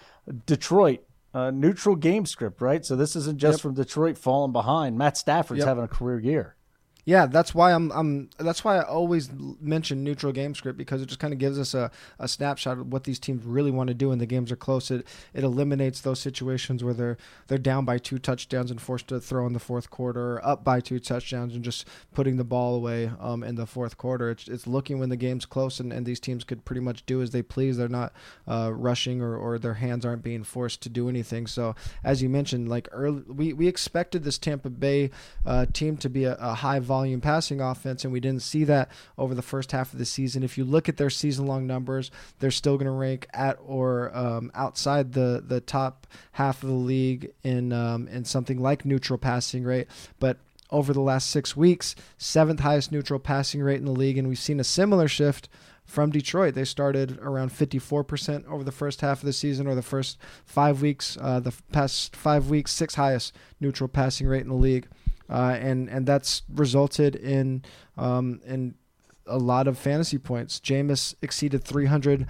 Detroit. 0.47 1.05
Uh, 1.33 1.51
neutral 1.51 1.97
game 1.97 2.25
script, 2.25 2.61
right? 2.61 2.87
So 2.87 2.95
this 2.95 3.17
isn't 3.17 3.41
just 3.41 3.59
yep. 3.59 3.63
from 3.63 3.75
Detroit 3.75 4.17
falling 4.17 4.53
behind. 4.53 4.97
Matt 4.97 5.17
Stafford's 5.17 5.59
yep. 5.59 5.67
having 5.67 5.83
a 5.83 5.89
career 5.89 6.21
year. 6.21 6.55
Yeah, 7.05 7.27
that's 7.27 7.55
why 7.55 7.73
I'm. 7.73 7.93
I'm. 7.93 8.31
That's 8.39 8.65
why 8.65 8.79
I 8.79 8.83
always 8.83 9.31
mention 9.61 10.03
neutral 10.03 10.33
game 10.33 10.55
script 10.55 10.79
because 10.79 11.03
it 11.03 11.07
just 11.07 11.21
kind 11.21 11.35
of 11.35 11.39
gives 11.39 11.59
us 11.59 11.75
a, 11.75 11.91
a 12.19 12.27
snapshot 12.27 12.79
of 12.79 12.91
what 12.93 13.05
these 13.05 13.19
teams 13.19 13.45
really 13.45 13.71
want 13.71 13.89
to 13.89 13.95
do, 13.95 14.11
and 14.11 14.21
the 14.21 14.27
games 14.27 14.51
are 14.51 14.57
close. 14.57 14.91
It 14.91 15.07
it 15.35 15.45
eliminates 15.45 16.01
those 16.01 16.19
situations 16.19 16.83
where 16.83 16.95
they're 16.95 17.19
they're 17.49 17.59
down 17.59 17.85
by 17.85 17.99
two 17.99 18.19
touchdowns 18.19 18.71
and 18.71 18.81
forced 18.81 19.09
to 19.09 19.21
throw 19.21 19.47
in 19.47 19.53
the 19.53 19.59
fourth 19.59 19.91
quarter, 19.91 20.37
or 20.37 20.47
up 20.47 20.65
by 20.65 20.81
two 20.81 20.99
touchdowns 20.99 21.55
and 21.55 21.63
just 21.63 21.87
putting 22.15 22.39
the 22.39 22.45
ball 22.45 22.75
away 22.75 23.11
um, 23.21 23.45
in 23.45 23.57
the 23.57 23.67
fourth 23.67 23.99
quarter. 23.99 24.31
It's, 24.31 24.49
it's 24.49 24.67
looking 24.67 24.99
when 24.99 25.11
the 25.11 25.17
game's 25.17 25.45
close, 25.45 25.81
and, 25.81 25.93
and 25.93 26.07
these 26.07 26.21
teams 26.21 26.43
could 26.43 26.65
pretty 26.65 26.81
much 26.81 27.05
do 27.05 27.21
as 27.21 27.33
they 27.33 27.43
please. 27.43 27.77
They're 27.77 27.89
not 27.89 28.15
uh, 28.49 28.71
rushing 28.73 29.21
or, 29.21 29.37
or 29.37 29.59
their 29.59 29.75
hands 29.75 30.07
aren't 30.07 30.23
being 30.23 30.43
forced 30.43 30.81
to 30.83 30.89
do 30.89 31.11
anything. 31.11 31.47
So 31.49 31.75
as 32.03 32.23
you 32.23 32.31
mentioned, 32.31 32.71
like 32.71 32.89
early, 32.93 33.23
we 33.29 33.53
we 33.53 33.69
expected 33.69 34.25
this 34.25 34.39
Tampa 34.39 34.71
Bay 34.71 35.11
uh, 35.45 35.67
team 35.71 35.99
to 35.99 36.09
be 36.09 36.25
a, 36.25 36.37
a 36.37 36.55
high 36.55 36.79
volume 36.79 36.94
volume 36.95 37.21
passing 37.21 37.61
offense, 37.61 38.05
and 38.05 38.13
we 38.13 38.21
didn't 38.21 38.43
see 38.43 38.63
that 38.63 38.89
over 39.19 39.35
the 39.35 39.43
first 39.43 39.73
half 39.73 39.93
of 39.93 39.99
the 39.99 40.05
season. 40.05 40.45
If 40.45 40.57
you 40.57 40.65
look 40.65 40.89
at 40.89 40.97
their 40.97 41.11
season 41.11 41.45
long 41.45 41.67
numbers, 41.67 42.13
they're 42.39 42.53
still 42.53 42.77
going 42.77 42.87
to 42.87 42.93
rank 42.93 43.27
at 43.35 43.59
or 43.67 44.17
um, 44.17 44.53
outside 44.55 45.13
the, 45.13 45.43
the 45.45 45.61
top 45.61 46.07
half 46.33 46.63
of 46.63 46.69
the 46.69 46.75
league 46.75 47.33
in 47.43 47.73
um, 47.73 48.07
in 48.07 48.25
something 48.25 48.61
like 48.63 48.85
neutral 48.85 49.19
passing 49.19 49.65
rate, 49.65 49.89
but 50.21 50.39
over 50.71 50.93
the 50.93 51.01
last 51.01 51.31
six 51.31 51.57
weeks, 51.57 51.97
seventh 52.17 52.61
highest 52.61 52.93
neutral 52.93 53.19
passing 53.19 53.61
rate 53.61 53.79
in 53.79 53.87
the 53.87 53.91
league, 53.91 54.17
and 54.17 54.29
we've 54.29 54.39
seen 54.39 54.61
a 54.61 54.65
similar 54.65 55.09
shift 55.09 55.49
from 55.85 56.11
Detroit. 56.11 56.55
They 56.55 56.65
started 56.65 57.19
around 57.21 57.51
54% 57.51 58.47
over 58.47 58.63
the 58.63 58.73
first 58.73 59.01
half 59.01 59.19
of 59.19 59.27
the 59.27 59.33
season 59.33 59.67
or 59.67 59.75
the 59.75 59.83
first 59.83 60.17
five 60.45 60.81
weeks. 60.81 61.19
Uh, 61.21 61.41
the 61.41 61.53
past 61.73 62.15
five 62.15 62.49
weeks, 62.49 62.71
sixth 62.71 62.97
highest 62.97 63.35
neutral 63.61 63.89
passing 63.89 64.29
rate 64.29 64.43
in 64.43 64.49
the 64.49 64.55
league 64.55 64.87
uh, 65.29 65.57
and 65.61 65.89
and 65.89 66.07
that's 66.07 66.43
resulted 66.49 67.17
in 67.17 67.63
um, 67.97 68.41
in 68.45 68.75
a 69.27 69.39
lot 69.39 69.67
of 69.67 69.79
fantasy 69.79 70.19
points. 70.19 70.61
Jameis 70.61 71.15
exceeded 71.23 71.65
300 71.65 72.27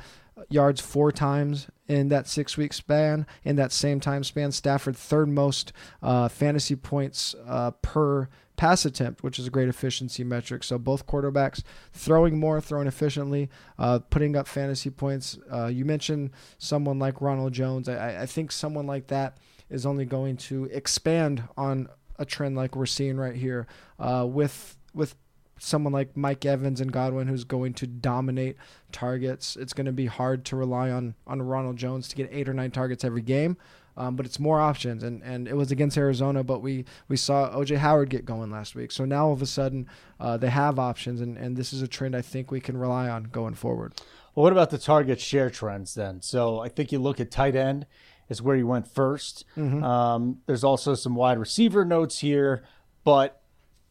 yards 0.49 0.81
four 0.81 1.13
times 1.13 1.69
in 1.89 2.09
that 2.09 2.27
six 2.27 2.57
week 2.57 2.73
span. 2.73 3.27
In 3.45 3.57
that 3.57 3.73
same 3.73 4.01
time 4.01 4.25
span, 4.25 4.53
Stafford 4.53 4.97
third 4.97 5.29
most 5.29 5.73
uh, 6.03 6.29
fantasy 6.29 6.77
points 6.77 7.35
uh, 7.47 7.73
per 7.83 8.29
pass 8.57 8.85
attempt, 8.85 9.23
which 9.23 9.39
is 9.39 9.47
a 9.47 9.51
great 9.51 9.69
efficiency 9.69 10.23
metric. 10.23 10.63
So 10.63 10.79
both 10.79 11.07
quarterbacks 11.07 11.63
throwing 11.93 12.39
more, 12.39 12.61
throwing 12.61 12.87
efficiently, 12.87 13.51
uh, 13.79 13.99
putting 13.99 14.37
up 14.37 14.47
fantasy 14.47 14.91
points. 14.91 15.39
Uh, 15.53 15.67
you 15.67 15.85
mentioned 15.85 16.31
someone 16.59 16.99
like 16.99 17.21
Ronald 17.21 17.53
Jones. 17.53 17.89
I, 17.89 18.23
I 18.23 18.27
think 18.27 18.53
someone 18.53 18.87
like 18.87 19.09
that 19.09 19.39
is 19.71 19.85
only 19.85 20.05
going 20.05 20.37
to 20.37 20.67
expand 20.67 21.43
on 21.57 21.89
a 22.19 22.25
trend 22.25 22.57
like 22.57 22.77
we're 22.77 22.87
seeing 22.87 23.17
right 23.17 23.37
here 23.37 23.67
uh, 23.99 24.27
with 24.29 24.77
with 24.95 25.17
someone 25.59 25.93
like 25.93 26.17
Mike 26.17 26.45
Evans 26.45 26.81
and 26.81 26.93
Godwin 26.93 27.29
who's 27.29 27.45
going 27.45 27.75
to 27.75 27.87
dominate 27.87 28.57
targets. 28.93 29.57
It's 29.57 29.73
going 29.73 29.87
to 29.87 29.93
be 29.93 30.07
hard 30.07 30.45
to 30.47 30.57
rely 30.57 30.91
on 30.91 31.15
on 31.27 31.43
Ronald 31.43 31.77
Jones 31.77 32.09
to 32.09 32.17
get 32.17 32.29
eight 32.33 32.49
or 32.49 32.55
nine 32.55 32.71
targets 32.71 33.05
every 33.05 33.23
game. 33.23 33.57
Um, 33.97 34.17
but 34.17 34.27
it's 34.27 34.41
more 34.41 34.61
options, 34.61 35.05
and, 35.05 35.23
and 35.23 35.47
it 35.47 35.57
was 35.57 35.71
against 35.71 35.97
Arizona, 35.97 36.43
but 36.43 36.61
we, 36.61 36.85
we 37.07 37.17
saw 37.17 37.51
OJ 37.51 37.77
Howard 37.77 38.11
get 38.11 38.25
going 38.25 38.51
last 38.51 38.75
week. 38.75 38.91
So 38.91 39.05
now 39.05 39.27
all 39.27 39.33
of 39.33 39.41
a 39.41 39.47
sudden 39.47 39.87
uh, 40.19 40.37
they 40.37 40.51
have 40.51 40.81
options, 40.81 41.21
and, 41.21 41.39
and 41.39 41.57
this 41.57 41.73
is 41.73 41.81
a 41.81 41.87
trend 41.87 42.17
I 42.17 42.21
think 42.21 42.51
we 42.51 42.61
can 42.61 42.77
rely 42.77 43.09
on 43.09 43.25
going 43.25 43.55
forward. 43.55 43.95
Well, 44.35 44.43
what 44.43 44.53
about 44.53 44.71
the 44.71 44.79
target 44.79 45.21
share 45.21 45.49
trends 45.49 45.95
then? 45.95 46.23
So 46.23 46.59
I 46.59 46.69
think 46.69 46.91
you 46.91 46.99
look 46.99 47.21
at 47.21 47.31
tight 47.31 47.55
end 47.55 47.87
is 48.29 48.41
where 48.43 48.57
you 48.57 48.67
went 48.67 48.93
1st 48.93 49.45
Mm-hmm. 49.57 49.83
um, 49.85 50.39
there's 50.47 50.65
also 50.65 50.95
some 50.95 51.15
wide 51.15 51.39
receiver 51.39 51.85
notes 51.85 52.19
here, 52.21 52.65
but 53.05 53.41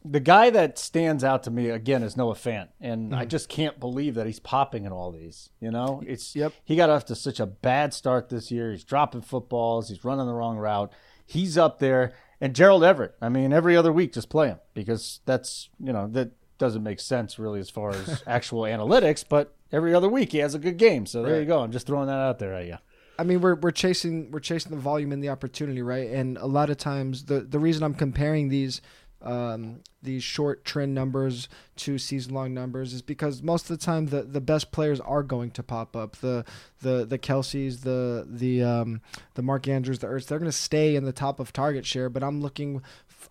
the 0.06 0.20
guy 0.20 0.50
that 0.50 0.78
stands 0.78 1.24
out 1.24 1.44
to 1.44 1.52
me 1.52 1.70
again 1.70 2.04
is 2.04 2.18
Noah 2.18 2.34
Fant, 2.36 2.68
and 2.82 3.12
Mm-hmm. 3.12 3.20
I 3.22 3.26
just 3.26 3.48
can't 3.48 3.80
believe 3.80 4.16
that 4.16 4.26
he's 4.26 4.40
popping 4.40 4.84
in 4.86 4.92
all 4.92 5.12
these. 5.12 5.50
You 5.62 5.72
know, 5.72 6.04
it's 6.06 6.36
Yep. 6.36 6.52
he 6.66 6.76
got 6.76 6.90
off 6.90 7.06
to 7.06 7.16
such 7.16 7.40
a 7.40 7.46
bad 7.46 7.94
start 7.94 8.28
this 8.30 8.52
year. 8.52 8.72
He's 8.72 8.84
dropping 8.84 9.22
footballs. 9.22 9.88
He's 9.90 10.04
running 10.04 10.26
the 10.28 10.34
wrong 10.34 10.58
route. 10.58 10.92
He's 11.26 11.58
up 11.58 11.80
there, 11.80 12.14
and 12.42 12.54
Gerald 12.54 12.84
Everett. 12.84 13.16
I 13.22 13.30
mean, 13.30 13.54
every 13.54 13.78
other 13.78 13.94
week 13.94 14.12
just 14.14 14.30
play 14.30 14.48
him 14.50 14.60
because 14.74 15.22
that's 15.26 15.70
you 15.80 15.94
know 15.94 16.08
that 16.08 16.32
doesn't 16.58 16.84
make 16.84 17.00
sense 17.00 17.40
really 17.40 17.62
as 17.62 17.70
far 17.70 17.92
as 17.92 18.24
actual 18.28 18.64
analytics, 18.64 19.24
but 19.28 19.56
every 19.72 19.94
other 19.94 20.10
week 20.10 20.34
he 20.34 20.40
has 20.40 20.54
a 20.54 20.60
good 20.60 20.78
game. 20.78 21.06
So 21.06 21.24
there 21.24 21.40
you 21.40 21.46
go. 21.46 21.62
I'm 21.62 21.72
just 21.72 21.88
throwing 21.88 22.08
that 22.08 22.20
out 22.20 22.40
there 22.40 22.54
at 22.54 22.66
you. 22.68 22.78
I 23.18 23.24
mean, 23.24 23.41
we're 23.41 23.55
we're 23.55 23.72
chasing 23.72 24.32
we're 24.32 24.39
chasing 24.39 24.72
the 24.72 24.82
volume 24.82 25.11
and 25.11 25.24
the 25.24 25.30
opportunity, 25.30 25.82
right? 25.82 26.09
And 26.09 26.38
a 26.38 26.47
lot 26.47 26.70
of 26.70 26.78
times, 26.78 27.26
the 27.26 27.41
the 27.41 27.59
reason 27.59 27.84
I'm 27.84 27.93
comparing 27.93 28.49
these 28.49 28.82
um, 29.24 29.80
these 30.01 30.24
short 30.24 30.65
trend 30.65 30.93
numbers 30.93 31.47
to 31.78 31.97
season 31.97 32.34
long 32.34 32.53
numbers 32.53 32.93
is 32.93 33.01
because 33.01 33.41
most 33.41 33.69
of 33.69 33.80
the 33.80 33.84
time 33.84 34.07
the, 34.07 34.24
the 34.24 34.41
best 34.41 34.71
players 34.71 34.99
are 34.99 35.24
going 35.24 35.49
to 35.51 35.63
pop 35.63 35.95
up. 35.95 36.17
The 36.17 36.45
the 36.82 37.05
the 37.05 37.17
Kelces, 37.17 37.82
the 37.82 38.28
the 38.30 38.61
um, 38.63 39.01
the 39.36 39.41
Mark 39.41 39.67
Andrews, 39.67 39.99
the 39.99 40.07
Ertz, 40.07 40.28
they're 40.28 40.39
going 40.39 40.51
to 40.51 40.57
stay 40.57 40.95
in 40.95 41.05
the 41.05 41.13
top 41.13 41.39
of 41.39 41.53
target 41.53 41.86
share. 41.86 42.09
But 42.09 42.24
I'm 42.24 42.41
looking. 42.41 42.82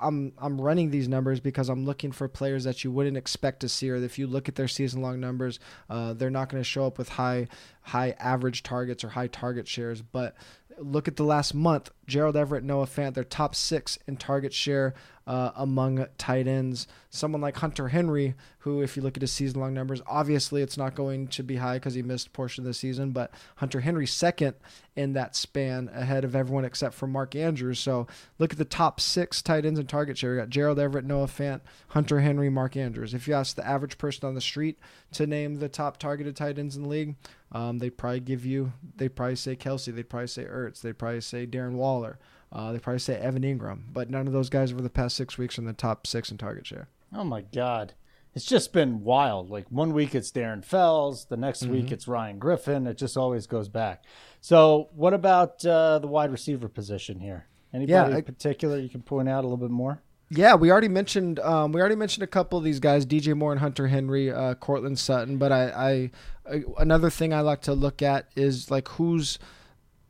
I'm 0.00 0.32
I'm 0.38 0.60
running 0.60 0.90
these 0.90 1.08
numbers 1.08 1.38
because 1.38 1.68
I'm 1.68 1.84
looking 1.84 2.10
for 2.12 2.26
players 2.26 2.64
that 2.64 2.82
you 2.82 2.90
wouldn't 2.90 3.18
expect 3.18 3.60
to 3.60 3.68
see, 3.68 3.90
or 3.90 3.96
if 3.96 4.18
you 4.18 4.26
look 4.26 4.48
at 4.48 4.54
their 4.54 4.68
season 4.68 5.02
long 5.02 5.20
numbers, 5.20 5.60
uh, 5.90 6.14
they're 6.14 6.30
not 6.30 6.48
going 6.48 6.62
to 6.62 6.68
show 6.68 6.86
up 6.86 6.96
with 6.96 7.10
high 7.10 7.48
high 7.82 8.14
average 8.18 8.62
targets 8.62 9.04
or 9.04 9.10
high 9.10 9.26
target 9.26 9.68
shares. 9.68 10.00
But 10.00 10.34
look 10.78 11.06
at 11.06 11.16
the 11.16 11.24
last 11.24 11.54
month: 11.54 11.90
Gerald 12.06 12.36
Everett, 12.36 12.64
Noah 12.64 12.86
Fant, 12.86 13.12
they're 13.12 13.24
top 13.24 13.54
six 13.54 13.98
in 14.08 14.16
target 14.16 14.54
share 14.54 14.94
uh, 15.26 15.50
among 15.56 16.06
tight 16.18 16.46
ends. 16.46 16.86
Someone 17.10 17.40
like 17.40 17.56
Hunter 17.56 17.88
Henry, 17.88 18.34
who, 18.60 18.80
if 18.82 18.96
you 18.96 19.02
look 19.02 19.16
at 19.16 19.22
his 19.22 19.32
season 19.32 19.60
long 19.60 19.74
numbers, 19.74 20.00
obviously 20.06 20.62
it's 20.62 20.76
not 20.76 20.94
going 20.94 21.28
to 21.28 21.42
be 21.42 21.56
high 21.56 21.76
because 21.76 21.94
he 21.94 22.02
missed 22.02 22.32
portion 22.32 22.62
of 22.62 22.66
the 22.66 22.74
season, 22.74 23.10
but 23.10 23.30
Hunter 23.56 23.80
Henry 23.80 24.06
second 24.06 24.54
in 24.94 25.12
that 25.14 25.34
span 25.34 25.90
ahead 25.94 26.24
of 26.24 26.36
everyone 26.36 26.64
except 26.64 26.94
for 26.94 27.06
Mark 27.06 27.34
Andrews. 27.34 27.78
So 27.78 28.06
look 28.38 28.52
at 28.52 28.58
the 28.58 28.64
top 28.64 29.00
six 29.00 29.40
tight 29.42 29.64
ends 29.64 29.78
in 29.78 29.86
target 29.86 30.18
share. 30.18 30.32
We 30.32 30.38
got 30.38 30.50
Gerald 30.50 30.78
Everett, 30.78 31.04
Noah 31.04 31.26
Fant, 31.26 31.60
Hunter 31.88 32.20
Henry, 32.20 32.50
Mark 32.50 32.76
Andrews. 32.76 33.14
If 33.14 33.26
you 33.26 33.34
ask 33.34 33.56
the 33.56 33.66
average 33.66 33.98
person 33.98 34.28
on 34.28 34.34
the 34.34 34.40
street 34.40 34.78
to 35.12 35.26
name 35.26 35.56
the 35.56 35.68
top 35.68 35.98
targeted 35.98 36.36
tight 36.36 36.58
ends 36.58 36.76
in 36.76 36.82
the 36.82 36.88
league, 36.88 37.16
um, 37.52 37.78
they'd 37.78 37.96
probably 37.96 38.20
give 38.20 38.44
you, 38.44 38.72
they'd 38.96 39.14
probably 39.14 39.36
say 39.36 39.56
Kelce, 39.56 39.94
they'd 39.94 40.08
probably 40.08 40.26
say 40.26 40.44
Ertz, 40.44 40.80
they'd 40.80 40.98
probably 40.98 41.20
say 41.20 41.46
Darren 41.46 41.72
Waller. 41.72 42.18
Uh, 42.52 42.70
they 42.72 42.78
probably 42.78 42.98
say 42.98 43.16
Evan 43.16 43.42
Engram, 43.42 43.84
but 43.92 44.10
none 44.10 44.26
of 44.26 44.32
those 44.34 44.50
guys 44.50 44.72
over 44.72 44.82
the 44.82 44.90
past 44.90 45.16
six 45.16 45.38
weeks 45.38 45.56
are 45.58 45.62
in 45.62 45.66
the 45.66 45.72
top 45.72 46.06
six 46.06 46.30
in 46.30 46.36
target 46.36 46.66
share. 46.66 46.88
Oh 47.14 47.24
my 47.24 47.40
God. 47.40 47.94
It's 48.34 48.44
just 48.46 48.72
been 48.72 49.02
wild. 49.04 49.50
Like 49.50 49.66
one 49.70 49.92
week 49.92 50.14
it's 50.14 50.30
Darren 50.30 50.64
Fells, 50.64 51.26
the 51.26 51.36
next 51.36 51.64
week 51.64 51.86
Mm-hmm. 51.86 51.94
it's 51.94 52.08
Ryan 52.08 52.38
Griffin. 52.38 52.86
It 52.86 52.98
just 52.98 53.16
always 53.16 53.46
goes 53.46 53.68
back. 53.68 54.04
So, 54.40 54.88
what 54.94 55.12
about 55.14 55.64
uh, 55.64 55.98
the 55.98 56.06
wide 56.08 56.30
receiver 56.30 56.68
position 56.68 57.20
here? 57.20 57.46
Anybody 57.74 57.92
Yeah, 58.12 58.16
in 58.18 58.22
particular 58.24 58.78
you 58.78 58.88
can 58.88 59.02
point 59.02 59.28
out 59.28 59.44
a 59.44 59.46
little 59.46 59.56
bit 59.56 59.70
more? 59.70 60.02
Yeah, 60.30 60.54
we 60.54 60.70
already 60.70 60.88
mentioned 60.88 61.40
um, 61.40 61.72
we 61.72 61.80
already 61.80 61.94
mentioned 61.96 62.22
a 62.24 62.26
couple 62.26 62.58
of 62.58 62.64
these 62.64 62.80
guys, 62.80 63.04
DJ 63.04 63.34
Moore 63.36 63.52
and 63.52 63.60
Hunter 63.60 63.88
Henry, 63.88 64.30
uh, 64.30 64.54
Courtland 64.54 64.98
Sutton. 64.98 65.36
But 65.36 65.52
I, 65.52 65.68
I, 65.68 66.10
I 66.54 66.62
another 66.78 67.10
thing 67.10 67.34
I 67.34 67.40
like 67.40 67.60
to 67.62 67.74
look 67.74 68.02
at 68.02 68.28
is 68.36 68.70
like 68.70 68.88
who's. 68.88 69.38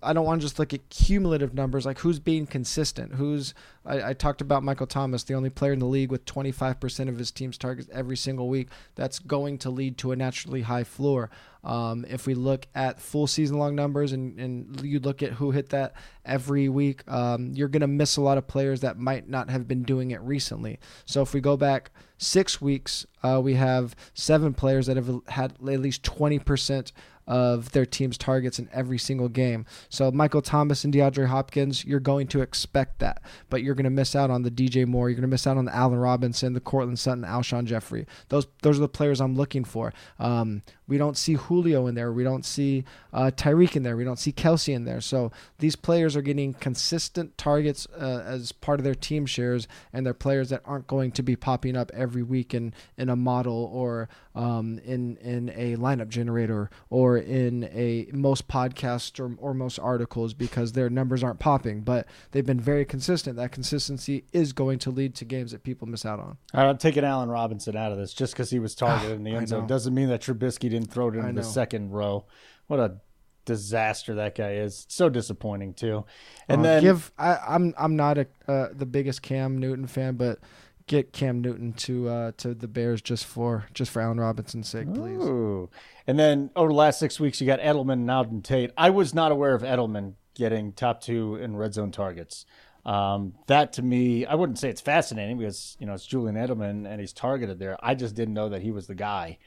I 0.03 0.13
don't 0.13 0.25
want 0.25 0.41
to 0.41 0.47
just 0.47 0.59
look 0.59 0.75
at 0.75 0.89
cumulative 0.89 1.55
numbers, 1.55 1.87
like 1.87 1.99
who's 2.01 2.19
being 2.19 2.47
consistent. 2.47 3.15
Who's 3.15 3.55
I, 3.85 4.11
I 4.11 4.13
talked 4.13 4.41
about 4.41 4.63
Michael 4.63 4.87
Thomas, 4.87 5.25
the 5.25 5.35
only 5.35 5.51
player 5.51 5.73
in 5.73 5.79
the 5.79 5.87
league 5.87 6.11
with 6.11 6.25
25% 6.25 7.09
of 7.09 7.19
his 7.19 7.31
team's 7.31 7.59
targets 7.59 7.89
every 7.93 8.17
single 8.17 8.49
week. 8.49 8.69
That's 8.95 9.19
going 9.19 9.59
to 9.59 9.71
lead 9.71 9.99
to 9.99 10.13
a 10.13 10.17
naturally 10.17 10.63
high 10.63 10.85
floor. 10.85 11.31
Um, 11.65 12.05
if 12.09 12.27
we 12.27 12.35
look 12.35 12.67
at 12.75 13.01
full 13.01 13.27
season 13.27 13.59
long 13.59 13.77
numbers 13.77 14.13
and, 14.13 14.39
and 14.39 14.81
you 14.85 14.99
look 14.99 15.23
at 15.23 15.35
who 15.35 15.53
hit 15.53 15.69
that 15.71 15.95
every 16.25 16.69
week, 16.69 17.09
um, 17.11 17.53
you're 17.55 17.69
going 17.69 17.83
to 17.83 17.87
miss 17.87 18.17
a 18.17 18.21
lot 18.21 18.39
of 18.39 18.49
players 18.49 18.81
that 18.81 18.99
might 18.99 19.29
not 19.29 19.49
have 19.49 19.69
been 19.69 19.85
doing 19.85 20.11
it 20.11 20.21
recently. 20.23 20.81
So 21.05 21.23
if 21.23 21.33
we 21.33 21.41
go 21.41 21.57
back 21.57 21.93
six 22.19 22.61
weeks, 22.61 23.07
uh, 23.23 23.41
we 23.43 23.55
have 23.55 23.95
seven 24.15 24.55
players 24.55 24.87
that 24.87 24.97
have 24.97 25.21
had 25.29 25.53
at 25.53 25.81
least 25.81 26.03
20% 26.03 26.93
of 27.27 27.73
their 27.73 27.87
team's 27.87 28.19
targets 28.19 28.59
in 28.59 28.69
every 28.73 28.99
single 28.99 29.29
game. 29.29 29.65
So 29.89 30.11
Michael 30.11 30.43
Thomas 30.43 30.85
and 30.85 30.93
DeAndre 30.93 31.27
Hopkins, 31.27 31.85
you're 31.85 32.01
going 32.01 32.27
to 32.29 32.41
expect 32.41 32.99
that, 32.99 33.23
but 33.49 33.63
you're 33.63 33.75
going 33.75 33.85
to 33.85 33.91
miss 33.91 34.17
out 34.17 34.31
on 34.31 34.43
the 34.43 34.51
DJ 34.51 34.87
Moore. 34.87 35.09
You're 35.09 35.17
going 35.17 35.23
to 35.23 35.29
miss 35.29 35.47
out 35.47 35.57
on 35.57 35.65
the 35.65 35.75
Allen 35.75 35.99
Robinson, 35.99 36.53
the 36.53 36.61
Courtland 36.61 36.99
Sutton, 36.99 37.25
Alshon 37.25 37.65
Jeffery. 37.65 38.07
Those 38.29 38.47
those 38.63 38.79
are 38.79 38.81
the 38.81 38.89
players 38.89 39.21
I'm 39.21 39.37
looking 39.37 39.65
for. 39.65 39.93
Um, 40.19 40.63
we 40.93 40.99
don't 40.99 41.17
see 41.17 41.35
Julio 41.35 41.87
in 41.87 41.95
there. 41.95 42.13
We 42.13 42.23
don't 42.23 42.45
see 42.45 42.85
uh, 43.15 43.31
Tyreek 43.35 43.77
in 43.77 43.83
there. 43.83 43.97
We 43.97 44.05
don't 44.05 44.19
see 44.19 44.31
Kelce 44.31 44.75
in 44.75 44.85
there. 44.85 45.01
So 45.01 45.33
these 45.59 45.75
players 45.75 46.17
are 46.17 46.23
getting 46.23 46.53
consistent 46.53 47.39
targets 47.39 47.87
uh, 47.99 48.23
as 48.27 48.53
part 48.53 48.79
of 48.79 48.85
their 48.85 48.95
team 48.95 49.25
shares, 49.25 49.67
and 49.93 50.05
they're 50.05 50.13
players 50.13 50.51
that 50.51 50.61
aren't 50.67 50.87
going 50.87 51.13
to 51.13 51.23
be 51.23 51.35
popping 51.35 51.79
up 51.79 51.91
every 51.95 52.23
week 52.23 52.53
in, 52.53 52.75
in 52.99 53.09
a 53.09 53.17
model 53.17 53.71
or 53.73 54.11
um, 54.35 54.79
in 54.85 55.17
in 55.19 55.51
a 55.51 55.77
lineup 55.77 56.09
generator 56.09 56.71
or 56.91 57.19
in 57.19 57.65
a 57.65 58.09
most 58.13 58.49
podcasts 58.49 59.21
or, 59.21 59.35
or 59.39 59.53
most 59.55 59.79
articles 59.79 60.35
because 60.35 60.73
their 60.73 60.89
numbers 60.89 61.23
aren't 61.23 61.39
popping. 61.39 61.83
But 61.83 62.07
they've 62.31 62.47
been 62.47 62.61
very 62.61 62.85
consistent. 62.85 63.37
That 63.37 63.53
consistency 63.53 64.25
is 64.33 64.53
going 64.53 64.79
to 64.81 64.91
lead 64.91 65.15
to 65.17 65.25
games 65.25 65.53
that 65.53 65.63
people 65.63 65.87
miss 65.87 66.07
out 66.07 66.19
on. 66.19 66.39
All 66.55 66.63
right, 66.65 66.69
I'm 66.69 66.79
taking 66.79 67.05
Allen 67.05 67.29
Robinson 67.29 67.77
out 67.77 67.93
of 67.93 67.99
this 67.99 68.15
just 68.15 68.33
because 68.33 68.51
he 68.51 68.59
was 68.59 68.75
targeted 68.75 69.17
in 69.17 69.25
the 69.25 69.33
end 69.33 69.49
zone. 69.49 69.67
Doesn't 69.67 69.95
mean 69.95 70.09
that 70.09 70.23
Trubisky 70.23 70.71
didn't 70.71 70.91
throw 70.91 71.09
it 71.09 71.17
I 71.17 71.29
into 71.29 71.43
the 71.43 71.47
second 71.47 71.91
row. 71.91 72.25
What 72.69 72.81
a 72.81 72.97
disaster 73.45 74.15
that 74.15 74.35
guy 74.37 74.53
is. 74.55 74.87
So 74.89 75.09
disappointing 75.09 75.75
too. 75.75 76.05
And 76.49 76.61
Uh, 76.61 76.65
then 76.65 76.83
give 76.83 77.13
I, 77.19 77.39
I'm 77.49 77.75
I'm 77.77 77.97
not 77.97 78.19
a 78.19 78.27
uh, 78.49 78.69
the 78.73 78.87
biggest 78.87 79.23
Cam 79.23 79.59
Newton 79.59 79.87
fan, 79.87 80.15
but 80.15 80.39
get 80.87 81.13
Cam 81.13 81.41
Newton 81.41 81.73
to 81.75 82.09
uh, 82.09 82.33
to 82.39 82.55
the 82.55 82.69
Bears 82.69 83.01
just 83.03 83.25
for 83.25 83.67
just 83.75 83.91
for 83.91 84.01
Allen 84.03 84.19
Robinson's 84.21 84.69
sake, 84.69 84.93
please. 84.93 85.19
Ooh. 85.21 85.71
And 86.07 86.19
then 86.19 86.51
over 86.57 86.69
the 86.69 86.75
last 86.77 86.99
six 86.99 87.19
weeks, 87.21 87.41
you 87.41 87.47
got 87.47 87.61
Edelman 87.61 87.93
and 87.93 88.09
Auden 88.09 88.43
Tate. 88.43 88.71
I 88.77 88.91
was 88.91 89.15
not 89.15 89.33
aware 89.33 89.55
of 89.55 89.63
Edelman 89.63 90.15
getting 90.35 90.73
top 90.73 91.01
two 91.01 91.37
in 91.37 91.57
red 91.57 91.75
zone 91.75 91.93
targets. 91.93 92.45
Um, 92.85 93.35
that 93.47 93.75
to 93.75 93.83
me, 93.83 94.27
I 94.27 94.35
wouldn't 94.35 94.59
say 94.59 94.69
it's 94.69 94.81
fascinating 94.81 95.39
because 95.39 95.77
you 95.79 95.87
know 95.87 95.95
it's 95.95 96.07
Julian 96.07 96.35
Edelman 96.37 96.87
and 96.91 97.01
he's 97.01 97.13
targeted 97.13 97.59
there. 97.59 97.77
I 97.81 97.95
just 97.95 98.15
didn't 98.15 98.35
know 98.35 98.49
that 98.49 98.63
he 98.63 98.73
was 98.73 98.87
the 98.89 98.95
guy 98.97 99.39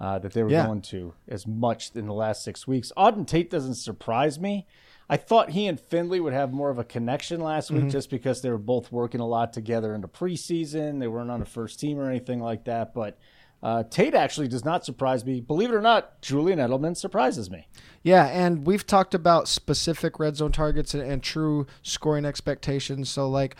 uh, 0.00 0.18
that 0.20 0.32
they 0.32 0.42
were 0.42 0.50
Yeah. 0.50 0.66
going 0.66 0.82
to 0.82 1.14
as 1.28 1.46
much 1.46 1.90
in 1.94 2.06
the 2.06 2.12
last 2.14 2.44
six 2.44 2.66
weeks. 2.68 2.92
Auden 2.96 3.26
Tate 3.26 3.50
doesn't 3.50 3.74
surprise 3.74 4.38
me. 4.38 4.66
I 5.08 5.16
thought 5.16 5.50
he 5.50 5.66
and 5.66 5.78
Finley 5.78 6.20
would 6.20 6.32
have 6.32 6.52
more 6.52 6.70
of 6.70 6.78
a 6.78 6.84
connection 6.84 7.40
last 7.40 7.70
week 7.70 7.88
just 7.88 8.08
because 8.08 8.40
they 8.40 8.50
were 8.50 8.58
both 8.58 8.90
working 8.90 9.20
a 9.20 9.26
lot 9.26 9.52
together 9.52 9.94
in 9.94 10.00
the 10.00 10.08
preseason. 10.08 10.98
They 10.98 11.08
weren't 11.08 11.30
on 11.30 11.42
a 11.42 11.46
first 11.46 11.78
team 11.78 11.98
or 11.98 12.08
anything 12.08 12.40
like 12.40 12.64
that. 12.64 12.94
But 12.94 13.18
uh, 13.62 13.84
Tate 13.84 14.14
actually 14.14 14.48
does 14.48 14.64
not 14.64 14.84
surprise 14.84 15.24
me. 15.24 15.40
Believe 15.40 15.70
it 15.70 15.74
or 15.74 15.82
not, 15.82 16.22
Julian 16.22 16.58
Edelman 16.58 16.96
surprises 16.96 17.50
me. 17.50 17.68
Yeah, 18.02 18.26
and 18.26 18.66
we've 18.66 18.86
talked 18.86 19.14
about 19.14 19.48
specific 19.48 20.18
red 20.18 20.36
zone 20.36 20.52
targets 20.52 20.94
and, 20.94 21.02
and 21.02 21.22
true 21.22 21.66
scoring 21.82 22.24
expectations. 22.24 23.10
So 23.10 23.28
like, 23.28 23.56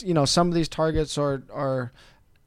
you 0.00 0.14
know, 0.14 0.24
some 0.24 0.48
of 0.48 0.54
these 0.54 0.68
targets 0.68 1.18
are 1.18 1.42
are 1.52 1.92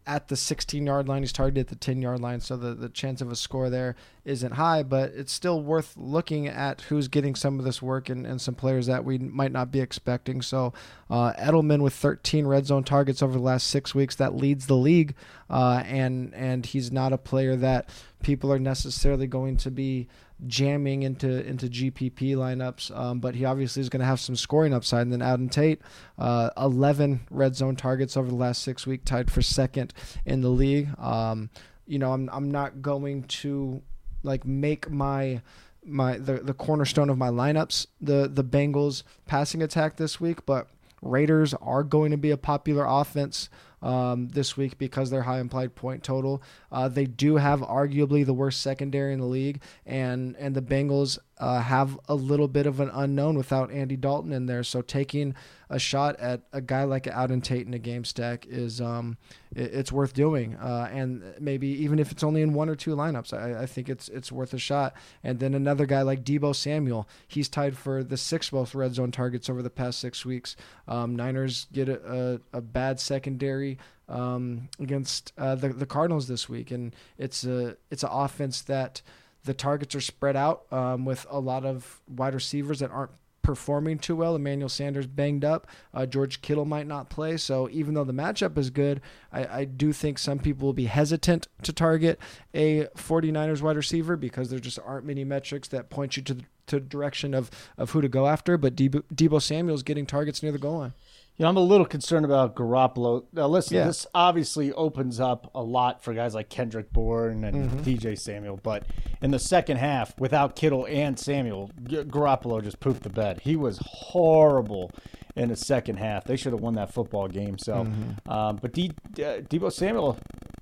at 0.07 0.27
the 0.27 0.35
16 0.35 0.85
yard 0.85 1.07
line. 1.07 1.21
He's 1.21 1.31
targeted 1.31 1.65
at 1.65 1.67
the 1.67 1.75
10 1.75 2.01
yard 2.01 2.19
line, 2.19 2.39
so 2.39 2.57
the, 2.57 2.73
the 2.73 2.89
chance 2.89 3.21
of 3.21 3.31
a 3.31 3.35
score 3.35 3.69
there 3.69 3.95
isn't 4.25 4.53
high, 4.53 4.83
but 4.83 5.11
it's 5.15 5.31
still 5.31 5.61
worth 5.61 5.95
looking 5.95 6.47
at 6.47 6.81
who's 6.81 7.07
getting 7.07 7.35
some 7.35 7.59
of 7.59 7.65
this 7.65 7.81
work 7.81 8.09
and, 8.09 8.25
and 8.25 8.41
some 8.41 8.55
players 8.55 8.87
that 8.87 9.05
we 9.05 9.17
might 9.17 9.51
not 9.51 9.71
be 9.71 9.79
expecting. 9.79 10.41
So, 10.41 10.73
uh, 11.09 11.33
Edelman 11.33 11.81
with 11.81 11.93
13 11.93 12.45
red 12.47 12.65
zone 12.65 12.83
targets 12.83 13.21
over 13.21 13.33
the 13.33 13.39
last 13.39 13.67
six 13.67 13.93
weeks, 13.93 14.15
that 14.15 14.35
leads 14.35 14.67
the 14.67 14.77
league, 14.77 15.15
uh, 15.49 15.83
and 15.85 16.33
and 16.33 16.65
he's 16.65 16.91
not 16.91 17.13
a 17.13 17.17
player 17.17 17.55
that 17.55 17.89
people 18.21 18.51
are 18.51 18.59
necessarily 18.59 19.27
going 19.27 19.57
to 19.57 19.71
be 19.71 20.07
jamming 20.47 21.03
into 21.03 21.45
into 21.45 21.67
GPP 21.67 22.35
lineups, 22.35 22.95
um, 22.97 23.19
but 23.19 23.35
he 23.35 23.45
obviously 23.45 23.81
is 23.81 23.89
going 23.89 23.99
to 23.99 24.05
have 24.05 24.19
some 24.19 24.35
scoring 24.35 24.73
upside. 24.73 25.01
And 25.07 25.11
then 25.11 25.19
Auden 25.19 25.51
Tate, 25.51 25.81
uh, 26.17 26.49
11 26.57 27.21
red 27.29 27.55
zone 27.55 27.75
targets 27.75 28.17
over 28.17 28.27
the 28.27 28.35
last 28.35 28.63
six 28.63 28.87
weeks, 28.87 29.03
tied 29.05 29.31
for 29.31 29.41
second 29.41 29.93
in 30.25 30.41
the 30.41 30.49
league. 30.49 30.89
Um, 30.99 31.49
you 31.85 31.99
know, 31.99 32.13
I'm 32.13 32.29
I'm 32.31 32.51
not 32.51 32.81
going 32.81 33.23
to 33.23 33.81
like 34.23 34.45
make 34.45 34.89
my 34.89 35.41
my 35.83 36.17
the, 36.17 36.33
the 36.35 36.53
cornerstone 36.53 37.09
of 37.09 37.17
my 37.17 37.29
lineups 37.29 37.87
the 37.99 38.29
the 38.31 38.43
Bengals 38.43 39.03
passing 39.27 39.61
attack 39.61 39.97
this 39.97 40.19
week, 40.19 40.45
but 40.45 40.67
Raiders 41.01 41.53
are 41.55 41.83
going 41.83 42.11
to 42.11 42.17
be 42.17 42.31
a 42.31 42.37
popular 42.37 42.85
offense 42.87 43.49
um, 43.81 44.27
this 44.29 44.55
week 44.55 44.77
because 44.77 45.09
their 45.09 45.23
high 45.23 45.39
implied 45.39 45.75
point 45.75 46.03
total. 46.03 46.41
Uh, 46.71 46.87
they 46.87 47.05
do 47.05 47.37
have 47.37 47.61
arguably 47.61 48.25
the 48.25 48.33
worst 48.33 48.61
secondary 48.61 49.13
in 49.13 49.19
the 49.19 49.25
league, 49.25 49.61
and 49.85 50.35
and 50.37 50.55
the 50.55 50.61
Bengals 50.61 51.17
uh, 51.41 51.59
have 51.59 51.99
a 52.07 52.13
little 52.13 52.47
bit 52.47 52.67
of 52.67 52.79
an 52.79 52.91
unknown 52.93 53.35
without 53.35 53.71
Andy 53.71 53.97
Dalton 53.97 54.31
in 54.31 54.45
there. 54.45 54.63
So 54.63 54.81
taking 54.81 55.33
a 55.71 55.79
shot 55.79 56.19
at 56.19 56.41
a 56.53 56.61
guy 56.61 56.83
like 56.83 57.05
Auden 57.05 57.41
Tate 57.41 57.65
in 57.65 57.73
a 57.73 57.79
game 57.79 58.03
stack 58.03 58.45
is 58.45 58.79
um, 58.79 59.17
it, 59.55 59.73
it's 59.73 59.91
worth 59.91 60.13
doing. 60.13 60.55
Uh, 60.55 60.89
and 60.91 61.23
maybe 61.39 61.67
even 61.67 61.97
if 61.97 62.11
it's 62.11 62.23
only 62.23 62.41
in 62.41 62.53
one 62.53 62.69
or 62.69 62.75
two 62.75 62.95
lineups, 62.95 63.33
I, 63.33 63.63
I, 63.63 63.65
think 63.65 63.89
it's 63.89 64.07
it's 64.09 64.31
worth 64.31 64.53
a 64.53 64.59
shot. 64.59 64.93
And 65.23 65.39
then 65.39 65.55
another 65.55 65.85
guy 65.85 66.03
like 66.03 66.23
Deebo 66.23 66.55
Samuel, 66.55 67.07
he's 67.27 67.49
tied 67.49 67.75
for 67.75 68.03
the 68.03 68.17
sixth 68.17 68.53
most 68.53 68.75
red 68.75 68.93
zone 68.93 69.11
targets 69.11 69.49
over 69.49 69.63
the 69.63 69.69
past 69.69 69.99
six 69.99 70.23
weeks. 70.25 70.55
Um, 70.87 71.15
Niners 71.15 71.67
get 71.71 71.89
a, 71.89 72.39
a, 72.53 72.57
a 72.57 72.61
bad 72.61 72.99
secondary. 72.99 73.70
Um, 74.09 74.67
against 74.77 75.31
uh, 75.37 75.55
the 75.55 75.69
the 75.69 75.85
Cardinals 75.85 76.27
this 76.27 76.49
week, 76.49 76.71
and 76.71 76.93
it's 77.17 77.45
a 77.45 77.77
it's 77.89 78.03
an 78.03 78.09
offense 78.11 78.61
that 78.63 79.01
the 79.45 79.53
targets 79.53 79.95
are 79.95 80.01
spread 80.01 80.35
out 80.35 80.63
um, 80.71 81.05
with 81.05 81.25
a 81.29 81.39
lot 81.39 81.65
of 81.65 82.01
wide 82.09 82.33
receivers 82.33 82.79
that 82.79 82.91
aren't 82.91 83.11
performing 83.41 83.97
too 83.97 84.15
well. 84.15 84.35
Emmanuel 84.35 84.69
Sanders 84.69 85.07
banged 85.07 85.43
up. 85.43 85.67
Uh, 85.93 86.05
George 86.05 86.41
Kittle 86.41 86.65
might 86.65 86.87
not 86.87 87.09
play. 87.09 87.37
So 87.37 87.69
even 87.71 87.93
though 87.93 88.03
the 88.03 88.13
matchup 88.13 88.57
is 88.57 88.69
good, 88.69 89.01
I, 89.31 89.61
I, 89.61 89.65
do 89.65 89.93
think 89.93 90.19
some 90.19 90.39
people 90.39 90.67
will 90.67 90.73
be 90.73 90.85
hesitant 90.85 91.47
to 91.63 91.73
target 91.73 92.19
a 92.53 92.85
49ers 92.95 93.61
wide 93.61 93.77
receiver 93.77 94.15
because 94.15 94.49
there 94.49 94.59
just 94.59 94.79
aren't 94.85 95.05
many 95.05 95.23
metrics 95.23 95.67
that 95.69 95.89
point 95.89 96.17
you 96.17 96.23
to 96.23 96.33
the 96.35 96.43
to 96.67 96.79
direction 96.79 97.33
of, 97.33 97.49
of 97.77 97.91
who 97.91 98.01
to 98.01 98.07
go 98.07 98.27
after. 98.27 98.57
But 98.57 98.75
Debo, 98.75 99.03
Deebo 99.13 99.41
Samuel's 99.41 99.83
getting 99.83 100.05
targets 100.05 100.41
near 100.41 100.51
the 100.51 100.57
goal 100.57 100.79
line. 100.79 100.93
You 101.37 101.43
know, 101.43 101.49
I'm 101.49 101.57
a 101.57 101.61
little 101.61 101.85
concerned 101.85 102.25
about 102.25 102.55
Garoppolo. 102.55 103.25
Now, 103.33 103.47
listen, 103.47 103.77
yeah. 103.77 103.85
this 103.85 104.05
obviously 104.13 104.71
opens 104.73 105.19
up 105.19 105.49
a 105.55 105.61
lot 105.63 106.03
for 106.03 106.13
guys 106.13 106.35
like 106.35 106.49
Kendrick 106.49 106.93
Bourne 106.93 107.43
and 107.43 107.69
mm-hmm. 107.69 107.79
DJ 107.79 108.19
Samuel. 108.19 108.59
But 108.61 108.85
in 109.21 109.31
the 109.31 109.39
second 109.39 109.77
half, 109.77 110.19
without 110.19 110.55
Kittle 110.55 110.85
and 110.85 111.17
Samuel, 111.17 111.71
Garoppolo 111.83 112.63
just 112.63 112.79
pooped 112.79 113.03
the 113.03 113.09
bed. 113.09 113.41
He 113.41 113.55
was 113.55 113.79
horrible 113.83 114.91
in 115.35 115.49
the 115.49 115.55
second 115.55 115.97
half. 115.97 116.25
They 116.25 116.35
should 116.35 116.51
have 116.51 116.61
won 116.61 116.75
that 116.75 116.93
football 116.93 117.27
game. 117.27 117.57
So, 117.57 117.85
mm-hmm. 117.85 118.29
um, 118.29 118.57
but 118.57 118.73
D, 118.73 118.91
uh, 119.13 119.41
Deebo 119.41 119.71
Samuel, 119.71 120.17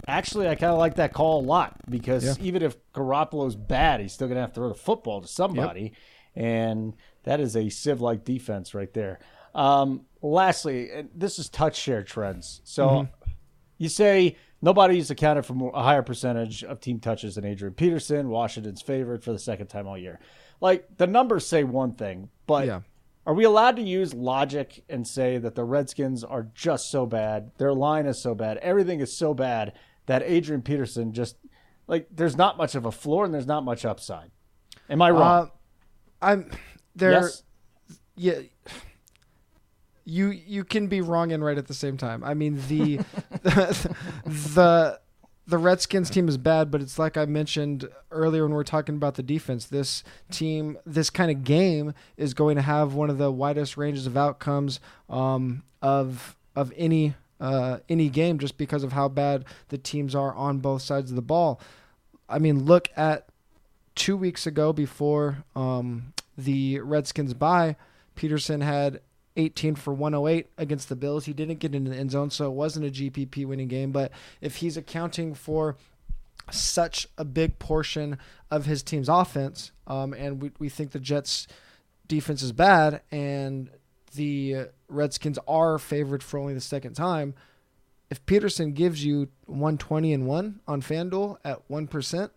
actually, 0.07 0.47
I 0.47 0.55
kind 0.55 0.71
of 0.71 0.79
like 0.79 0.95
that 0.95 1.13
call 1.13 1.41
a 1.41 1.45
lot 1.45 1.75
because 1.89 2.23
yeah. 2.23 2.45
even 2.45 2.61
if 2.61 2.77
Garoppolo's 2.93 3.55
bad, 3.55 3.99
he's 3.99 4.13
still 4.13 4.27
going 4.27 4.35
to 4.35 4.41
have 4.41 4.53
to 4.53 4.59
throw 4.59 4.69
the 4.69 4.75
football 4.75 5.21
to 5.21 5.27
somebody. 5.27 5.81
Yep. 5.81 5.93
And 6.35 6.95
that 7.23 7.39
is 7.39 7.55
a 7.55 7.69
sieve-like 7.69 8.23
defense 8.23 8.73
right 8.73 8.93
there. 8.93 9.19
Um, 9.53 10.05
lastly, 10.21 10.89
this 11.15 11.39
is 11.39 11.49
touch 11.49 11.77
share 11.77 12.03
trends. 12.03 12.61
So 12.63 12.87
mm-hmm. 12.87 13.31
you 13.77 13.89
say 13.89 14.35
nobody's 14.61 15.09
accounted 15.11 15.45
for 15.45 15.53
more, 15.53 15.71
a 15.73 15.83
higher 15.83 16.03
percentage 16.03 16.63
of 16.63 16.79
team 16.79 16.99
touches 16.99 17.35
than 17.35 17.45
Adrian 17.45 17.73
Peterson. 17.73 18.29
Washington's 18.29 18.81
favorite 18.81 19.23
for 19.23 19.31
the 19.31 19.39
second 19.39 19.67
time 19.67 19.87
all 19.87 19.97
year. 19.97 20.19
Like 20.61 20.97
the 20.97 21.07
numbers 21.07 21.47
say 21.47 21.63
one 21.63 21.93
thing, 21.93 22.29
but 22.45 22.67
yeah. 22.67 22.81
are 23.25 23.33
we 23.33 23.45
allowed 23.45 23.77
to 23.77 23.81
use 23.81 24.13
logic 24.13 24.83
and 24.89 25.07
say 25.07 25.37
that 25.37 25.55
the 25.55 25.63
Redskins 25.63 26.23
are 26.23 26.47
just 26.53 26.91
so 26.91 27.05
bad, 27.05 27.51
their 27.57 27.73
line 27.73 28.05
is 28.05 28.21
so 28.21 28.35
bad, 28.35 28.57
everything 28.57 28.99
is 28.99 29.15
so 29.15 29.33
bad 29.33 29.73
that 30.07 30.23
Adrian 30.23 30.61
Peterson 30.61 31.13
just 31.13 31.37
like 31.87 32.07
there's 32.11 32.35
not 32.35 32.57
much 32.57 32.75
of 32.75 32.85
a 32.85 32.91
floor 32.91 33.25
and 33.25 33.33
there's 33.33 33.47
not 33.47 33.63
much 33.63 33.85
upside. 33.85 34.31
Am 34.89 35.01
I 35.01 35.11
wrong? 35.11 35.21
Uh, 35.21 35.45
I'm 36.21 36.51
there. 36.95 37.11
Yes? 37.11 37.43
Yeah 38.15 38.39
you 40.09 40.29
you 40.29 40.63
can 40.63 40.87
be 40.87 41.01
wrong 41.01 41.31
and 41.31 41.43
right 41.43 41.57
at 41.57 41.67
the 41.67 41.73
same 41.73 41.97
time. 41.97 42.23
I 42.23 42.33
mean 42.33 42.55
the 42.67 42.97
the, 43.43 43.95
the 44.25 44.99
the 45.47 45.57
Redskins 45.57 46.09
team 46.09 46.27
is 46.27 46.37
bad, 46.37 46.69
but 46.69 46.81
it's 46.81 46.99
like 46.99 47.17
I 47.17 47.25
mentioned 47.25 47.89
earlier 48.11 48.43
when 48.43 48.53
we 48.53 48.59
are 48.59 48.63
talking 48.63 48.95
about 48.95 49.15
the 49.15 49.23
defense. 49.23 49.65
This 49.65 50.03
team, 50.31 50.77
this 50.85 51.09
kind 51.09 51.31
of 51.31 51.43
game, 51.43 51.93
is 52.17 52.33
going 52.33 52.55
to 52.55 52.61
have 52.61 52.93
one 52.93 53.09
of 53.09 53.17
the 53.17 53.31
widest 53.31 53.75
ranges 53.75 54.05
of 54.05 54.15
outcomes 54.17 54.79
um, 55.09 55.63
of 55.81 56.35
of 56.55 56.73
any 56.75 57.15
uh, 57.39 57.79
any 57.87 58.09
game, 58.09 58.37
just 58.37 58.57
because 58.57 58.83
of 58.83 58.93
how 58.93 59.07
bad 59.07 59.45
the 59.69 59.77
teams 59.77 60.13
are 60.13 60.33
on 60.33 60.59
both 60.59 60.81
sides 60.81 61.11
of 61.11 61.15
the 61.15 61.21
ball. 61.21 61.59
I 62.27 62.37
mean, 62.37 62.65
look 62.65 62.89
at 62.95 63.27
two 63.95 64.15
weeks 64.15 64.45
ago 64.45 64.71
before 64.71 65.43
um, 65.55 66.13
the 66.37 66.79
Redskins 66.79 67.33
bye. 67.33 67.75
Peterson 68.15 68.61
had 68.61 68.99
18 69.39 69.75
for 69.75 69.93
108 69.93 70.47
against 70.57 70.89
the 70.89 70.95
Bills. 70.95 71.25
He 71.25 71.33
didn't 71.33 71.59
get 71.59 71.73
into 71.73 71.89
the 71.91 71.97
end 71.97 72.11
zone, 72.11 72.29
so 72.29 72.45
it 72.47 72.53
wasn't 72.53 72.85
a 72.85 72.89
GPP 72.89 73.45
winning 73.45 73.67
game. 73.67 73.91
But 73.91 74.11
if 74.41 74.57
he's 74.57 74.77
accounting 74.77 75.33
for 75.33 75.77
such 76.51 77.07
a 77.17 77.25
big 77.25 77.57
portion 77.59 78.17
of 78.51 78.65
his 78.65 78.83
team's 78.83 79.09
offense, 79.09 79.71
um, 79.87 80.13
and 80.13 80.41
we, 80.41 80.51
we 80.59 80.69
think 80.69 80.91
the 80.91 80.99
Jets' 80.99 81.47
defense 82.07 82.41
is 82.41 82.51
bad, 82.51 83.01
and 83.11 83.69
the 84.15 84.67
Redskins 84.87 85.39
are 85.47 85.79
favored 85.79 86.21
for 86.21 86.39
only 86.39 86.53
the 86.53 86.61
second 86.61 86.93
time. 86.93 87.33
If 88.09 88.25
Peterson 88.25 88.73
gives 88.73 89.05
you 89.05 89.29
120 89.45 90.13
and 90.13 90.25
1 90.25 90.59
on 90.67 90.81
FanDuel 90.81 91.37
at 91.45 91.67
1%, 91.69 92.29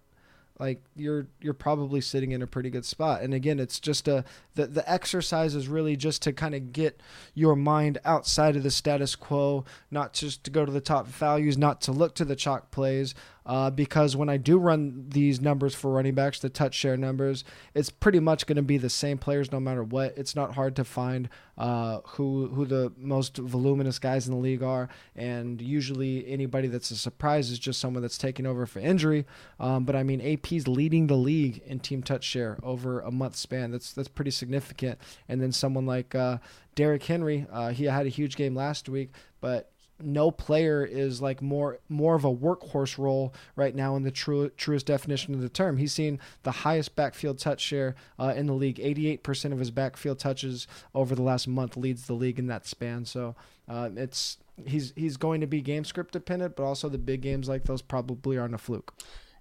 like 0.59 0.83
you're 0.95 1.27
you're 1.41 1.55
probably 1.55 2.01
sitting 2.01 2.33
in 2.33 2.43
a 2.43 2.47
pretty 2.47 2.71
good 2.71 2.85
spot. 2.85 3.23
And 3.23 3.35
again, 3.35 3.59
it's 3.59 3.81
just 3.81 4.07
a 4.09 4.25
the 4.55 4.67
the 4.67 4.91
exercise 4.91 5.55
is 5.55 5.69
really 5.69 5.97
just 5.97 6.23
to 6.23 6.33
kind 6.33 6.55
of 6.55 6.73
get 6.73 7.01
your 7.35 7.57
mind 7.57 7.99
outside 8.05 8.57
of 8.57 8.63
the 8.63 8.71
status 8.71 9.17
quo, 9.17 9.65
not 9.91 10.13
just 10.13 10.45
to 10.45 10.51
go 10.51 10.65
to 10.65 10.73
the 10.73 10.81
top 10.81 11.07
values, 11.07 11.57
not 11.59 11.81
to 11.83 11.93
look 11.93 12.15
to 12.17 12.25
the 12.25 12.37
chalk 12.37 12.71
plays, 12.71 13.15
uh, 13.45 13.71
because 13.71 14.17
when 14.17 14.29
I 14.29 14.37
do 14.37 14.59
run 14.59 15.07
these 15.09 15.41
numbers 15.41 15.75
for 15.75 15.91
running 15.91 16.15
backs, 16.15 16.39
the 16.39 16.49
touch 16.49 16.75
share 16.75 16.97
numbers, 16.97 17.45
it's 17.75 17.91
pretty 17.91 18.21
much 18.21 18.47
going 18.47 18.57
to 18.57 18.63
be 18.63 18.79
the 18.79 18.91
same 18.91 19.19
players 19.19 19.51
no 19.51 19.61
matter 19.61 19.83
what. 19.83 20.17
It's 20.17 20.37
not 20.37 20.55
hard 20.55 20.77
to 20.77 20.85
find 20.85 21.29
uh, 21.59 22.01
who 22.05 22.49
who 22.49 22.65
the 22.65 22.93
most 22.97 23.37
voluminous 23.37 23.99
guys 23.99 24.27
in 24.27 24.33
the 24.33 24.41
league 24.41 24.63
are, 24.63 24.89
and 25.15 25.61
usually 25.61 26.27
anybody 26.27 26.69
that's 26.69 26.91
a 26.91 26.97
surprise 26.97 27.51
is 27.51 27.59
just 27.59 27.81
someone 27.81 28.03
that's 28.03 28.19
taking 28.19 28.47
over 28.47 28.65
for 28.65 28.79
injury. 28.79 29.27
Um, 29.61 29.85
but 29.85 29.97
I 29.97 30.03
mean, 30.03 30.21
AP's 30.21 30.69
leading 30.69 31.09
the 31.09 31.17
league 31.17 31.63
in 31.67 31.81
team 31.81 32.03
touch 32.03 32.25
share 32.25 32.59
over 32.63 33.01
a 33.01 33.11
month 33.11 33.37
span. 33.37 33.71
That's 33.71 33.93
that's 33.93 34.09
pretty 34.09 34.31
significant. 34.31 34.99
And 35.29 35.41
then 35.43 35.53
someone 35.53 35.85
like 35.87 36.15
uh, 36.15 36.39
Derrick 36.75 37.03
Henry, 37.03 37.47
uh, 37.53 37.71
he 37.71 37.85
had 37.85 38.07
a 38.07 38.11
huge 38.11 38.37
game 38.37 38.55
last 38.55 38.89
week, 38.89 39.11
but 39.41 39.72
no 40.05 40.31
player 40.31 40.85
is 40.85 41.21
like 41.21 41.41
more 41.43 41.79
more 41.89 42.15
of 42.15 42.25
a 42.25 42.35
workhorse 42.35 42.99
role 42.99 43.35
right 43.57 43.75
now 43.75 43.97
in 43.97 44.03
the 44.03 44.11
true, 44.11 44.51
truest 44.51 44.87
definition 44.87 45.35
of 45.35 45.41
the 45.41 45.49
term. 45.49 45.77
He's 45.77 45.93
seen 45.93 46.19
the 46.43 46.51
highest 46.51 46.97
backfield 46.97 47.39
touch 47.39 47.61
share 47.61 47.95
uh, 48.19 48.35
in 48.37 48.47
the 48.47 48.55
league. 48.55 48.77
88% 48.77 49.53
of 49.53 49.59
his 49.59 49.71
backfield 49.71 50.19
touches 50.19 50.67
over 50.95 51.15
the 51.15 51.23
last 51.23 51.47
month 51.49 51.77
leads 51.77 52.07
the 52.07 52.15
league 52.15 52.39
in 52.39 52.47
that 52.49 52.67
span. 52.67 53.05
So 53.05 53.37
uh, 53.69 53.91
it's 53.97 54.39
he's 54.67 54.93
he's 54.97 55.17
going 55.17 55.41
to 55.41 55.47
be 55.47 55.61
game 55.61 55.85
script 55.85 56.13
dependent, 56.13 56.57
but 56.57 56.65
also 56.65 56.89
the 56.89 56.99
big 56.99 57.23
games 57.23 57.49
like 57.49 57.65
those 57.65 57.83
probably 57.83 58.39
aren't 58.39 58.55
a 58.55 58.59
fluke. 58.59 58.95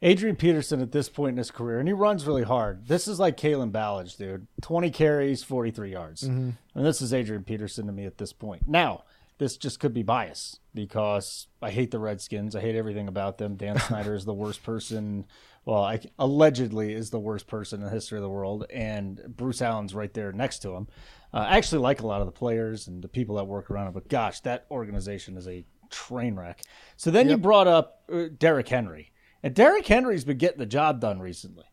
Adrian 0.03 0.36
Peterson 0.36 0.82
at 0.82 0.91
this 0.91 1.09
point 1.09 1.34
in 1.34 1.38
his 1.38 1.51
career, 1.51 1.78
and 1.78 1.88
he 1.88 1.93
runs 1.93 2.26
really 2.26 2.41
hard. 2.43 2.88
This 2.88 3.07
is 3.07 3.20
like 3.20 3.38
Kalen 3.38 3.72
Ballage, 3.72 4.18
dude. 4.18 4.47
20 4.62 4.89
carries, 4.89 5.43
43 5.43 5.91
yards. 5.91 6.24
Mm-hmm. 6.24 6.49
And 6.74 6.86
this 6.86 7.01
is 7.01 7.14
Adrian 7.14 7.43
Peterson 7.43 7.86
to 7.86 7.91
me 7.91 8.05
at 8.05 8.18
this 8.18 8.34
point. 8.34 8.68
Now, 8.68 9.03
this 9.42 9.58
just 9.58 9.80
could 9.80 9.92
be 9.92 10.04
bias 10.04 10.60
because 10.72 11.48
I 11.64 11.72
hate 11.72 11.89
the 11.89 11.98
Redskins. 11.98 12.56
I 12.56 12.62
hate 12.62 12.76
everything 12.76 13.08
about 13.08 13.39
them. 13.39 13.56
Dan 13.56 13.80
Snyder 13.88 14.14
is 14.14 14.24
the 14.24 14.36
worst 14.36 14.62
person. 14.62 15.26
Well, 15.66 15.84
I, 15.84 16.00
allegedly 16.20 16.94
is 16.94 17.10
the 17.10 17.20
worst 17.20 17.48
person 17.48 17.80
in 17.80 17.86
the 17.86 17.92
history 17.92 18.20
of 18.20 18.22
the 18.22 18.30
world, 18.30 18.68
and 18.72 19.20
Bruce 19.28 19.64
Allen's 19.64 19.96
right 19.96 20.14
there 20.14 20.32
next 20.32 20.60
to 20.60 20.76
him. 20.76 20.88
Uh, 21.34 21.38
I 21.50 21.58
actually 21.58 21.82
like 21.82 22.02
a 22.02 22.08
lot 22.08 22.22
of 22.22 22.28
the 22.28 22.32
players 22.32 22.88
and 22.88 23.04
the 23.04 23.08
people 23.08 23.38
that 23.38 23.46
work 23.46 23.72
around 23.72 23.88
it, 23.88 23.96
but 23.96 24.10
gosh, 24.10 24.42
that 24.42 24.68
organization 24.70 25.36
is 25.38 25.48
a 25.48 25.66
train 25.89 26.36
wreck. 26.36 26.62
So 26.96 27.10
then 27.10 27.28
you 27.28 27.36
brought 27.38 27.68
up 27.68 28.04
uh, 28.14 28.26
Derrick 28.38 28.68
Henry, 28.68 29.12
and 29.42 29.56
Derrick 29.56 29.88
Henry's 29.88 30.24
been 30.24 30.38
getting 30.38 30.60
the 30.60 30.68
job 30.68 31.02
done 31.02 31.20
recently. 31.20 31.66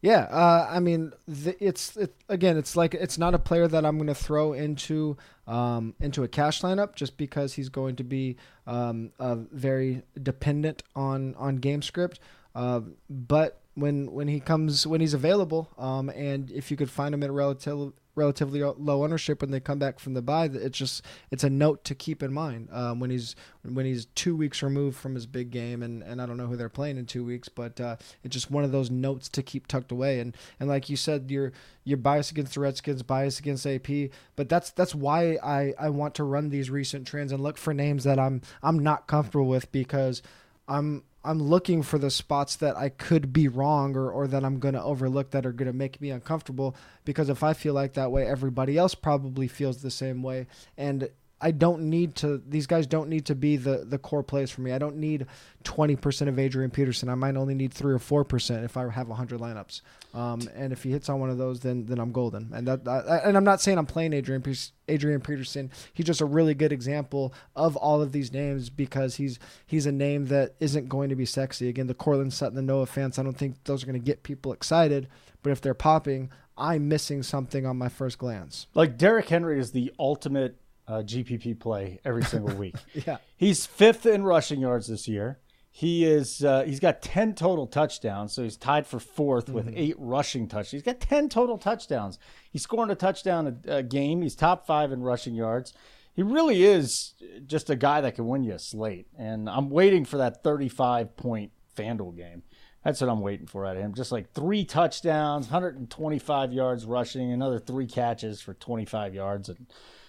Yeah, 0.00 0.22
uh, 0.30 0.68
I 0.70 0.78
mean, 0.78 1.12
the, 1.26 1.56
it's 1.62 1.96
it, 1.96 2.14
again, 2.28 2.56
it's 2.56 2.76
like 2.76 2.94
it's 2.94 3.18
not 3.18 3.34
a 3.34 3.38
player 3.38 3.66
that 3.66 3.84
I'm 3.84 3.96
going 3.96 4.06
to 4.06 4.14
throw 4.14 4.52
into 4.52 5.16
um, 5.46 5.94
into 6.00 6.22
a 6.22 6.28
cash 6.28 6.60
lineup 6.62 6.94
just 6.94 7.16
because 7.16 7.54
he's 7.54 7.68
going 7.68 7.96
to 7.96 8.04
be 8.04 8.36
um, 8.66 9.10
uh, 9.18 9.36
very 9.50 10.02
dependent 10.22 10.84
on 10.94 11.34
on 11.34 11.56
game 11.56 11.82
script. 11.82 12.20
Uh, 12.54 12.80
but 13.10 13.60
when 13.74 14.12
when 14.12 14.28
he 14.28 14.38
comes 14.38 14.86
when 14.86 15.00
he's 15.00 15.14
available, 15.14 15.68
um, 15.78 16.10
and 16.10 16.50
if 16.52 16.70
you 16.70 16.76
could 16.76 16.90
find 16.90 17.12
him 17.12 17.24
at 17.24 17.32
relative 17.32 17.92
relatively 18.18 18.62
low 18.62 19.04
ownership 19.04 19.40
when 19.40 19.50
they 19.50 19.60
come 19.60 19.78
back 19.78 19.98
from 19.98 20.14
the 20.14 20.20
bye, 20.20 20.50
it's 20.52 20.76
just 20.76 21.02
it's 21.30 21.44
a 21.44 21.50
note 21.50 21.84
to 21.84 21.94
keep 21.94 22.22
in 22.22 22.32
mind 22.32 22.68
um, 22.72 23.00
when 23.00 23.10
he's 23.10 23.34
when 23.62 23.86
he's 23.86 24.06
two 24.06 24.36
weeks 24.36 24.62
removed 24.62 24.98
from 24.98 25.14
his 25.14 25.26
big 25.26 25.50
game, 25.50 25.82
and, 25.82 26.02
and 26.02 26.20
I 26.20 26.26
don't 26.26 26.36
know 26.36 26.46
who 26.46 26.56
they're 26.56 26.68
playing 26.68 26.98
in 26.98 27.06
two 27.06 27.24
weeks, 27.24 27.48
but 27.48 27.80
uh, 27.80 27.96
it's 28.22 28.34
just 28.34 28.50
one 28.50 28.64
of 28.64 28.72
those 28.72 28.90
notes 28.90 29.28
to 29.30 29.42
keep 29.42 29.66
tucked 29.66 29.92
away. 29.92 30.20
And 30.20 30.36
and 30.60 30.68
like 30.68 30.90
you 30.90 30.96
said, 30.96 31.30
you're 31.30 31.52
you're 31.84 31.96
biased 31.96 32.30
against 32.30 32.54
the 32.54 32.60
Redskins, 32.60 33.02
biased 33.02 33.38
against 33.38 33.66
AP, 33.66 34.10
but 34.36 34.48
that's 34.48 34.70
that's 34.70 34.94
why 34.94 35.38
I, 35.42 35.72
I 35.78 35.88
want 35.88 36.14
to 36.16 36.24
run 36.24 36.50
these 36.50 36.70
recent 36.70 37.06
trends 37.06 37.32
and 37.32 37.42
look 37.42 37.56
for 37.56 37.72
names 37.72 38.04
that 38.04 38.18
I'm 38.18 38.42
I'm 38.62 38.78
not 38.78 39.06
comfortable 39.06 39.48
with 39.48 39.70
because 39.72 40.22
I'm 40.66 41.04
I'm 41.28 41.42
looking 41.42 41.82
for 41.82 41.98
the 41.98 42.10
spots 42.10 42.56
that 42.56 42.78
I 42.78 42.88
could 42.88 43.34
be 43.34 43.48
wrong 43.48 43.94
or, 43.94 44.10
or 44.10 44.26
that 44.28 44.46
I'm 44.46 44.58
going 44.58 44.72
to 44.72 44.82
overlook 44.82 45.32
that 45.32 45.44
are 45.44 45.52
going 45.52 45.70
to 45.70 45.76
make 45.76 46.00
me 46.00 46.08
uncomfortable 46.08 46.74
because 47.04 47.28
if 47.28 47.42
I 47.42 47.52
feel 47.52 47.74
like 47.74 47.92
that 47.92 48.10
way, 48.10 48.26
everybody 48.26 48.78
else 48.78 48.94
probably 48.94 49.46
feels 49.46 49.82
the 49.82 49.90
same 49.90 50.22
way. 50.22 50.46
And 50.78 51.10
I 51.40 51.52
don't 51.52 51.82
need 51.82 52.16
to, 52.16 52.42
these 52.48 52.66
guys 52.66 52.86
don't 52.86 53.08
need 53.08 53.26
to 53.26 53.34
be 53.34 53.56
the, 53.56 53.84
the 53.84 53.98
core 53.98 54.22
plays 54.22 54.50
for 54.50 54.60
me. 54.60 54.72
I 54.72 54.78
don't 54.78 54.96
need 54.96 55.26
20% 55.64 56.28
of 56.28 56.38
Adrian 56.38 56.70
Peterson. 56.70 57.08
I 57.08 57.14
might 57.14 57.36
only 57.36 57.54
need 57.54 57.72
three 57.72 57.94
or 57.94 57.98
4% 57.98 58.64
if 58.64 58.76
I 58.76 58.88
have 58.90 59.08
100 59.08 59.40
lineups. 59.40 59.82
Um, 60.14 60.48
and 60.54 60.72
if 60.72 60.82
he 60.82 60.90
hits 60.90 61.08
on 61.08 61.20
one 61.20 61.30
of 61.30 61.38
those, 61.38 61.60
then 61.60 61.84
then 61.86 61.98
I'm 61.98 62.12
golden. 62.12 62.50
And 62.52 62.66
that, 62.66 62.88
I, 62.88 63.18
and 63.18 63.36
I'm 63.36 63.44
not 63.44 63.60
saying 63.60 63.76
I'm 63.76 63.86
playing 63.86 64.14
Adrian 64.14 64.42
Adrian 64.88 65.20
Peterson. 65.20 65.70
He's 65.92 66.06
just 66.06 66.22
a 66.22 66.24
really 66.24 66.54
good 66.54 66.72
example 66.72 67.34
of 67.54 67.76
all 67.76 68.00
of 68.00 68.12
these 68.12 68.32
names 68.32 68.70
because 68.70 69.16
he's 69.16 69.38
he's 69.66 69.84
a 69.84 69.92
name 69.92 70.26
that 70.26 70.54
isn't 70.60 70.88
going 70.88 71.10
to 71.10 71.16
be 71.16 71.26
sexy. 71.26 71.68
Again, 71.68 71.88
the 71.88 71.94
Courtland 71.94 72.32
Sutton, 72.32 72.56
the 72.56 72.62
Noah 72.62 72.86
Fants. 72.86 73.18
I 73.18 73.22
don't 73.22 73.36
think 73.36 73.62
those 73.64 73.82
are 73.82 73.86
going 73.86 74.00
to 74.00 74.04
get 74.04 74.22
people 74.22 74.52
excited. 74.52 75.08
But 75.42 75.50
if 75.50 75.60
they're 75.60 75.74
popping, 75.74 76.30
I'm 76.56 76.88
missing 76.88 77.22
something 77.22 77.66
on 77.66 77.76
my 77.76 77.88
first 77.88 78.18
glance. 78.18 78.66
Like 78.74 78.96
Derrick 78.96 79.28
Henry 79.28 79.60
is 79.60 79.72
the 79.72 79.92
ultimate 79.98 80.56
uh, 80.88 81.02
GPP 81.02 81.58
play 81.60 82.00
every 82.04 82.24
single 82.24 82.54
week. 82.56 82.74
Yeah. 83.06 83.18
He's 83.36 83.66
fifth 83.66 84.06
in 84.06 84.24
rushing 84.24 84.60
yards 84.60 84.88
this 84.88 85.06
year. 85.06 85.38
He 85.70 86.04
is 86.04 86.42
uh, 86.42 86.64
he's 86.64 86.80
got 86.80 87.02
ten 87.02 87.34
total 87.34 87.66
touchdowns, 87.66 88.32
so 88.32 88.42
he's 88.42 88.56
tied 88.56 88.86
for 88.86 88.98
4th 88.98 89.48
with 89.48 89.70
eight 89.76 89.94
rushing 89.98 90.48
touchdowns. 90.48 90.70
He's 90.70 90.82
got 90.82 90.98
ten 90.98 91.28
total 91.28 91.56
touchdowns. 91.58 92.18
He's 92.50 92.62
scoring 92.62 92.90
a 92.90 92.96
touchdown 92.96 93.60
a, 93.68 93.76
a 93.76 93.82
game. 93.84 94.22
He's 94.22 94.34
top 94.34 94.66
five 94.66 94.90
in 94.90 95.02
rushing 95.02 95.34
yards. 95.34 95.72
He 96.14 96.24
really 96.24 96.64
is 96.64 97.14
just 97.46 97.70
a 97.70 97.76
guy 97.76 98.00
that 98.00 98.16
can 98.16 98.26
win 98.26 98.42
you 98.42 98.54
a 98.54 98.58
slate. 98.58 99.06
And 99.16 99.48
I'm 99.48 99.70
waiting 99.70 100.04
for 100.04 100.16
that 100.16 100.42
35 100.42 101.16
point 101.16 101.52
FanDuel 101.76 102.16
game. 102.16 102.42
That's 102.82 103.00
what 103.00 103.10
I'm 103.10 103.20
waiting 103.20 103.46
for 103.46 103.64
out 103.64 103.76
of 103.76 103.82
him. 103.82 103.94
Just 103.94 104.10
like 104.10 104.32
three 104.32 104.64
touchdowns, 104.64 105.46
125 105.46 106.52
yards 106.52 106.86
rushing, 106.86 107.30
another 107.30 107.60
three 107.60 107.86
catches 107.86 108.40
for 108.40 108.54
25 108.54 109.14
yards, 109.14 109.48
and 109.48 109.66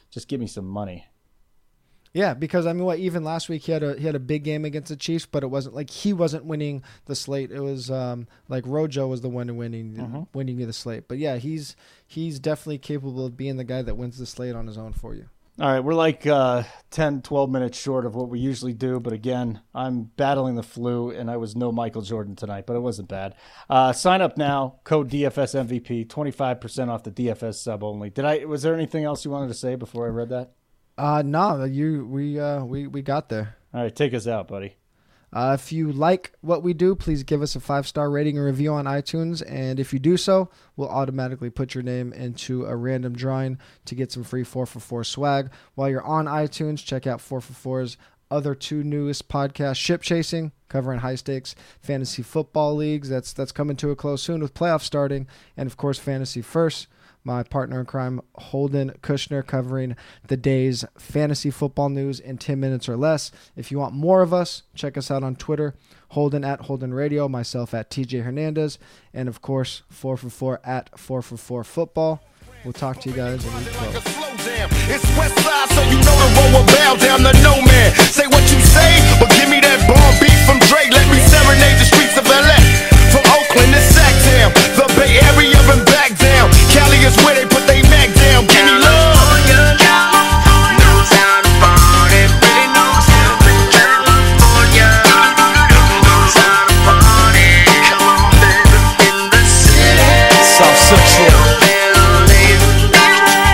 just 0.10 0.28
give 0.28 0.39
me 0.39 0.47
some 0.47 0.66
money. 0.66 1.05
Yeah, 2.12 2.34
because 2.34 2.66
I 2.66 2.74
mean, 2.74 2.86
what 2.86 2.97
even 2.97 3.24
last 3.24 3.49
week 3.49 3.64
he 3.64 3.72
had 3.72 3.84
a 3.84 3.95
he 3.95 4.05
had 4.05 4.16
a 4.16 4.20
big 4.20 4.43
game 4.43 4.66
against 4.66 4.89
the 4.89 4.95
Chiefs, 4.95 5.28
but 5.28 5.43
it 5.43 5.47
wasn't 5.47 5.76
like 5.76 5.91
he 5.91 6.12
wasn't 6.12 6.45
winning 6.45 6.84
the 7.05 7.16
slate. 7.16 7.51
It 7.51 7.60
was 7.60 7.91
um, 7.91 8.28
like 8.47 8.64
Rojo 8.66 9.07
was 9.07 9.22
the 9.22 9.30
one 9.30 9.55
winning 9.57 10.28
winning 10.34 10.57
the 10.57 10.74
slate. 10.74 11.07
But 11.07 11.20
yeah, 11.20 11.38
he's 11.38 11.76
he's 12.07 12.39
definitely 12.39 12.80
capable 12.80 13.26
of 13.26 13.38
being 13.38 13.57
the 13.57 13.64
guy 13.64 13.84
that 13.84 13.95
wins 13.95 14.18
the 14.18 14.26
slate 14.26 14.55
on 14.55 14.66
his 14.66 14.78
own 14.78 14.93
for 14.93 15.14
you. 15.14 15.30
All 15.62 15.70
right, 15.70 15.82
we're 15.82 15.93
like 15.93 16.26
uh, 16.26 16.64
10, 16.91 17.22
12 17.22 17.49
minutes 17.49 17.78
short 17.78 18.05
of 18.05 18.16
what 18.16 18.30
we 18.30 18.39
usually 18.39 18.72
do. 18.72 19.01
But 19.01 19.12
again, 19.12 19.60
I'm 19.76 20.03
battling 20.03 20.55
the 20.55 20.64
flu, 20.64 21.10
and 21.10 21.30
I 21.30 21.36
was 21.36 21.53
no 21.53 21.70
Michael 21.70 22.01
Jordan 22.01 22.38
tonight, 22.38 22.66
but 22.66 22.78
it 22.78 22.80
wasn't 22.80 23.10
bad. 23.10 23.36
Uh, 23.70 23.91
sign 23.91 24.22
up 24.22 24.38
now, 24.38 24.80
code 24.86 25.10
DFS 25.10 25.68
MVP, 25.68 26.07
25% 26.07 26.88
off 26.88 27.03
the 27.03 27.12
DFS 27.12 27.55
sub 27.55 27.84
only. 27.84 28.10
Did 28.10 28.24
I? 28.24 28.45
Was 28.45 28.62
there 28.62 28.74
anything 28.74 29.03
else 29.03 29.26
you 29.26 29.32
wanted 29.32 29.49
to 29.49 29.53
say 29.53 29.76
before 29.76 30.05
I 30.05 30.12
read 30.12 30.30
that? 30.30 30.53
Uh 30.97 31.24
no, 31.26 31.64
you 31.64 32.05
we 32.05 32.38
uh 32.39 32.62
we 32.64 32.86
we 32.86 33.01
got 33.01 33.30
there. 33.30 33.55
All 33.74 33.82
right, 33.82 33.95
take 33.95 34.14
us 34.14 34.28
out, 34.28 34.49
buddy. 34.49 34.76
Uh, 35.32 35.57
if 35.59 35.71
you 35.71 35.91
like 35.91 36.32
what 36.41 36.63
we 36.63 36.73
do, 36.73 36.95
please 36.95 37.23
give 37.23 37.41
us 37.41 37.55
a 37.55 37.59
five 37.59 37.88
star 37.88 38.09
rating 38.09 38.38
and 38.38 38.45
review 38.45 38.73
on 38.73 38.86
iTunes. 38.86 39.43
And 39.47 39.80
if 39.80 39.93
you 39.93 39.99
do 39.99 40.17
so, 40.17 40.49
we'll 40.75 40.89
automatically 40.89 41.49
put 41.49 41.75
your 41.75 41.84
name 41.84 42.13
into 42.13 42.65
a 42.65 42.75
random 42.75 43.13
drawing 43.13 43.59
to 43.86 43.95
get 43.95 44.11
some 44.11 44.23
free 44.23 44.43
4 44.43 44.65
for 44.65 44.80
4 44.80 45.03
swag. 45.03 45.51
While 45.75 45.89
you're 45.89 46.03
on 46.03 46.25
iTunes, 46.25 46.84
check 46.84 47.05
out 47.05 47.21
4 47.21 47.41
for 47.41 47.82
4's 47.82 47.97
other 48.32 48.53
two 48.53 48.84
newest 48.84 49.27
podcasts 49.27 49.77
Ship 49.77 50.01
Chasing, 50.01 50.51
covering 50.67 50.99
high 50.99 51.15
stakes 51.15 51.55
fantasy 51.82 52.21
football 52.21 52.75
leagues. 52.75 53.09
That's, 53.09 53.34
that's 53.34 53.51
coming 53.51 53.75
to 53.77 53.91
a 53.91 53.95
close 53.95 54.21
soon 54.21 54.41
with 54.41 54.53
playoffs 54.53 54.82
starting. 54.82 55.27
And 55.57 55.67
of 55.67 55.77
course, 55.77 55.99
Fantasy 55.99 56.41
First 56.41 56.88
my 57.24 57.43
partner 57.43 57.80
in 57.80 57.86
crime, 57.86 58.22
Holden 58.36 58.91
Kushner, 59.01 59.45
covering 59.45 59.95
the 60.28 60.38
day's 60.38 60.86
fantasy 60.97 61.51
football 61.51 61.89
news 61.89 62.20
in 62.20 62.38
10 62.38 62.59
minutes 62.59 62.88
or 62.88 62.97
less. 62.97 63.32
If 63.55 63.72
you 63.72 63.80
want 63.80 63.93
more 63.93 64.22
of 64.22 64.34
us, 64.34 64.63
check 64.74 64.97
us 64.97 65.11
out 65.11 65.24
on 65.24 65.36
Twitter, 65.36 65.76
Holden 66.09 66.43
at 66.43 66.61
Holden 66.61 66.93
Radio, 66.93 67.28
myself 67.28 67.74
at 67.74 67.89
TJ 67.89 68.24
Hernandez, 68.24 68.80
and 69.13 69.28
of 69.28 69.41
course, 69.41 69.84
4 69.89 70.17
for 70.17 70.30
4 70.30 70.61
at 70.63 70.97
4 70.97 71.22
for 71.22 71.38
4 71.38 71.63
Football. 71.63 72.24
We'll 72.63 72.74
talk 72.74 72.99
to 73.01 73.09
you 73.09 73.15
guys 73.15 73.45
in 73.45 73.53
week 73.55 73.72
12. 73.72 73.95
It's 74.91 75.05
west 75.15 75.36
side, 75.39 75.70
so 75.70 75.82
you 75.88 75.95
know 76.03 76.15
the 76.17 76.28
roll 76.36 76.59
will 76.59 76.97
down 76.97 77.24
no 77.24 77.61
man. 77.61 77.95
Say 78.11 78.28
what 78.28 78.43
you 78.51 78.59
say, 78.59 78.99
but 79.20 79.30
give 79.32 79.47
me 79.47 79.61
that 79.61 79.80
bomb 79.88 80.15
beat 80.20 80.36
from 80.43 80.59
Drake. 80.67 80.91
Let 80.91 81.07
me 81.07 81.20
serenade 81.24 81.80
the 81.80 81.88
streets 81.88 82.17
of 82.17 82.26
LA. 82.28 82.59
From 83.13 83.24
Oakland 83.32 83.72
to 83.74 84.51
the 84.76 84.93
Bay 84.97 85.20
Area 85.32 85.57
and 85.72 85.88
down. 86.18 86.49
Cali 86.74 86.97
is 87.05 87.16
where 87.24 87.36
they 87.36 87.45
put 87.45 87.68
they 87.68 87.84
Mac 87.84 88.18